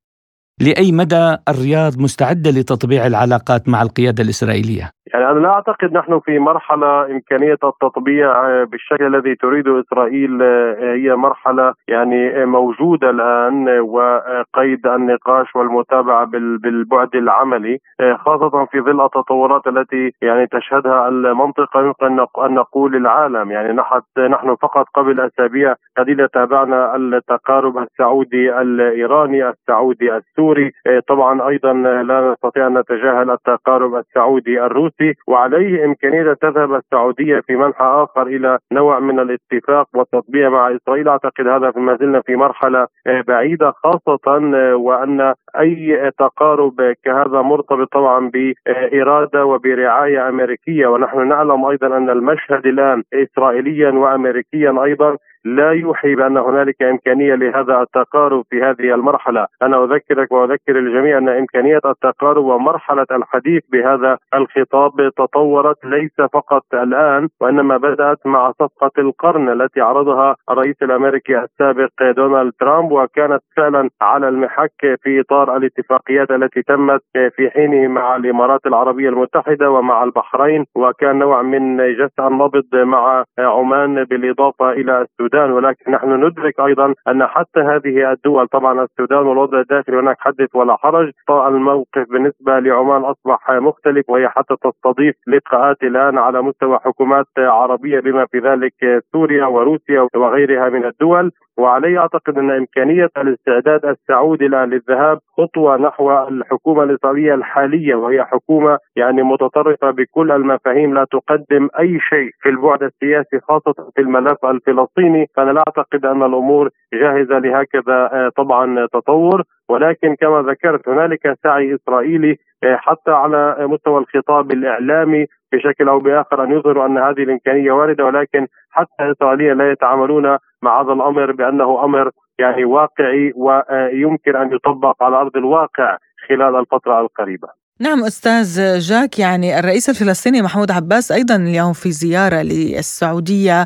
لأي 0.61 0.91
مدى 0.91 1.37
الرياض 1.47 1.97
مستعدة 1.97 2.51
لتطبيع 2.51 3.07
العلاقات 3.07 3.69
مع 3.69 3.81
القيادة 3.81 4.23
الإسرائيلية؟ 4.23 4.91
يعني 5.13 5.31
أنا 5.31 5.39
لا 5.39 5.53
أعتقد 5.53 5.93
نحن 5.93 6.19
في 6.19 6.39
مرحلة 6.39 7.05
إمكانية 7.05 7.57
التطبيع 7.63 8.63
بالشكل 8.63 9.15
الذي 9.15 9.35
تريده 9.35 9.79
إسرائيل 9.79 10.41
هي 10.79 11.15
مرحلة 11.15 11.73
يعني 11.87 12.45
موجودة 12.45 13.09
الآن 13.09 13.79
وقيد 13.79 14.87
النقاش 14.87 15.55
والمتابعة 15.55 16.25
بالبعد 16.63 17.15
العملي 17.15 17.77
خاصة 18.15 18.65
في 18.65 18.81
ظل 18.81 19.05
التطورات 19.05 19.67
التي 19.67 20.11
يعني 20.21 20.47
تشهدها 20.47 21.07
المنطقة 21.07 21.81
يمكن 21.81 22.05
أن 22.39 22.53
نقول 22.53 22.95
العالم. 22.95 23.51
يعني 23.51 23.73
نحن 24.17 24.55
فقط 24.55 24.85
قبل 24.93 25.19
أسابيع 25.19 25.75
قليلة 25.97 26.27
تابعنا 26.33 26.95
التقارب 26.95 27.77
السعودي 27.77 28.61
الإيراني 28.61 29.49
السعودي 29.49 30.15
السوري 30.17 30.71
طبعا 31.07 31.47
أيضا 31.49 31.73
لا 32.03 32.31
نستطيع 32.31 32.67
أن 32.67 32.77
نتجاهل 32.77 33.31
التقارب 33.31 33.95
السعودي 33.95 34.61
الروسي. 34.65 34.94
السعودي 35.01 35.17
وعليه 35.27 35.85
إمكانية 35.85 36.33
تذهب 36.33 36.73
السعودية 36.73 37.39
في 37.39 37.55
منحى 37.55 37.85
آخر 37.85 38.27
إلى 38.27 38.57
نوع 38.71 38.99
من 38.99 39.19
الاتفاق 39.19 39.87
والتطبيع 39.93 40.49
مع 40.49 40.75
إسرائيل. 40.75 41.09
أعتقد 41.09 41.47
هذا 41.47 41.73
ما 41.75 41.97
زلنا 41.97 42.21
في 42.21 42.35
مرحلة 42.35 42.87
آه، 43.07 43.21
بعيدة 43.27 43.71
خاصة 43.71 44.19
آه، 44.27 44.75
وأن 44.75 45.33
أي 45.59 46.11
تقارب 46.19 46.93
كهذا 47.03 47.41
مرتبط 47.41 47.91
طبعا 47.91 48.29
بإرادة 48.29 49.45
وبرعاية 49.45 50.29
أمريكية. 50.29 50.87
ونحن 50.87 51.27
نعلم 51.27 51.65
أيضا 51.65 51.97
أن 51.97 52.09
المشهد 52.09 52.65
الآن 52.65 53.03
إسرائيليا 53.13 53.91
وأمريكيا 53.91 54.83
أيضا 54.83 55.17
لا 55.45 55.71
يوحي 55.71 56.15
بأن 56.15 56.37
هنالك 56.37 56.83
إمكانية 56.83 57.35
لهذا 57.35 57.81
التقارب 57.81 58.43
في 58.49 58.61
هذه 58.61 58.93
المرحلة، 58.95 59.47
أنا 59.61 59.83
أذكرك 59.83 60.31
وأذكر 60.31 60.79
الجميع 60.79 61.17
أن 61.17 61.29
إمكانية 61.29 61.79
التقارب 61.85 62.45
ومرحلة 62.45 63.05
الحديث 63.11 63.63
بهذا 63.71 64.17
الخطاب 64.33 64.91
تطورت 65.17 65.85
ليس 65.85 66.21
فقط 66.33 66.63
الآن 66.73 67.27
وإنما 67.41 67.77
بدأت 67.77 68.27
مع 68.27 68.51
صفقة 68.51 68.91
القرن 68.97 69.61
التي 69.61 69.81
عرضها 69.81 70.35
الرئيس 70.51 70.75
الأمريكي 70.81 71.39
السابق 71.39 72.11
دونالد 72.17 72.53
ترامب 72.59 72.91
وكانت 72.91 73.41
فعلا 73.57 73.89
على 74.01 74.29
المحك 74.29 74.97
في 75.03 75.19
إطار 75.21 75.57
الاتفاقيات 75.57 76.31
التي 76.31 76.61
تمت 76.61 77.01
في 77.13 77.49
حينه 77.49 77.87
مع 77.87 78.15
الإمارات 78.15 78.65
العربية 78.65 79.09
المتحدة 79.09 79.71
ومع 79.71 80.03
البحرين 80.03 80.65
وكان 80.75 81.19
نوع 81.19 81.41
من 81.41 81.77
جس 81.77 82.19
النبض 82.19 82.75
مع 82.75 83.23
عمان 83.39 84.03
بالإضافة 84.03 84.71
إلى 84.71 85.01
السودان. 85.01 85.34
السودان 85.35 85.51
ولكن 85.51 85.91
نحن 85.91 86.25
ندرك 86.25 86.59
أيضا 86.59 86.93
أن 87.07 87.25
حتى 87.25 87.59
هذه 87.59 88.11
الدول 88.11 88.47
طبعا 88.47 88.83
السودان 88.83 89.27
والوضع 89.27 89.59
الداخلي 89.59 89.99
هناك 89.99 90.17
حدث 90.19 90.55
ولا 90.55 90.75
حرج. 90.75 91.11
الموقف 91.29 92.09
بالنسبة 92.09 92.59
لعمان 92.59 93.01
أصبح 93.01 93.51
مختلف 93.51 94.09
وهي 94.09 94.27
حتى 94.29 94.55
تستضيف 94.63 95.15
لقاءات 95.27 95.83
الآن 95.83 96.17
على 96.17 96.41
مستوى 96.41 96.79
حكومات 96.79 97.25
عربية 97.37 97.99
بما 97.99 98.25
في 98.25 98.39
ذلك 98.39 99.03
سوريا 99.11 99.45
وروسيا 99.45 100.07
وغيرها 100.15 100.69
من 100.69 100.85
الدول. 100.85 101.31
وعلي 101.57 101.97
أعتقد 101.97 102.37
أن 102.37 102.51
إمكانية 102.51 103.09
الاستعداد 103.17 103.85
السعودي 103.85 104.47
للذهاب 104.47 105.19
خطوة 105.37 105.77
نحو 105.77 106.27
الحكومة 106.27 106.83
الإسرائيلية 106.83 107.33
الحالية 107.33 107.95
وهي 107.95 108.23
حكومة 108.23 108.77
يعني 108.95 109.23
متطرفة 109.23 109.91
بكل 109.91 110.31
المفاهيم 110.31 110.93
لا 110.93 111.05
تقدم 111.11 111.69
أي 111.79 111.99
شيء 111.99 112.29
في 112.41 112.49
البعد 112.49 112.83
السياسي 112.83 113.39
خاصة 113.39 113.91
في 113.95 114.01
الملف 114.01 114.45
الفلسطيني. 114.45 115.24
فانا 115.35 115.51
لا 115.51 115.63
اعتقد 115.67 116.05
أن 116.05 116.23
الأمور 116.23 116.69
جاهزة 116.93 117.39
لهكذا 117.39 118.09
آه، 118.13 118.31
طبعا 118.37 118.87
تطور 118.93 119.43
ولكن 119.69 120.15
كما 120.15 120.41
ذكرت 120.41 120.89
هنالك 120.89 121.37
سعي 121.43 121.75
إسرائيلي 121.75 122.37
آه، 122.63 122.75
حتى 122.75 123.11
على 123.11 123.55
مستوى 123.59 123.97
الخطاب 123.97 124.51
الإعلامي 124.51 125.25
بشكل 125.53 125.89
أو 125.89 125.99
بآخر 125.99 126.43
أن 126.43 126.51
يظهروا 126.51 126.85
أن 126.85 126.97
هذه 126.97 127.23
الإمكانية 127.23 127.71
واردة 127.71 128.05
ولكن 128.05 128.47
حتى 128.71 129.11
اسرائيليا 129.11 129.53
لا 129.53 129.71
يتعاملون 129.71 130.37
مع 130.61 130.81
هذا 130.81 130.93
الأمر 130.93 131.31
بأنه 131.31 131.83
أمر 131.83 132.11
يعني 132.39 132.65
واقعي 132.65 133.33
ويمكن 133.35 134.35
أن 134.35 134.53
يطبق 134.53 135.03
على 135.03 135.15
أرض 135.15 135.37
الواقع 135.37 135.97
خلال 136.29 136.55
الفترة 136.55 137.01
القريبة. 137.01 137.64
نعم 137.81 137.99
أستاذ 138.03 138.79
جاك 138.79 139.19
يعني 139.19 139.59
الرئيس 139.59 139.89
الفلسطيني 139.89 140.41
محمود 140.41 140.71
عباس 140.71 141.11
أيضا 141.11 141.35
اليوم 141.35 141.73
في 141.73 141.89
زيارة 141.91 142.41
للسعودية. 142.41 143.65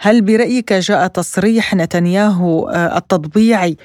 هل 0.00 0.16
برأيك 0.24 0.72
جاء 0.72 1.06
تصريح 1.06 1.74
نتنياهو 1.74 2.68
آه، 2.68 2.96
التطبيعي 2.98 3.76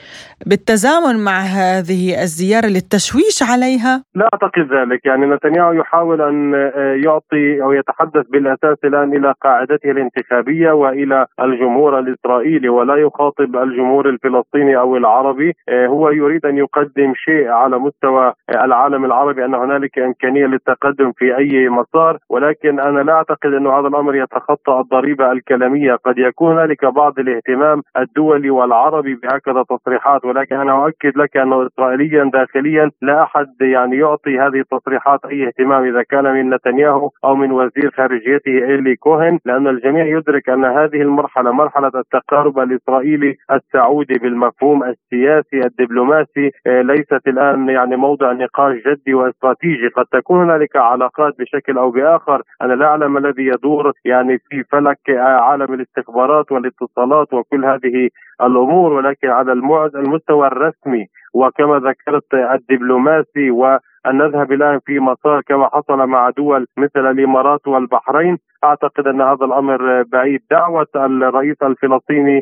بالتزامن 0.45 1.15
مع 1.25 1.37
هذه 1.59 2.21
الزيارة 2.23 2.67
للتشويش 2.75 3.37
عليها؟ 3.51 4.03
لا 4.15 4.29
أعتقد 4.33 4.65
ذلك، 4.75 5.05
يعني 5.05 5.25
نتنياهو 5.25 5.73
يحاول 5.73 6.21
أن 6.21 6.53
آه، 6.55 6.95
يعطي 7.05 7.63
أو 7.63 7.71
يتحدث 7.73 8.25
بالأساس 8.29 8.77
الآن 8.83 9.13
إلى 9.17 9.33
قاعدته 9.43 9.91
الانتخابية 9.91 10.71
وإلى 10.71 11.25
الجمهور 11.39 11.99
الإسرائيلي 11.99 12.69
ولا 12.69 12.95
يخاطب 12.95 13.55
الجمهور 13.55 14.09
الفلسطيني 14.09 14.77
أو 14.77 14.97
العربي، 14.97 15.53
آه، 15.69 15.87
هو 15.87 16.09
يريد 16.09 16.45
أن 16.45 16.57
يقدم 16.57 17.13
شيء 17.15 17.47
على 17.47 17.79
مستوى 17.79 18.33
العالم 18.49 19.05
العربي 19.05 19.45
أنه 19.45 19.64
هنالك 19.65 19.99
إمكانية 19.99 20.45
للتقدم 20.45 21.11
في 21.11 21.37
أي 21.37 21.69
مسار 21.69 22.17
ولكن 22.29 22.79
أنا 22.79 22.99
لا 22.99 23.13
أعتقد 23.13 23.53
انه 23.53 23.79
هذا 23.79 23.87
الأمر 23.87 24.15
يتخطى 24.15 24.79
الضريبة 24.79 25.31
الكلامية. 25.31 25.95
قد 25.95 26.17
يكون 26.17 26.51
هنالك 26.51 26.85
بعض 26.85 27.19
الاهتمام 27.19 27.81
الدولي 27.97 28.49
والعربي 28.49 29.15
بهكذا 29.15 29.63
تصريحات 29.63 30.25
ولكن 30.25 30.55
أنا 30.55 30.85
أؤكد 30.85 31.17
لك 31.17 31.37
انه 31.37 31.67
اسرائيليا 31.67 32.23
داخليا 32.33 32.91
لا 33.01 33.23
أحد 33.23 33.47
يعني 33.61 33.97
يعطي 33.97 34.39
هذه 34.39 34.59
التصريحات 34.59 35.19
أي 35.25 35.47
اهتمام 35.47 35.83
إذا 35.83 36.03
كان 36.03 36.23
من 36.33 36.49
نتنياهو 36.49 37.09
أو 37.23 37.35
من 37.35 37.51
وزير 37.51 37.91
خارجيته 37.97 38.51
إيلي 38.51 38.95
كوهن 38.95 39.39
لأن 39.45 39.67
الجميع 39.67 40.05
يدرك 40.05 40.49
أن 40.49 40.65
هذه 40.65 41.01
المرحلة 41.01 41.51
مرحلة 41.51 41.91
التقارب 41.95 42.59
الإسرائيلي 42.59 43.35
السعودي 43.51 44.13
بالمفهوم 44.13 44.83
السياسي 44.83 45.59
الدبلوماسي. 45.67 46.51
آه، 46.67 46.81
ليست 46.81 47.27
الآن 47.27 47.69
يعني 47.69 47.95
موضع 47.95 48.31
نقاش 48.31 48.75
جدي 48.87 49.13
واستراتيجي 49.13 49.54
استراتيجي 49.55 49.87
قد 49.87 50.05
تكون 50.11 50.41
هنالك 50.41 50.75
علاقات 50.75 51.33
بشكل 51.39 51.77
أو 51.77 51.91
بآخر. 51.91 52.41
أنا 52.61 52.73
لا 52.73 52.85
أعلم 52.85 53.17
الذي 53.17 53.45
يدور 53.45 53.91
يعني 54.05 54.37
في 54.37 54.63
فلك 54.63 55.09
عالم 55.17 55.73
الاستخبارات 55.73 56.51
والاتصالات 56.51 57.33
وكل 57.33 57.65
هذه 57.65 58.09
الأمور 58.41 58.93
ولكن 58.93 59.29
على 59.29 59.51
المستوى 59.95 60.47
الرسمي 60.47 61.05
وكما 61.33 61.79
ذكرت 61.79 62.33
الدبلوماسي 62.33 63.51
و 63.51 63.77
أن 64.05 64.17
نذهب 64.17 64.51
الآن 64.51 64.79
في 64.85 64.99
مسار 64.99 65.41
كما 65.41 65.69
حصل 65.73 65.97
مع 65.97 66.29
دول 66.29 66.67
مثل 66.77 67.11
الإمارات 67.11 67.67
والبحرين. 67.67 68.37
أعتقد 68.63 69.07
أن 69.07 69.21
هذا 69.21 69.45
الأمر 69.45 70.03
بعيد. 70.03 70.41
دعوة 70.51 70.87
الرئيس 70.95 71.55
الفلسطيني 71.63 72.41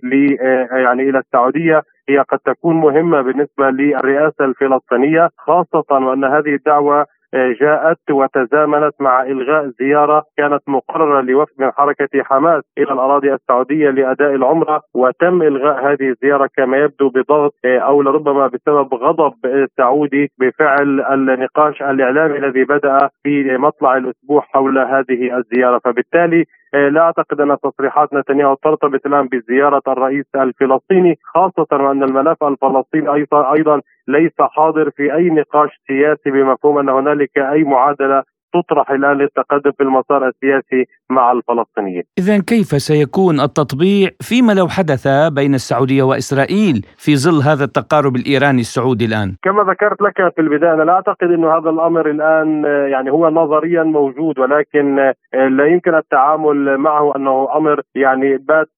يعني 0.72 1.10
إلى 1.10 1.20
السعودية 1.20 1.82
هي 2.10 2.18
قد 2.20 2.40
تكون 2.40 2.76
مهمة 2.76 3.22
بالنسبة 3.22 3.70
للرئاسة 3.70 4.46
الفلسطينية 4.46 5.30
خاصة 5.38 5.86
وأن 5.92 6.24
هذه 6.24 6.56
الدعوة 6.56 7.06
جاءت 7.34 8.12
وتزامنت 8.12 8.94
مع 9.00 9.24
إلغاء 9.24 9.72
زيارة 9.80 10.24
كانت 10.38 10.62
مقررة 10.68 11.22
لوفد 11.22 11.54
من 11.60 11.72
حركة 11.72 12.24
حماس 12.24 12.64
إلى 12.78 12.94
الأراضي 12.94 13.34
السعودية 13.34 13.90
لأداء 13.90 14.36
العمرة 14.36 14.82
وتم 14.94 15.42
إلغاء 15.42 15.92
هذه 15.92 16.10
الزيارة 16.10 16.50
كما 16.58 16.78
يبدو 16.78 17.10
بضغط 17.10 17.54
أو 17.66 18.02
لربما 18.02 18.48
بسبب 18.48 18.94
غضب 18.94 19.34
سعودي 19.78 20.32
بفعل 20.40 21.02
النقاش 21.02 21.82
الإعلامي 21.82 22.38
الذي 22.38 22.64
بدأ 22.64 23.10
في 23.24 23.58
مطلع 23.58 23.98
الأسبوع 23.98 24.42
حول 24.42 24.78
هذه 24.78 25.38
الزيارة. 25.38 25.80
فبالتالي 25.80 26.42
آه، 26.42 26.46
لا 26.74 27.02
أعتقد 27.02 27.42
أن 27.42 27.58
تصريحات 27.64 28.14
نتنياهو 28.14 28.54
ترتبط 28.54 29.06
الآن 29.06 29.28
بزيارة 29.28 29.82
الرئيس 29.88 30.26
الفلسطيني 30.36 31.20
خاصة 31.24 31.68
وان 31.72 32.04
الملف 32.04 32.44
الفلسطيني 32.44 33.14
أيضا 33.34 33.82
ليس 34.08 34.32
حاضر 34.40 34.90
في 34.90 35.16
أي 35.16 35.30
نقاش 35.30 35.82
سياسي 35.88 36.32
بمفهوم 36.32 36.78
أن 36.78 36.90
هنالك 36.90 37.38
أي 37.38 37.64
معادلة 37.64 38.24
تطرح 38.54 38.92
الان 38.92 39.18
للتقدم 39.18 39.72
في 39.72 39.84
المسار 39.84 40.28
السياسي 40.28 40.86
مع 41.10 41.32
الفلسطينيين. 41.32 42.04
اذا 42.20 42.38
كيف 42.38 42.68
سيكون 42.68 43.40
التطبيع 43.40 44.10
فيما 44.22 44.54
لو 44.54 44.68
حدث 44.68 45.08
بين 45.38 45.54
السعودية 45.54 46.04
وإسرائيل 46.04 46.86
في 46.98 47.16
ظل 47.16 47.42
هذا 47.50 47.64
التقارب 47.64 48.16
الإيراني 48.16 48.62
السعودي 48.62 49.06
الآن؟ 49.06 49.36
كما 49.44 49.64
ذكرت 49.64 50.02
لك 50.02 50.34
في 50.36 50.42
البداية 50.42 50.74
أنا 50.74 50.84
لا 50.84 50.94
أعتقد 50.94 51.28
إنه 51.32 51.58
هذا 51.58 51.70
الأمر 51.70 52.10
الآن 52.10 52.64
يعني 52.92 53.12
هو 53.12 53.30
نظريا 53.30 53.84
موجود 53.84 54.40
ولكن 54.40 55.14
لا 55.34 55.66
يمكن 55.66 55.96
التعامل 55.96 56.78
معه 56.78 57.16
أنه 57.16 57.48
أمر 57.56 57.82
يعني 57.96 58.38
بات 58.38 58.70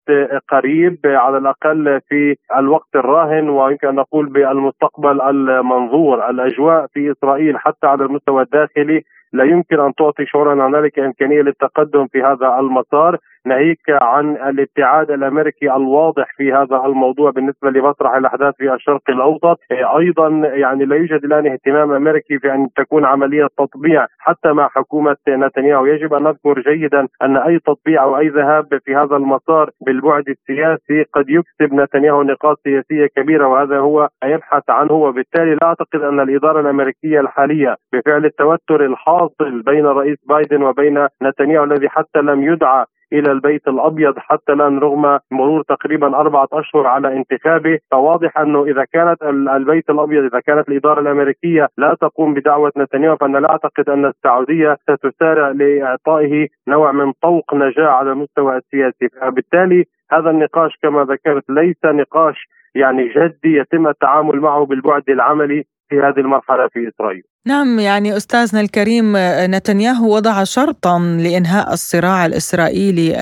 قريب 0.49 0.99
على 1.05 1.37
الأقل 1.37 1.99
في 2.09 2.35
الوقت 2.57 2.95
الراهن 2.95 3.49
ويمكن 3.49 3.87
أن 3.87 3.95
نقول 3.95 4.25
بالمستقبل 4.25 5.21
المنظور 5.21 6.29
الأجواء 6.29 6.87
في 6.93 7.11
إسرائيل 7.11 7.57
حتى 7.57 7.87
على 7.87 8.03
المستوى 8.03 8.41
الداخلي 8.41 9.03
لا 9.35 9.43
يمكن 9.43 9.79
أن 9.79 9.93
تعطي 9.95 10.25
شعورا 10.25 10.67
هنالك 10.67 10.99
امكانيه 10.99 11.41
للتقدم 11.41 12.07
في 12.07 12.21
هذا 12.23 12.59
المسار. 12.59 13.17
ناهيك 13.45 13.79
عن 13.89 14.35
الابتعاد 14.35 15.11
الأمريكي 15.11 15.71
الواضح 15.71 16.33
في 16.37 16.53
هذا 16.53 16.85
الموضوع 16.85 17.31
بالنسبة 17.31 17.69
لمسرح 17.69 18.15
الأحداث 18.15 18.55
في 18.57 18.73
الشرق 18.73 19.09
الأوسط، 19.09 19.59
أيضا 19.71 20.29
يعني 20.43 20.85
لا 20.85 20.95
يوجد 20.95 21.25
الآن 21.25 21.47
اهتمام 21.47 21.91
أمريكي 21.91 22.39
في 22.39 22.53
أن 22.53 22.67
تكون 22.75 23.05
عملية 23.05 23.47
تطبيع 23.57 24.07
حتى 24.19 24.53
مع 24.53 24.67
حكومة 24.67 25.17
نتنياهو، 25.29 25.85
يجب 25.85 26.13
أن 26.13 26.23
نذكر 26.23 26.61
جيدا 26.61 27.07
أن 27.21 27.37
أي 27.37 27.59
تطبيع 27.59 28.03
أو 28.03 28.17
أي 28.17 28.27
ذهاب 28.27 28.79
في 28.85 28.95
هذا 28.95 29.15
المسار 29.15 29.69
بالبعد 29.85 30.23
السياسي 30.29 31.03
قد 31.13 31.29
يكسب 31.29 31.73
نتنياهو 31.73 32.23
نقاط 32.23 32.59
سياسية 32.63 33.07
كبيرة 33.15 33.47
وهذا 33.47 33.79
هو 33.79 34.09
يبحث 34.23 34.69
عنه. 34.69 34.93
وبالتالي 34.93 35.55
لا 35.55 35.67
أعتقد 35.67 36.01
أن 36.01 36.19
الإدارة 36.19 36.59
الأمريكية 36.59 37.19
الحالية 37.19 37.75
بفعل 37.93 38.25
التوتر 38.25 38.85
الحاصل 38.85 39.61
بين 39.61 39.85
الرئيس 39.85 40.17
بايدن 40.29 40.63
وبين 40.63 41.07
نتنياهو 41.23 41.63
الذي 41.63 41.89
حتى 41.89 42.19
لم 42.19 42.43
يدعى 42.43 42.85
إلى 43.13 43.31
البيت 43.31 43.67
الأبيض 43.67 44.19
حتى 44.19 44.53
الان 44.53 44.79
رغم 44.79 45.19
مرور 45.31 45.61
تقريبا 45.61 46.07
أربعة 46.07 46.47
أشهر 46.53 46.87
على 46.87 47.17
انتخابه. 47.17 47.79
فواضح 47.91 48.37
أنه 48.37 48.63
إذا 48.63 48.85
كانت 48.93 49.23
البيت 49.55 49.89
الأبيض 49.89 50.23
إذا 50.23 50.39
كانت 50.39 50.69
الإدارة 50.69 50.99
الأمريكية 50.99 51.67
لا 51.77 51.95
تقوم 52.01 52.33
بدعوة 52.33 52.71
نتنياهو 52.77 53.17
فأنا 53.17 53.37
لا 53.37 53.51
أعتقد 53.51 53.89
أن 53.89 54.05
السعودية 54.05 54.77
ستسارع 54.89 55.49
لإعطائه 55.49 56.47
نوع 56.67 56.91
من 56.91 57.11
طوق 57.21 57.53
نجاه 57.53 57.87
على 57.89 58.11
المستوى 58.11 58.57
السياسي. 58.57 59.09
فبالتالي 59.21 59.85
هذا 60.11 60.29
النقاش 60.29 60.77
كما 60.81 61.03
ذكرت 61.03 61.43
ليس 61.49 61.85
نقاش 61.85 62.47
يعني 62.75 63.07
جدي 63.07 63.57
يتم 63.57 63.87
التعامل 63.87 64.39
معه 64.39 64.65
بالبعد 64.65 65.09
العملي. 65.09 65.65
في 65.89 65.95
هذه 65.95 66.19
المرحلة 66.19 66.67
في 66.73 66.91
إسرائيل. 66.95 67.23
نعم 67.47 67.79
يعني 67.79 68.17
أستاذنا 68.17 68.61
الكريم 68.61 69.13
نتنياهو 69.55 70.15
وضع 70.15 70.43
شرطا 70.43 70.99
لإنهاء 70.99 71.73
الصراع 71.73 72.25
الإسرائيلي 72.25 73.15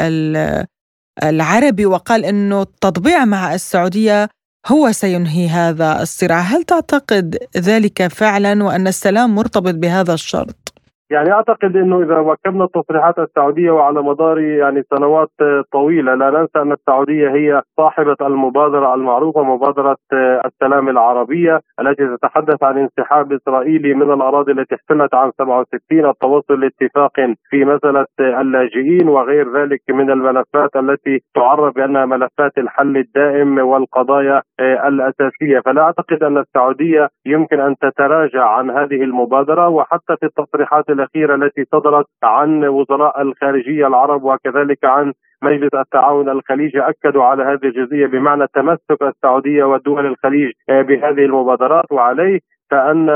العربي 1.23 1.85
وقال 1.85 2.25
إنه 2.25 2.61
التطبيع 2.61 3.25
مع 3.25 3.53
السعودية 3.53 4.29
هو 4.67 4.91
سينهي 4.91 5.47
هذا 5.47 6.01
الصراع، 6.01 6.39
هل 6.39 6.63
تعتقد 6.63 7.37
ذلك 7.57 8.07
فعلا 8.07 8.63
وأن 8.63 8.87
السلام 8.87 9.35
مرتبط 9.35 9.73
بهذا 9.73 10.13
الشرط؟ 10.13 10.72
يعني 11.11 11.31
أعتقد 11.31 11.77
إنه 11.77 12.01
إذا 12.01 12.17
واكبنا 12.19 12.63
التصريحات 12.63 13.19
السعودية 13.19 13.71
وعلى 13.71 14.01
مدار 14.01 14.39
يعني 14.39 14.83
سنوات 14.89 15.29
طويلة 15.71 16.15
لا 16.15 16.29
ننسى 16.29 16.61
أن 16.61 16.71
السعودية 16.71 17.29
هي 17.29 17.61
صاحبة 17.77 18.15
المبادرة 18.21 18.93
المعروفة 18.95 19.43
مبادرة 19.43 19.97
السلام 20.45 20.89
العربية 20.89 21.59
التي 21.79 22.17
تتحدث 22.17 22.63
عن 22.63 22.77
انسحاب 22.77 23.33
إسرائيلي 23.33 23.93
من 23.93 24.13
الأراضي 24.13 24.51
التي 24.51 24.75
احتلت 24.75 25.15
عام 25.15 25.31
67 25.37 26.09
التوصل 26.09 26.59
لاتفاق 26.59 27.13
في 27.49 27.65
مساله 27.65 28.05
اللاجئين 28.19 29.09
وغير 29.09 29.57
ذلك 29.57 29.81
من 29.89 30.11
الملفات 30.11 30.75
التي 30.75 31.19
تعرف 31.35 31.75
بأنها 31.75 32.05
ملفات 32.05 32.57
الحل 32.57 32.97
الدائم 32.97 33.57
والقضايا 33.59 34.41
الأساسية. 34.59 35.59
فلا 35.65 35.81
أعتقد 35.81 36.23
أن 36.23 36.37
السعودية 36.37 37.09
يمكن 37.25 37.59
أن 37.59 37.75
تتراجع 37.81 38.45
عن 38.45 38.69
هذه 38.69 39.03
المبادرة 39.03 39.67
وحتى 39.69 40.15
في 40.19 40.25
التصريحات 40.25 40.89
الأخيرة 40.93 41.35
التي 41.35 41.65
صدرت 41.71 42.05
عن 42.23 42.65
وزراء 42.65 43.21
الخارجية 43.21 43.87
العرب 43.87 44.23
وكذلك 44.23 44.85
عن 44.85 45.13
مجلس 45.43 45.73
التعاون 45.73 46.29
الخليجي 46.29 46.79
أكدوا 46.81 47.23
على 47.23 47.43
هذه 47.43 47.65
الجزئية 47.65 48.07
بمعنى 48.07 48.45
تمسك 48.53 49.01
السعوديه 49.01 49.63
ودول 49.63 50.05
الخليج 50.05 50.51
بهذه 50.69 51.25
المبادرات. 51.25 51.91
وعليه 51.91 52.39
فأن 52.71 53.09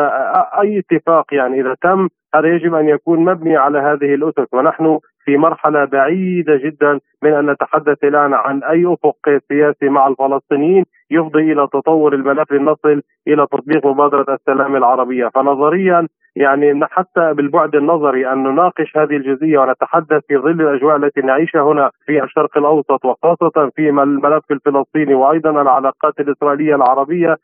أي 0.62 0.80
اتفاق 0.80 1.34
يعني 1.34 1.62
إذا 1.62 1.76
تم 1.82 2.08
هذا 2.36 2.48
يجب 2.48 2.76
أن 2.76 2.90
يكون 2.90 3.26
مبني 3.26 3.58
على 3.58 3.80
هذه 3.80 4.14
الأسس. 4.14 4.54
ونحن 4.54 5.00
في 5.26 5.38
مرحلة 5.38 5.86
بعيدة 5.86 6.56
جدا 6.56 7.00
من 7.24 7.34
أن 7.34 7.50
نتحدث 7.50 8.04
الآن 8.04 8.34
عن 8.34 8.64
أي 8.64 8.94
أفق 8.94 9.40
سياسي 9.50 9.90
مع 9.90 10.08
الفلسطينيين 10.08 10.84
يفضي 11.12 11.52
إلى 11.54 11.68
تطور 11.74 12.14
الملف 12.14 12.52
لنصل 12.52 13.02
إلى 13.28 13.48
تطبيق 13.52 13.86
مبادرة 13.88 14.34
السلام 14.34 14.76
العربية، 14.76 15.28
فنظريا 15.28 16.08
يعني 16.44 16.86
حتى 16.92 17.34
بالبعد 17.34 17.76
النظري 17.76 18.32
أن 18.34 18.44
نناقش 18.44 18.90
هذه 18.98 19.16
الجزئية 19.22 19.60
ونتحدث 19.60 20.22
في 20.28 20.38
ظل 20.38 20.62
الأجواء 20.62 20.96
التي 20.96 21.22
نعيشها 21.22 21.62
هنا 21.62 21.92
في 22.06 22.24
الشرق 22.24 22.58
الأوسط 22.58 23.06
وخاصة 23.06 23.72
في 23.76 23.90
الملف 23.90 24.44
الفلسطيني 24.52 25.14
وأيضا 25.14 25.50
العلاقات 25.50 26.14
الإسرائيلية 26.20 26.76
العربية 26.76 27.36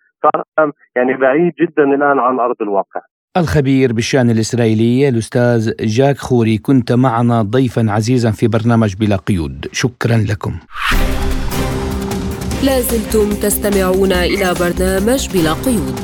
يعني 0.95 1.13
بعيد 1.17 1.53
جدا 1.61 1.83
الآن 1.83 2.19
عن 2.19 2.39
أرض 2.39 2.55
الواقع. 2.61 3.01
الخبير 3.37 3.93
بالشأن 3.93 4.29
الإسرائيلي 4.29 5.09
الأستاذ 5.09 5.71
جاك 5.79 6.17
خوري 6.17 6.57
كنت 6.57 6.91
معنا 6.91 7.41
ضيفا 7.41 7.85
عزيزا 7.89 8.31
في 8.31 8.47
برنامج 8.47 8.95
بلا 8.99 9.15
قيود. 9.15 9.65
شكرا 9.71 10.17
لكم. 10.31 10.53
لازلتم 12.65 13.27
تستمعون 13.43 14.11
إلى 14.11 14.47
برنامج 14.61 15.21
بلا 15.33 15.53
قيود. 15.65 16.03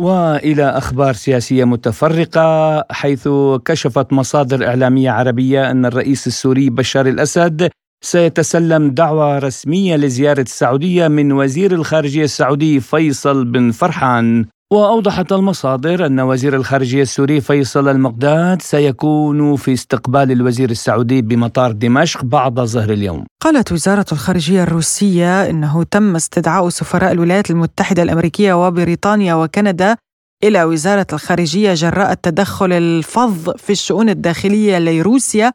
وإلى 0.00 0.64
أخبار 0.64 1.12
سياسية 1.12 1.64
متفرقة 1.64 2.84
حيث 2.90 3.28
كشفت 3.64 4.12
مصادر 4.12 4.66
إعلامية 4.66 5.10
عربية 5.10 5.70
أن 5.70 5.86
الرئيس 5.86 6.26
السوري 6.26 6.70
بشار 6.70 7.06
الأسد 7.06 7.70
سيتسلم 8.04 8.90
دعوة 8.90 9.38
رسمية 9.38 9.96
لزيارة 9.96 10.40
السعودية 10.40 11.08
من 11.08 11.32
وزير 11.32 11.72
الخارجية 11.72 12.24
السعودي 12.24 12.80
فيصل 12.80 13.44
بن 13.44 13.70
فرحان. 13.70 14.46
وأوضحت 14.72 15.32
المصادر 15.32 16.06
أن 16.06 16.20
وزير 16.20 16.56
الخارجية 16.56 17.02
السوري 17.02 17.40
فيصل 17.40 17.88
المقداد 17.88 18.62
سيكون 18.62 19.56
في 19.56 19.72
استقبال 19.72 20.32
الوزير 20.32 20.70
السعودي 20.70 21.22
بمطار 21.22 21.72
دمشق 21.72 22.24
بعد 22.24 22.60
ظهر 22.60 22.92
اليوم 22.92 23.24
قالت 23.42 23.72
وزارة 23.72 24.06
الخارجية 24.12 24.62
الروسية 24.62 25.50
أنه 25.50 25.82
تم 25.82 26.16
استدعاء 26.16 26.68
سفراء 26.68 27.12
الولايات 27.12 27.50
المتحدة 27.50 28.02
الأمريكية 28.02 28.66
وبريطانيا 28.66 29.34
وكندا 29.34 29.96
إلى 30.44 30.64
وزارة 30.64 31.06
الخارجية 31.12 31.74
جراء 31.74 32.12
التدخل 32.12 32.72
الفظ 32.72 33.50
في 33.50 33.70
الشؤون 33.70 34.08
الداخلية 34.08 34.78
لروسيا 34.78 35.52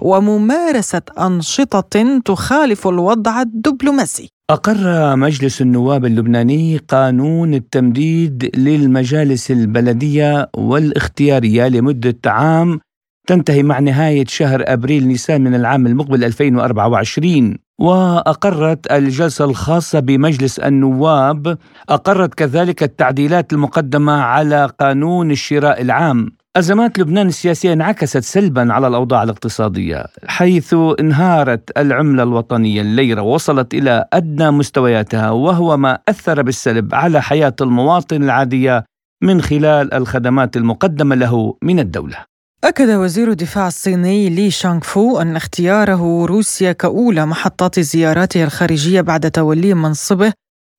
وممارسة 0.00 1.02
أنشطة 1.20 2.20
تخالف 2.24 2.88
الوضع 2.88 3.40
الدبلوماسي. 3.42 4.28
أقر 4.50 5.16
مجلس 5.16 5.62
النواب 5.62 6.04
اللبناني 6.04 6.76
قانون 6.76 7.54
التمديد 7.54 8.50
للمجالس 8.56 9.50
البلدية 9.50 10.50
والاختيارية 10.56 11.68
لمدة 11.68 12.16
عام 12.26 12.80
تنتهي 13.26 13.62
مع 13.62 13.78
نهاية 13.78 14.24
شهر 14.28 14.64
أبريل 14.66 15.08
نيسان 15.08 15.44
من 15.44 15.54
العام 15.54 15.86
المقبل 15.86 16.24
2024 16.24 17.56
وأقرت 17.80 18.92
الجلسة 18.92 19.44
الخاصة 19.44 20.00
بمجلس 20.00 20.58
النواب 20.58 21.58
أقرت 21.88 22.34
كذلك 22.34 22.82
التعديلات 22.82 23.52
المقدمة 23.52 24.12
على 24.12 24.70
قانون 24.80 25.30
الشراء 25.30 25.82
العام. 25.82 26.37
أزمات 26.56 26.98
لبنان 26.98 27.26
السياسية 27.26 27.72
انعكست 27.72 28.18
سلبا 28.18 28.72
على 28.72 28.86
الأوضاع 28.86 29.22
الاقتصادية 29.22 30.04
حيث 30.26 30.74
انهارت 31.00 31.78
العملة 31.78 32.22
الوطنية 32.22 32.80
الليرة 32.80 33.22
وصلت 33.22 33.74
إلى 33.74 34.04
أدنى 34.12 34.50
مستوياتها 34.50 35.30
وهو 35.30 35.76
ما 35.76 35.98
أثر 36.08 36.42
بالسلب 36.42 36.94
على 36.94 37.22
حياة 37.22 37.54
المواطن 37.60 38.22
العادية 38.22 38.84
من 39.22 39.42
خلال 39.42 39.94
الخدمات 39.94 40.56
المقدمة 40.56 41.14
له 41.14 41.54
من 41.62 41.78
الدولة. 41.78 42.16
أكد 42.64 42.90
وزير 42.90 43.30
الدفاع 43.30 43.66
الصيني 43.66 44.28
لي 44.28 44.50
شانغ 44.50 44.80
فو 44.80 45.20
أن 45.20 45.36
اختياره 45.36 46.26
روسيا 46.26 46.72
كأولى 46.72 47.26
محطات 47.26 47.80
زياراته 47.80 48.44
الخارجية 48.44 49.00
بعد 49.00 49.30
توليه 49.30 49.74
منصبه 49.74 50.32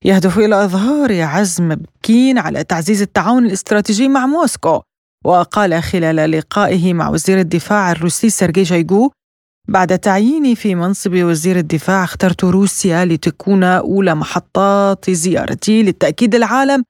يهدف 0.06 0.38
إلى 0.40 0.64
إظهار 0.64 1.22
عزم 1.22 1.76
بكين 1.76 2.38
على 2.38 2.64
تعزيز 2.64 3.02
التعاون 3.02 3.46
الاستراتيجي 3.46 4.08
مع 4.08 4.26
موسكو. 4.26 4.82
وقال 5.26 5.84
خلال 5.84 6.32
لقائه 6.32 6.94
مع 6.94 7.10
وزير 7.10 7.40
الدفاع 7.40 7.92
الروسي 7.92 8.30
سيرجي 8.30 8.66
شايغو 8.66 9.12
بعد 9.68 10.00
تعييني 10.00 10.56
في 10.56 10.76
منصب 10.76 11.14
وزير 11.14 11.58
الدفاع 11.58 12.04
اخترت 12.04 12.44
روسيا 12.44 13.06
لتكون 13.06 13.64
أولى 13.64 14.16
محطات 14.16 15.10
زيارتي 15.10 15.84
للتأكيد 15.84 16.36
العالم 16.36 16.84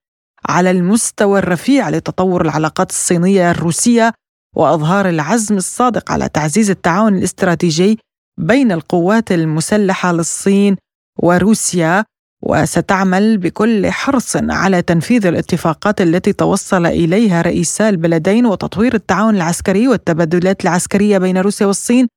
على 0.45 0.71
المستوى 0.71 1.39
الرفيع 1.39 1.89
لتطور 1.89 2.41
العلاقات 2.41 2.89
الصينية 2.89 3.51
الروسية 3.51 4.13
وإظهار 4.55 5.09
العزم 5.09 5.57
الصادق 5.57 6.11
على 6.11 6.29
تعزيز 6.29 6.69
التعاون 6.69 7.17
الاستراتيجي 7.17 7.99
بين 8.39 8.71
القوات 8.71 9.31
المسلحة 9.31 10.11
للصين 10.11 10.75
وروسيا. 11.19 12.05
وستعمل 12.41 13.37
بكل 13.37 13.91
حرص 13.91 14.35
على 14.35 14.81
تنفيذ 14.81 15.25
الاتفاقات 15.25 16.01
التي 16.01 16.33
توصل 16.33 16.85
إليها 16.85 17.41
رئيسا 17.41 17.89
البلدين 17.89 18.45
وتطوير 18.45 18.93
التعاون 18.93 19.35
العسكري 19.35 19.87
والتبادلات 19.87 20.63
العسكرية 20.63 21.17
بين 21.17 21.37
روسيا 21.37 21.65
والصين 21.65 22.07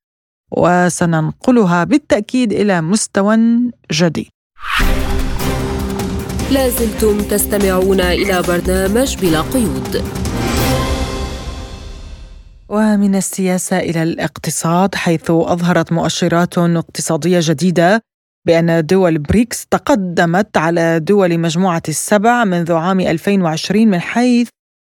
وسننقلها 0.51 1.85
بالتأكيد 1.85 2.53
إلى 2.53 2.81
مستوى 2.81 3.37
جديد. 3.93 4.29
لازلتم 6.51 7.19
تستمعون 7.19 8.01
إلى 8.01 8.43
برنامج 8.43 9.17
بلا 9.17 9.41
قيود. 9.41 10.05
ومن 12.69 13.15
السياسة 13.15 13.79
إلى 13.79 14.03
الاقتصاد 14.03 14.95
حيث 14.95 15.31
أظهرت 15.31 15.93
مؤشرات 15.93 16.59
اقتصادية 16.59 17.39
جديدة 17.43 18.03
بأن 18.47 18.87
دول 18.87 19.19
بريكس 19.19 19.67
تقدمت 19.67 20.57
على 20.57 21.01
دول 21.01 21.39
مجموعة 21.39 21.83
السبع 21.89 22.45
منذ 22.45 22.73
عام 22.73 23.01
2020 23.01 23.89
من 23.89 24.01
حيث 24.01 24.49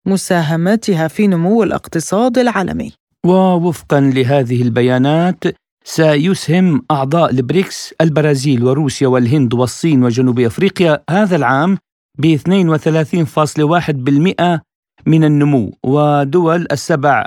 مساهمتها 0.08 1.08
في 1.08 1.28
نمو 1.28 1.64
الاقتصاد 1.64 2.38
العالمي. 2.38 2.92
ووفقا 3.26 4.00
لهذه 4.00 4.62
البيانات 4.62 5.44
سيسهم 5.84 6.86
أعضاء 6.92 7.32
البريكس 7.32 7.94
البرازيل 8.02 8.64
وروسيا 8.64 9.08
والهند 9.08 9.54
والصين 9.54 10.04
وجنوب 10.04 10.40
أفريقيا 10.40 11.04
هذا 11.10 11.36
العام 11.36 11.78
ب 12.20 12.36
32.1% 12.36 14.60
من 15.06 15.24
النمو 15.24 15.74
ودول 15.86 16.68
السبع 16.72 17.26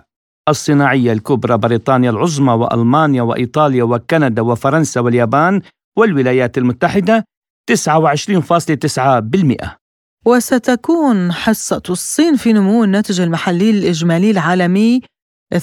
الصناعية 0.48 1.12
الكبرى 1.12 1.58
بريطانيا 1.58 2.10
العظمى 2.10 2.52
وألمانيا 2.52 3.22
وإيطاليا 3.22 3.84
وكندا 3.84 4.42
وفرنسا 4.42 5.00
واليابان 5.00 5.60
والولايات 5.99 6.59
المتحدة 6.59 7.24
29.9% 7.72 7.76
وستكون 10.26 11.32
حصة 11.32 11.82
الصين 11.90 12.36
في 12.36 12.53
نمو 12.53 12.84
الناتج 12.84 13.20
المحلي 13.20 13.70
الإجمالي 13.70 14.30
العالمي 14.30 15.01
22.6% 15.55 15.59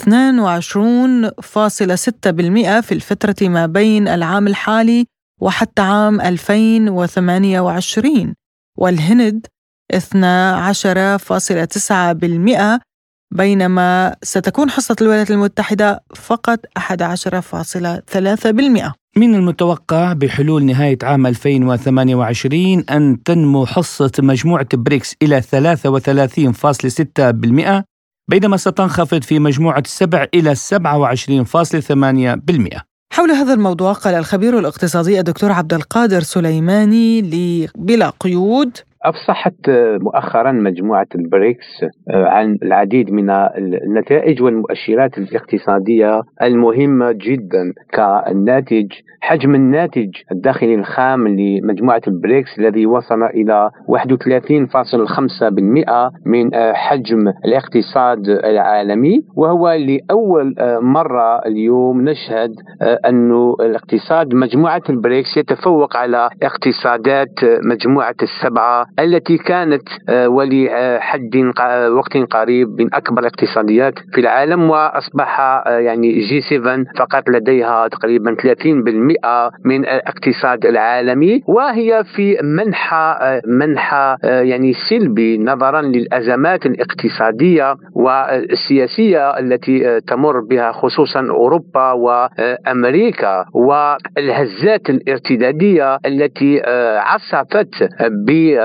في 2.80 2.92
الفترة 2.92 3.36
ما 3.42 3.66
بين 3.66 4.08
العام 4.08 4.48
الحالي 4.48 5.06
وحتى 5.42 5.82
عام 5.82 6.22
2028 6.22 8.34
والهند 8.78 9.48
12.9% 9.94 9.98
بينما 13.32 14.16
ستكون 14.24 14.70
حصة 14.70 14.96
الولايات 15.02 15.32
المتحدة 15.32 16.04
فقط 16.16 16.60
11.3% 16.80 18.92
من 19.18 19.36
المتوقع 19.36 20.14
بحلول 20.14 20.66
نهاية 20.66 20.98
عام 21.04 21.28
2028 21.28 22.84
أن 22.90 23.24
تنمو 23.24 23.66
حصة 23.66 24.12
مجموعة 24.20 24.68
بريكس 24.74 25.16
إلى 25.22 25.42
33.6% 25.42 25.46
بينما 28.30 28.58
ستنخفض 28.58 29.24
في 29.24 29.40
مجموعة 29.40 29.80
السبع 29.80 30.28
إلى 30.34 30.56
27.8% 30.56 30.60
حول 33.14 33.32
هذا 33.32 33.54
الموضوع 33.54 33.94
قال 33.94 34.14
الخبير 34.14 34.60
الاقتصادي 34.60 35.20
الدكتور 35.20 35.52
عبد 35.52 35.74
القادر 35.74 36.22
سليماني 36.22 37.22
بلا 37.76 38.14
قيود 38.20 38.78
أفصحت 39.04 39.70
مؤخرا 40.02 40.52
مجموعة 40.52 41.08
البريكس 41.16 41.84
آه، 42.10 42.26
عن 42.26 42.58
العديد 42.64 43.12
من 43.12 43.30
النتائج 43.88 44.42
والمؤشرات 44.42 45.18
الاقتصادية 45.18 46.22
المهمة 46.42 47.12
جدا 47.12 47.74
كالناتج 47.92 48.92
حجم 49.22 49.56
الناتج 49.56 50.10
الداخلي 50.32 50.76
الخام 50.76 51.28
لمجموعة 51.28 52.02
البريكس 52.08 52.60
الذي 52.60 52.86
وصل 52.86 53.24
إلى 53.24 53.72
31.5% 53.88 56.12
من 56.26 56.56
آه، 56.56 56.74
حجم 56.74 57.34
الاقتصاد 57.46 58.30
العالمي 58.30 59.24
وهو 59.36 59.72
لأول 59.72 60.56
آه، 60.60 60.80
مرة 60.80 61.40
اليوم 61.40 62.10
نشهد 62.10 62.56
أن 62.82 63.32
الاقتصاد 63.60 64.34
مجموعة 64.34 64.82
البريكس 64.90 65.38
يتفوق 65.38 65.98
على 65.98 66.30
اقتصادات 66.44 67.34
مجموعة 67.64 68.16
السبعة 68.24 68.86
التي 69.00 69.38
كانت 69.38 69.88
آه، 70.10 70.30
ولحد 70.30 71.36
وقت 71.92 72.18
قريب 72.18 72.82
من 72.82 72.94
أكبر 72.94 73.22
الاقتصاديات 73.22 73.94
في 74.14 74.22
العالم 74.22 74.70
وأصبح 74.70 75.40
آه، 75.40 75.80
يعني 75.80 76.20
G7 76.20 76.84
فقط 77.00 77.30
لديها 77.30 77.88
تقريبا 77.88 78.36
30% 78.36 79.11
من 79.66 79.80
الاقتصاد 79.86 80.66
العالمي 80.66 81.42
وهي 81.48 82.04
في 82.16 82.38
منحى 82.44 83.42
منحى 83.48 84.16
يعني 84.24 84.74
سلبي 84.90 85.38
نظرا 85.38 85.82
للأزمات 85.82 86.66
الاقتصادية 86.66 87.76
والسياسية 87.96 89.40
التي 89.40 90.02
تمر 90.08 90.40
بها 90.40 90.72
خصوصا 90.72 91.20
أوروبا 91.30 91.92
وأمريكا 91.92 93.46
والهزات 93.54 94.90
الارتدادية 94.90 95.98
التي 96.06 96.62
عصفت 96.98 97.90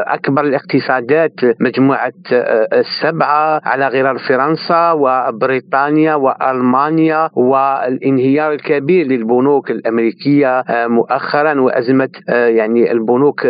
أكبر 0.07 0.44
الاقتصادات 0.44 1.32
مجموعة 1.61 2.12
آه، 2.32 2.68
السبعة 2.72 3.61
على 3.64 3.88
غرار 3.88 4.18
فرنسا 4.18 4.92
وبريطانيا 4.92 6.14
وألمانيا 6.14 7.30
والانهيار 7.34 8.53
الكبير 8.53 9.07
للبنوك 9.07 9.70
الأمريكية. 9.70 10.36
آه، 10.45 10.87
مؤخرا 10.87 11.61
وأزمة 11.61 12.09
آه، 12.28 12.47
يعني 12.49 12.93
البنوك 12.93 13.47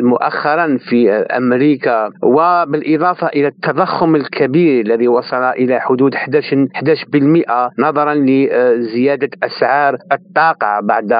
مؤخرا 0.00 0.78
في 0.88 1.10
أمريكا 1.12 2.10
وبالإضافة 2.22 3.26
إلى 3.26 3.46
التضخم 3.46 4.16
الكبير 4.16 4.86
الذي 4.86 5.08
وصل 5.08 5.42
إلى 5.42 5.80
حدود 5.80 6.14
11 6.14 6.68
11% 6.74 7.70
نظرا 7.78 8.14
لزيادة 8.14 9.30
أسعار 9.42 9.98
الطاقة 10.12 10.80
بعد 10.80 11.12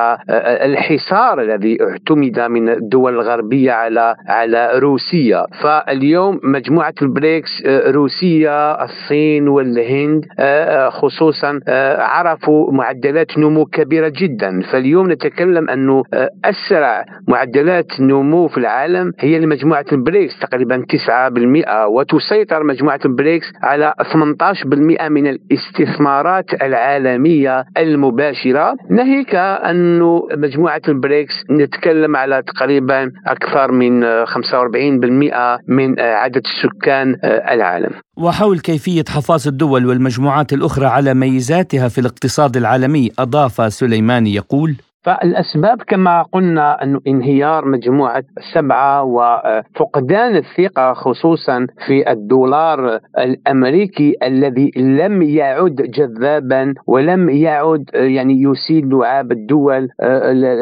الحصار 0.65 1.41
الذي 1.41 1.79
اعتمد 1.83 2.41
من 2.41 2.69
الدول 2.69 3.15
الغربية 3.15 3.73
على 3.73 4.15
على 4.29 4.71
روسيا. 4.79 5.47
فاليوم 5.63 6.41
مجموعة 6.43 6.95
البريكس 7.03 7.63
آه، 7.67 7.91
روسيا 7.91 8.85
الصين 8.85 9.49
والهند 9.49 10.25
آه، 10.39 10.87
آه، 10.87 10.91
خصوصا 10.91 11.61
عرفوا 11.99 12.73
معدلات 12.73 13.39
نمو 13.39 13.65
كبيرة 13.65 14.13
جدا. 14.17 14.61
فاليوم 14.73 15.10
نتكلم 15.13 15.71
أنه 15.71 16.03
أسرع 16.45 17.05
معدلات 17.29 18.01
نمو 18.01 18.49
في 18.49 18.59
العالم 18.59 19.13
هي 19.21 19.39
لمجموعة 19.39 19.85
البريكس 19.93 20.39
تقريبا 20.39 20.85
9% 20.89 21.87
وتسيطر 21.89 22.65
مجموعة 22.65 23.01
البريكس 23.05 23.47
على 23.63 23.95
18% 24.13 25.09
من 25.09 25.27
الاستثمارات 25.27 26.63
العالمية 26.63 27.65
المباشرة. 27.77 28.77
ناهيك 28.91 29.35
أنه 29.35 30.23
مجموعة 30.37 30.83
البريكس 30.89 31.35
نتكلم 31.51 32.17
على 32.17 32.43
تقريبا 32.43 33.11
أكثر 33.27 33.73
من 33.73 34.25
45% 34.27 35.61
من 35.69 36.01
عدد 36.01 36.43
سكان 36.63 37.17
العالم. 37.25 37.91
وحول 38.17 38.59
كيفية 38.59 39.05
حفاظ 39.09 39.49
الدول 39.49 39.87
والمجموعات 39.87 40.53
الأخرى 40.53 40.87
على 40.87 41.15
ميزاتها 41.15 41.89
في 41.89 41.99
الاقتصاد 41.99 42.57
العالمي 42.57 43.11
أضاف 43.19 43.73
سليماني 43.73 44.35
يقول 44.35 44.75
فالأسباب 45.03 45.83
كما 45.83 46.23
قلنا 46.23 46.83
أن 46.83 47.01
انهيار 47.07 47.65
مجموعة 47.65 48.23
سبعة 48.55 49.05
وفقدان 49.05 50.37
الثقة 50.37 50.93
خصوصا 50.93 51.67
في 51.87 52.11
الدولار 52.13 53.01
الأمريكي 53.19 54.15
الذي 54.23 54.71
لم 54.77 55.23
يعد 55.23 55.75
جذابا 55.75 56.75
ولم 56.87 57.29
يعد 57.29 57.85
يعني 57.95 58.43
يسيل 58.43 58.89
لعاب 58.91 59.33
الدول 59.33 59.89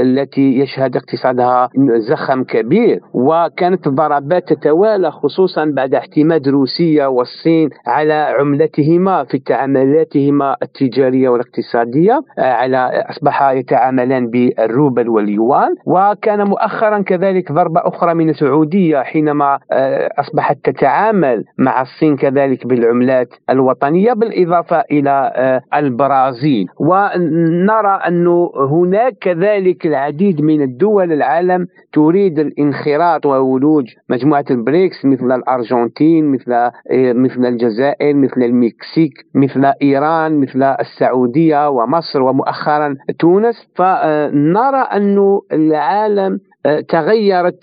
التي 0.00 0.58
يشهد 0.58 0.96
اقتصادها 0.96 1.68
زخم 2.08 2.44
كبير. 2.44 3.00
وكانت 3.14 3.86
الضربات 3.86 4.52
تتوالى 4.52 5.10
خصوصا 5.10 5.64
بعد 5.64 5.94
اعتماد 5.94 6.48
روسيا 6.48 7.06
والصين 7.06 7.70
على 7.86 8.14
عملتهما 8.40 9.24
في 9.24 9.38
تعاملاتهما 9.38 10.56
التجارية 10.62 11.28
والاقتصادية 11.28 12.20
على 12.38 13.04
أصبح 13.10 13.50
يتعاملان 13.50 14.27
بالروبل 14.30 15.08
واليوان 15.08 15.74
وكان 15.86 16.48
مؤخرا 16.48 16.98
كذلك 17.02 17.52
ضربة 17.52 17.80
أخرى 17.84 18.14
من 18.14 18.28
السعودية 18.30 18.98
حينما 19.02 19.58
آه، 19.72 20.10
أصبحت 20.18 20.56
تتعامل 20.64 21.44
مع 21.58 21.82
الصين 21.82 22.16
كذلك 22.16 22.66
بالعملات 22.66 23.28
الوطنية 23.50 24.12
بالإضافة 24.12 24.84
إلى 24.90 25.32
آه، 25.34 25.60
البرازيل. 25.78 26.66
ونرى 26.80 28.00
أنه 28.08 28.50
هناك 28.70 29.16
كذلك 29.20 29.86
العديد 29.86 30.40
من 30.40 30.62
الدول 30.62 31.12
العالم 31.12 31.66
تريد 31.92 32.38
الانخراط 32.38 33.26
وولوج 33.26 33.84
مجموعة 34.08 34.44
البريكس 34.50 35.04
مثل 35.04 35.32
الأرجنتين 35.32 36.32
مثل 36.32 36.52
آه، 36.52 36.72
مثل 37.12 37.46
الجزائر 37.46 38.14
مثل 38.14 38.42
المكسيك 38.42 39.12
مثل 39.34 39.72
إيران 39.82 40.40
مثل 40.40 40.62
السعودية 40.62 41.68
ومصر 41.68 42.22
ومؤخرا 42.22 42.96
تونس. 43.18 43.68
ف 43.76 43.82
نرى 44.26 44.80
أن 44.92 45.38
العالم 45.52 46.40
آه، 46.66 46.80
تغيرت 46.80 47.58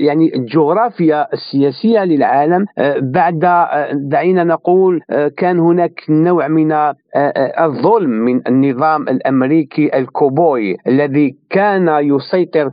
يعني 0.00 0.34
الجغرافيا 0.34 1.26
السياسية 1.32 2.04
للعالم. 2.04 2.66
آه، 2.78 2.98
بعد 3.02 3.44
آه، 3.44 3.92
دعينا 3.92 4.44
نقول 4.44 5.00
كان 5.36 5.58
هناك 5.58 6.00
نوع 6.08 6.48
من 6.48 6.72
الظلم 7.60 8.10
من 8.10 8.40
النظام 8.46 9.02
الأمريكي 9.02 9.98
الكاوبوي 9.98 10.76
الذي 10.86 11.36
كان 11.50 11.88
يسيطر 11.88 12.70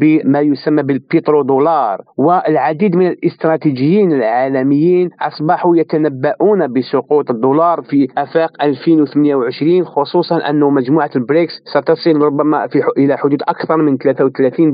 بما 0.00 0.40
يسمى 0.40 0.82
بالبترودولار 0.82 2.00
والعديد 2.16 2.96
من 2.96 3.06
الاستراتيجيين 3.06 4.12
العالميين 4.12 5.10
أصبحوا 5.20 5.76
يتنبؤون 5.76 6.72
بسقوط 6.72 7.30
الدولار 7.30 7.82
في 7.82 8.08
أفاق 8.18 8.50
2028 8.62 9.84
خصوصا 9.84 10.36
أنه 10.50 10.70
مجموعة 10.70 11.10
البريكس 11.16 11.52
ستصل 11.64 12.22
ربما 12.22 12.66
في 12.66 12.82
إلى 12.98 13.16
حدود 13.16 13.42
أكثر 13.42 13.76
من 13.76 13.96
33 13.96 14.72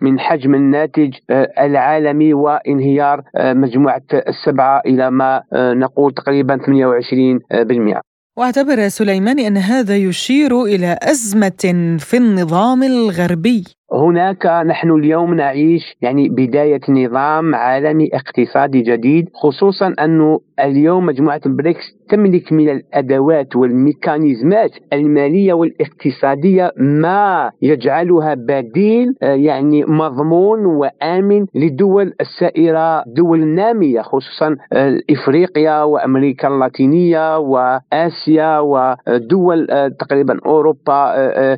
من 0.00 0.20
حجم 0.20 0.54
الناتج 0.54 1.14
آه، 1.30 1.52
العالمي 1.58 2.34
وانهيار 2.34 3.22
آه، 3.36 3.52
مجموعة 3.52 4.02
السبعة 4.12 4.82
إلى 4.86 5.10
ما 5.10 5.42
آه، 5.52 5.74
نقول 5.74 6.12
تقريبا 6.12 6.56
28% 6.56 8.15
واعتبر 8.38 8.88
سليماني 8.88 9.46
أن 9.46 9.56
هذا 9.56 9.96
يشير 9.96 10.62
إلى 10.62 10.98
أزمة 11.02 11.96
في 11.98 12.16
النظام 12.16 12.82
الغربي. 12.82 13.64
هناك 13.92 14.46
نحن 14.46 14.90
اليوم 14.90 15.34
نعيش 15.34 15.82
يعني 16.02 16.28
بداية 16.28 16.80
نظام 16.88 17.54
عالمي 17.54 18.08
اقتصادي 18.12 18.82
جديد 18.82 19.28
خصوصا 19.34 19.94
أنه 20.00 20.40
اليوم 20.60 21.06
مجموعة 21.06 21.40
البريكس 21.46 21.95
تملك 22.08 22.52
من 22.52 22.68
الأدوات 22.68 23.56
والميكانيزمات 23.56 24.70
المالية 24.92 25.52
والاقتصادية 25.52 26.72
ما 26.76 27.50
يجعلها 27.62 28.34
بديل 28.34 29.14
آه، 29.22 29.34
يعني 29.34 29.84
مضمون 29.84 30.66
وآمن 30.66 31.46
لدول 31.54 32.12
السائرة 32.20 33.04
دول 33.06 33.42
النامية 33.42 34.00
خصوصا 34.00 34.56
آه، 34.72 35.00
إفريقيا 35.10 35.82
وأمريكا 35.82 36.48
اللاتينية 36.48 37.38
وآسيا 37.38 38.58
ودول 38.58 39.70
آه، 39.70 39.88
تقريبا 39.88 40.38
أوروبا 40.46 41.14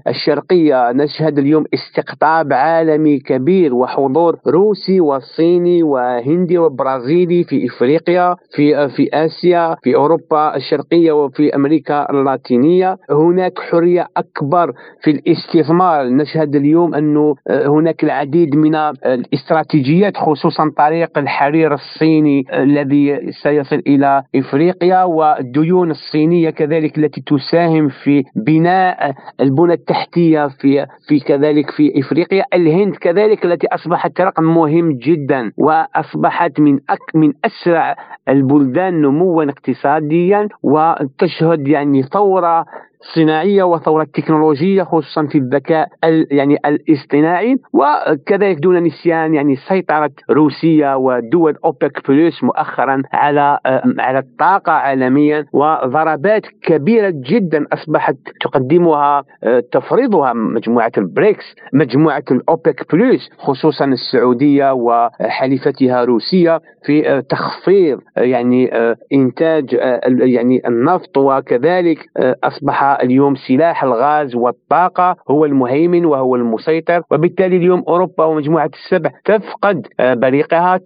الشرقية. 0.08 0.92
نشهد 0.92 1.38
اليوم 1.38 1.64
استقطاب 1.74 2.52
عالمي 2.52 3.18
كبير 3.18 3.74
وحضور 3.74 4.36
روسي 4.46 5.00
وصيني 5.00 5.82
وهندي 5.82 6.58
وبرازيلي 6.58 7.44
في 7.44 7.66
إفريقيا 7.66 8.36
في 8.54 8.88
في 8.88 9.08
آسيا 9.12 9.76
في 9.82 9.94
الشرقية 10.38 11.12
وفي 11.12 11.54
أمريكا 11.54 12.10
اللاتينية. 12.10 12.96
هناك 13.10 13.58
حرية 13.58 14.06
أكبر 14.16 14.72
في 15.02 15.10
الاستثمار. 15.10 16.08
نشهد 16.08 16.54
اليوم 16.56 16.94
أنه 16.94 17.34
هناك 17.50 18.04
العديد 18.04 18.56
من 18.56 18.74
الاستراتيجيات 19.06 20.16
خصوصا 20.16 20.70
طريق 20.76 21.18
الحرير 21.18 21.74
الصيني 21.74 22.44
الذي 22.52 23.32
سيصل 23.42 23.82
إلى 23.86 24.22
إفريقيا 24.36 25.04
والديون 25.04 25.90
الصينية 25.90 26.50
كذلك 26.50 26.98
التي 26.98 27.22
تساهم 27.26 27.88
في 27.88 28.24
بناء 28.36 29.14
البنى 29.40 29.72
التحتية 29.72 30.48
في 30.48 30.86
في 31.08 31.20
كذلك 31.20 31.70
في 31.70 32.00
إفريقيا. 32.00 32.44
الهند 32.54 32.96
كذلك 32.96 33.44
التي 33.44 33.66
أصبحت 33.66 34.20
رقم 34.20 34.44
مهم 34.44 34.92
جدا 34.92 35.52
وأصبحت 35.58 36.60
من 36.60 36.74
أك 36.90 37.14
من 37.14 37.32
أسرع 37.44 37.96
البلدان 38.28 39.02
نموا 39.02 39.44
اقتصاديا. 39.44 40.27
وتشهد 40.62 41.68
يعني 41.68 42.02
ثورة 42.02 42.66
صناعيه 43.14 43.62
وثورة 43.62 44.04
تكنولوجيه 44.14 44.82
خصوصا 44.82 45.26
في 45.26 45.38
الذكاء 45.38 45.88
يعني 46.30 46.56
الاصطناعي 46.66 47.56
وكذلك 47.72 48.58
دون 48.58 48.78
نسيان 48.82 49.34
يعني 49.34 49.56
سيطرة 49.56 50.10
روسيا 50.30 50.94
ودول 50.94 51.56
أوبك 51.64 52.10
بلس 52.10 52.42
مؤخرا 52.44 53.02
على 53.12 53.58
على 53.98 54.18
الطاقة 54.18 54.72
عالميا 54.72 55.44
وضربات 55.52 56.42
كبيرة 56.62 57.12
جدا 57.14 57.66
أصبحت 57.72 58.16
تقدمها 58.40 59.24
تفرضها 59.72 60.32
مجموعة 60.32 60.92
البريكس 60.98 61.44
مجموعة 61.72 62.24
الأوبك 62.30 62.94
plus 62.94 63.28
خصوصا 63.38 63.84
السعودية 63.84 64.72
وحليفتها 64.72 66.04
روسيا 66.04 66.60
في 66.86 67.22
تخفيض 67.28 68.00
يعني 68.16 68.70
إنتاج 69.12 69.72
يعني 70.04 70.62
النفط 70.68 71.18
وكذلك 71.18 71.98
أصبح 72.44 72.87
اليوم 72.96 73.34
سلاح 73.34 73.84
الغاز 73.84 74.34
والطاقة 74.36 75.16
هو 75.30 75.44
المهيمن 75.44 76.04
وهو 76.04 76.36
المسيطر 76.36 77.02
وبالتالي 77.10 77.56
اليوم 77.56 77.84
أوروبا 77.88 78.24
ومجموعة 78.24 78.70
السبع 78.74 79.10
تفقد 79.24 79.86
آه، 80.00 80.14
بريقها 80.14 80.76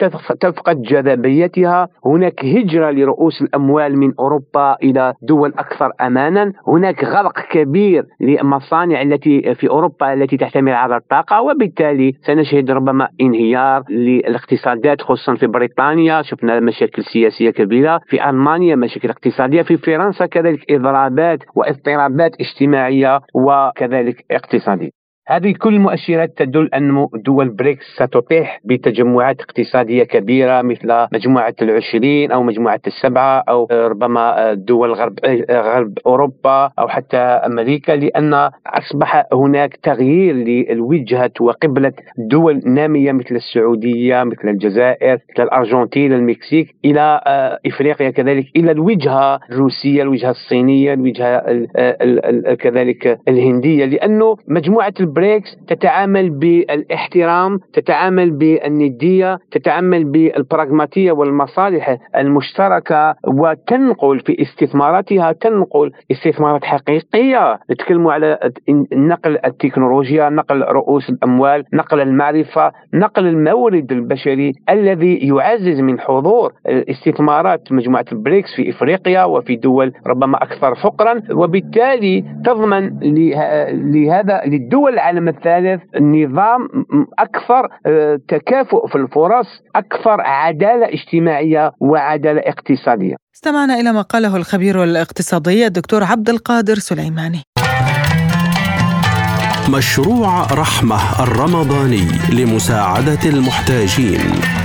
تفقد 0.41 0.83
جاذبيتها. 0.83 1.89
هناك 2.07 2.45
هجرة 2.45 2.91
لرؤوس 2.91 3.43
الأموال 3.43 3.99
من 3.99 4.13
أوروبا 4.19 4.77
إلى 4.83 5.15
دول 5.23 5.53
أكثر 5.59 5.91
أمانا. 6.01 6.53
هناك 6.67 7.05
غلق 7.05 7.41
كبير 7.51 8.05
للمصانع 8.21 9.03
التي 9.03 9.55
في 9.55 9.69
أوروبا 9.69 10.13
التي 10.13 10.37
تعتمد 10.37 10.73
على 10.73 10.97
الطاقة 10.97 11.43
وبالتالي 11.43 12.13
سنشهد 12.27 12.71
ربما 12.71 13.09
انهيار 13.21 13.83
للاقتصادات 13.91 15.01
خصوصا 15.01 15.35
في 15.35 15.47
بريطانيا. 15.47 16.23
شفنا 16.23 16.61
مشاكل 16.61 17.03
سياسية 17.05 17.51
كبيرة 17.51 18.01
في 18.07 18.31
ألمانيا 18.31 18.77
مشاكل 18.77 19.11
اقتصادية 19.11 19.63
في 19.63 19.77
فرنسا 19.77 20.27
كذلك 20.27 20.71
إضرابات 20.71 21.39
وإضطرابات 21.57 21.92
اضطرابات 21.93 22.33
اجتماعية 22.41 23.21
وكذلك 23.35 24.25
اقتصادية 24.31 25.02
هذه 25.27 25.55
كل 25.59 25.75
المؤشرات 25.75 26.39
تدل 26.39 26.69
أن 26.75 27.07
دول 27.15 27.49
بريكس 27.49 27.85
ستطيح 27.97 28.61
بتجمعات 28.65 29.41
اقتصادية 29.41 30.05
كبيرة 30.05 30.63
مثل 30.63 31.07
مجموعة 31.13 31.55
العشرين 31.63 32.33
أو 32.33 32.43
مجموعة 32.43 32.81
السبعة 32.87 33.45
أو 33.49 33.69
ربما 33.73 34.55
دول 34.55 34.93
غرب, 34.93 35.19
غرب 35.51 35.99
أوروبا 36.07 36.71
أو 36.79 36.89
حتى 36.89 37.17
أمريكا 37.17 37.93
لأن 37.93 38.51
أصبح 38.67 39.25
هناك 39.33 39.77
تغيير 39.83 40.35
للوجهة 40.35 41.31
وقبلة 41.41 41.93
دول 42.19 42.61
نامية 42.67 43.13
مثل 43.13 43.35
السعودية 43.35 44.23
مثل 44.25 44.49
الجزائر 44.49 45.15
مثل 45.15 45.43
الأرجنتين 45.43 46.13
المكسيك 46.13 46.75
إلى 46.85 47.21
إفريقيا 47.67 48.11
كذلك 48.11 48.47
إلى 48.57 48.71
الوجهة 48.71 49.41
الروسية 49.51 50.03
الوجهة 50.03 50.31
الصينية 50.31 50.93
الوجهة 50.95 51.43
كذلك 52.55 53.19
الهندية 53.29 53.85
لأنه 53.85 54.37
مجموعة 54.49 54.95
بريكس 55.17 55.57
تتعامل 55.69 56.31
بالاحترام 56.31 57.59
تتعامل 57.73 58.31
بالندية 58.31 59.39
تتعامل 59.51 60.05
بالبراغماتية 60.05 61.13
والمصالح 61.13 61.97
المشتركة 62.17 63.15
وتنقل 63.27 64.21
في 64.21 64.43
استثماراتها 64.43 65.33
تنقل 65.33 65.93
استثمارات 66.11 66.65
حقيقية. 66.65 67.59
نتكلم 67.71 68.09
على 68.09 68.39
نقل 68.93 69.39
التكنولوجيا 69.45 70.29
نقل 70.29 70.63
رؤوس 70.63 71.11
الأموال 71.11 71.65
نقل 71.73 72.01
المعرفة 72.01 72.73
نقل 72.95 73.27
المورد 73.27 73.93
البشري 73.93 74.53
الذي 74.71 75.15
يعزز 75.29 75.81
من 75.81 76.01
حضور 76.01 76.53
استثمارات 76.67 77.73
مجموعة 77.73 78.05
البريكس 78.13 78.55
في 78.57 78.71
إفريقيا 78.71 79.25
وفي 79.25 79.57
دول 79.57 79.93
ربما 80.07 80.43
أكثر 80.43 80.75
فقرا 80.75 81.23
وبالتالي 81.33 82.25
تضمن 82.45 82.99
لهذا 83.93 84.43
للدول 84.47 84.99
العالم 85.03 85.29
الثالث 85.29 85.83
نظام 86.01 86.69
أكثر 87.19 87.69
آه، 87.87 88.19
تكافؤ 88.29 88.89
في 88.89 88.95
الفرص 88.95 89.47
أكثر 89.77 90.21
عدالة 90.21 90.87
اجتماعية 90.89 91.73
وعدالة 91.81 92.41
اقتصادية. 92.41 93.15
استمعنا 93.35 93.75
إلى 93.81 93.93
ما 93.93 94.03
قاله 94.03 94.37
الخبير 94.37 94.85
الاقتصادي 94.85 95.67
الدكتور 95.67 96.05
عبد 96.05 96.29
القادر 96.29 96.75
سليماني. 96.75 97.43
مشروع 99.77 100.43
رحمة 100.53 101.23
الرمضاني 101.23 102.07
لمساعدة 102.33 103.23
المحتاجين. 103.31 104.62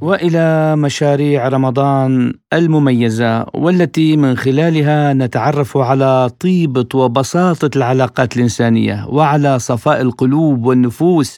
وإلى 0.00 0.76
مشاريع 0.76 1.48
رمضان 1.48 2.32
المميزة 2.52 3.46
والتي 3.54 4.16
من 4.16 4.36
خلالها 4.36 5.12
نتعرف 5.12 5.76
على 5.76 6.30
طيبة 6.40 6.86
وبساطة 6.94 7.70
العلاقات 7.76 8.36
الإنسانية 8.36 9.06
وعلى 9.08 9.58
صفاء 9.58 10.00
القلوب 10.00 10.66
والنفوس 10.66 11.36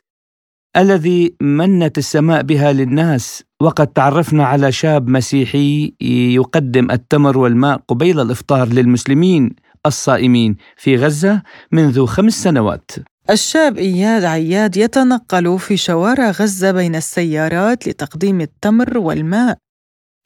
الذي 0.77 1.35
منت 1.41 1.99
السماء 1.99 2.43
بها 2.43 2.73
للناس. 2.73 3.45
وقد 3.61 3.87
تعرفنا 3.87 4.45
على 4.45 4.73
شاب 4.73 5.09
مسيحي 5.09 5.95
يقدم 6.35 6.91
التمر 6.91 7.39
والماء 7.39 7.81
قبيل 7.89 8.21
الإفطار 8.21 8.69
للمسلمين 8.69 9.51
الصائمين 9.87 10.57
في 10.77 10.97
غزة 10.97 11.43
منذ 11.73 12.07
خمس 12.07 12.43
سنوات. 12.43 12.91
الشاب 13.31 13.79
إياد 13.79 14.25
عياد 14.25 14.77
يتنقل 14.77 15.59
في 15.59 15.77
شوارع 15.77 16.31
غزة 16.31 16.73
بين 16.73 16.95
السيارات 16.95 17.89
لتقديم 17.89 18.41
التمر 18.41 18.99
والماء 18.99 19.59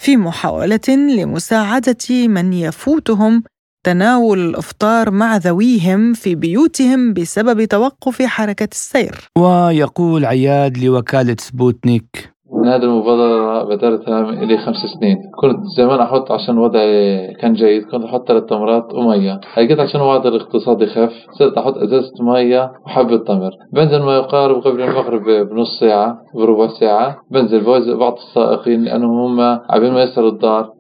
في 0.03 0.17
محاولة 0.17 0.89
لمساعدة 0.89 2.27
من 2.27 2.53
يفوتهم 2.53 3.43
تناول 3.87 4.39
الأفطار 4.39 5.11
مع 5.11 5.37
ذويهم 5.37 6.15
في 6.15 6.35
بيوتهم 6.35 7.13
بسبب 7.13 7.65
توقف 7.65 8.23
حركة 8.23 8.69
السير. 8.73 9.29
ويقول 9.39 10.25
عياد 10.25 10.79
لوكالة 10.79 11.37
سبوتنيك 11.41 12.32
من 12.53 12.69
هذه 12.69 12.83
المبادرة 12.83 13.65
بدأتها 13.65 14.31
لي 14.31 14.59
خمس 14.59 14.77
سنين. 14.77 15.17
كنت 15.41 15.65
زمان 15.77 16.01
أحط 16.01 16.33
عشان 16.33 16.59
وضعي 16.59 17.27
كان 17.35 17.53
جيد 17.53 17.83
كنت 17.83 18.05
أحط 18.05 18.29
ثلاث 18.29 18.45
تمرات 18.45 18.95
ومية. 18.95 19.41
لقيت 19.57 19.81
عشان 19.81 20.01
وضع 20.01 20.29
الاقتصادي 20.29 20.87
خف 20.87 21.13
صرت 21.39 21.59
أحط 21.59 21.77
أزازة 21.77 22.13
مية 22.21 22.73
وحبة 22.87 23.17
تمر. 23.17 23.51
بنزل 23.73 24.03
ما 24.03 24.17
يقارب 24.17 24.57
قبل 24.57 24.83
المغرب 24.83 25.23
بنص 25.23 25.81
ساعة 25.81 26.19
بربع 26.35 26.67
ساعة. 26.67 27.17
بنزل 27.31 27.65
بوزع 27.65 27.97
بعض 27.97 28.13
السائقين 28.13 28.85
لأنهم 28.85 29.41
هم 29.41 29.61
عبين 29.71 29.93
ما 29.93 30.03
يصلوا 30.03 30.31
الدار. 30.31 30.71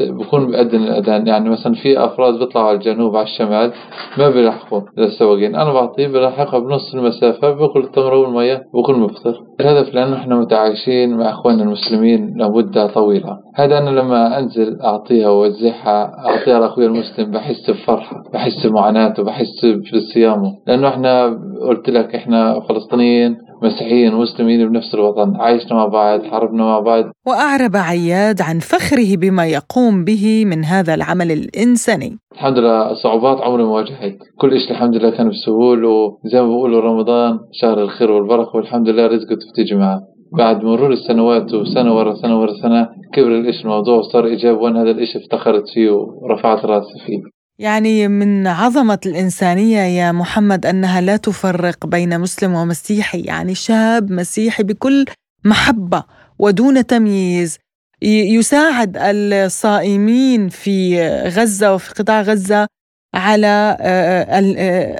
بكون 0.00 0.46
بأذن 0.46 0.82
الأذان. 0.82 1.26
يعني 1.26 1.50
مثلا 1.50 1.74
في 1.74 2.04
أفراد 2.04 2.38
بيطلعوا 2.38 2.66
على 2.68 2.76
الجنوب 2.76 3.16
على 3.16 3.24
الشمال 3.24 3.72
ما 4.18 4.30
بيلحقوا 4.30 4.80
للسواقين 4.98 5.54
أنا 5.54 5.72
بعطيه 5.72 6.06
بلحقها 6.08 6.58
بنص 6.58 6.94
المسافة 6.94 7.50
باكل 7.50 7.80
التمر 7.80 8.14
والمية 8.14 8.62
بكون 8.74 9.00
مفطر. 9.00 9.40
الهدف 9.60 9.94
لأنه 9.94 10.16
إحنا 10.16 10.36
متعايشين 10.36 11.16
مع 11.16 11.30
إخواننا 11.30 11.62
المسلمين 11.62 12.34
لمدة 12.38 12.86
طويلة. 12.86 13.38
هذا 13.54 13.78
أنا 13.78 13.90
لما 13.90 14.38
أنزل 14.38 14.80
أعطيها 14.80 15.28
وأوزعها 15.28 16.26
أعطيها 16.28 16.60
لأخوي 16.60 16.86
المسلم 16.86 17.30
بحس 17.30 17.70
بفرحة 17.70 18.22
بحس 18.32 18.66
بمعاناته 18.66 19.22
بحس 19.22 19.66
بصيامه. 19.94 20.52
لأنه 20.66 20.88
إحنا 20.88 21.38
قلت 21.68 21.90
لك 21.90 22.14
إحنا 22.14 22.60
فلسطينيين 22.60 23.45
مسيحيين 23.62 24.14
ومسلمين 24.14 24.68
بنفس 24.68 24.94
الوطن 24.94 25.36
عايشنا 25.36 25.74
مع 25.74 25.86
بعض 25.86 26.22
حاربنا 26.22 26.64
مع 26.64 26.80
بعض. 26.80 27.04
وأعرب 27.26 27.76
عياد 27.76 28.42
عن 28.42 28.58
فخره 28.58 29.16
بما 29.16 29.46
يقوم 29.46 30.04
به 30.04 30.44
من 30.46 30.64
هذا 30.64 30.94
العمل 30.94 31.32
الإنساني. 31.32 32.18
الحمد 32.32 32.58
لله 32.58 32.94
صعوبات 32.94 33.40
عمري 33.40 33.62
ما 33.62 33.70
واجهت. 33.70 34.18
كل 34.38 34.60
شيء 34.60 34.70
الحمد 34.70 34.96
لله 34.96 35.10
كان 35.10 35.28
بسهول 35.28 35.84
وزي 35.84 36.40
ما 36.40 36.46
بقولوا 36.46 36.80
رمضان 36.80 37.38
شهر 37.52 37.82
الخير 37.82 38.10
والبركة 38.10 38.56
والحمد 38.56 38.88
لله 38.88 39.06
رزقه 39.06 39.36
بتيجي 39.52 39.74
معه 39.74 40.00
بعد 40.32 40.64
مرور 40.64 40.92
السنوات 40.92 41.54
وسنة 41.54 41.96
ورا 41.96 42.14
سنة 42.14 42.40
ورا 42.40 42.52
سنة 42.62 42.88
كبر 43.14 43.28
الإشي 43.38 43.62
الموضوع 43.64 43.98
وصار 43.98 44.26
إيجابي 44.26 44.58
وأنا 44.58 44.82
هذا 44.82 44.90
الإشي 44.90 45.18
افتخرت 45.18 45.64
فيه 45.74 45.90
ورفعت 45.90 46.64
رأسي 46.64 46.98
فيه. 47.06 47.35
يعني 47.58 48.08
من 48.08 48.46
عظمة 48.46 48.98
الإنسانية 49.06 49.78
يا 49.78 50.12
محمد 50.12 50.66
أنها 50.66 51.00
لا 51.00 51.16
تفرق 51.16 51.86
بين 51.86 52.20
مسلم 52.20 52.54
ومسيحي 52.54 53.20
يعني 53.20 53.54
شاب 53.54 54.10
مسيحي 54.12 54.62
بكل 54.62 55.04
محبة 55.44 56.04
ودون 56.38 56.86
تمييز. 56.86 57.58
يساعد 58.02 58.96
الصائمين 59.00 60.48
في 60.48 61.08
غزة 61.08 61.74
وفي 61.74 61.94
قطاع 61.94 62.22
غزة 62.22 62.66
على 63.14 63.76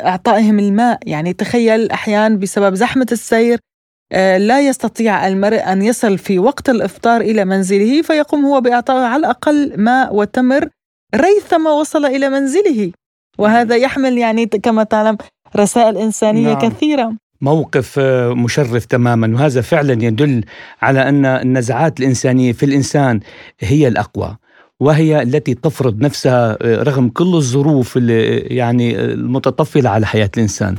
إعطائهم 0.04 0.58
الماء. 0.58 0.98
يعني 1.06 1.32
تخيل 1.32 1.90
أحيانا 1.90 2.36
بسبب 2.36 2.74
زحمة 2.74 3.06
السير 3.12 3.58
لا 4.36 4.60
يستطيع 4.60 5.28
المرء 5.28 5.72
أن 5.72 5.82
يصل 5.82 6.18
في 6.18 6.38
وقت 6.38 6.70
الإفطار 6.70 7.20
إلى 7.20 7.44
منزله 7.44 8.02
فيقوم 8.02 8.44
هو 8.44 8.60
بإعطائه 8.60 9.04
على 9.04 9.20
الأقل 9.20 9.72
ماء 9.76 10.14
وتمر 10.14 10.68
ريثما 11.14 11.70
وصل 11.70 12.04
إلى 12.04 12.28
منزله. 12.28 12.92
وهذا 13.38 13.76
يحمل 13.76 14.18
يعني 14.18 14.46
كما 14.46 14.84
تعلم 14.84 15.16
رسائل 15.56 15.96
إنسانية 15.96 16.52
نعم. 16.52 16.58
كثيرة. 16.58 17.12
موقف 17.40 17.98
آه، 17.98 18.32
مشرف 18.32 18.84
تماما. 18.84 19.34
وهذا 19.34 19.60
فعلا 19.60 20.04
يدل 20.04 20.44
على 20.82 21.08
أن 21.08 21.26
النزعات 21.26 22.00
الإنسانية 22.00 22.52
في 22.52 22.66
الإنسان 22.66 23.20
هي 23.60 23.88
الأقوى 23.88 24.36
وهي 24.80 25.22
التي 25.22 25.54
تفرض 25.54 26.00
نفسها 26.00 26.58
آه، 26.62 26.82
رغم 26.82 27.08
كل 27.08 27.34
الظروف 27.34 27.96
يعني 27.96 29.00
المتطفلة 29.00 29.90
على 29.90 30.06
حياة 30.06 30.30
الإنسان. 30.36 30.76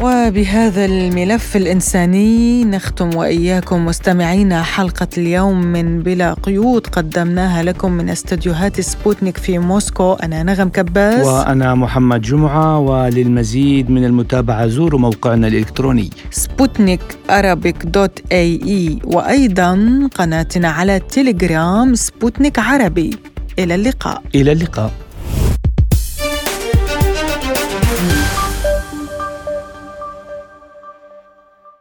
وبهذا 0.00 0.84
الملف 0.84 1.56
الإنساني 1.56 2.64
نختم 2.64 3.16
وإياكم 3.16 3.86
مستمعينا 3.86 4.62
حلقة 4.62 5.08
اليوم 5.18 5.60
من 5.60 6.02
بلا 6.02 6.34
قيود 6.34 6.86
قدمناها 6.86 7.62
لكم 7.62 7.92
من 7.92 8.08
استديوهات 8.08 8.80
سبوتنيك 8.80 9.36
في 9.36 9.58
موسكو. 9.58 10.12
أنا 10.12 10.42
نغم 10.42 10.68
كباس. 10.68 11.26
وأنا 11.26 11.74
محمد 11.74 12.22
جمعة 12.22 12.78
وللمزيد 12.78 13.90
من 13.90 14.04
المتابعة 14.04 14.66
زوروا 14.66 15.00
موقعنا 15.00 15.48
الإلكتروني. 15.48 16.10
Sputnik 16.30 17.00
Arabic 17.30 17.86
dot 17.86 18.20
ae 18.32 18.98
وأيضا 19.04 20.00
قناتنا 20.14 20.68
على 20.68 21.00
تيليجرام 21.00 21.94
سبوتنيك 21.94 22.58
عربي. 22.58 23.10
إلى 23.58 23.74
اللقاء. 23.74 24.22
إلى 24.34 24.52
اللقاء. 24.52 24.90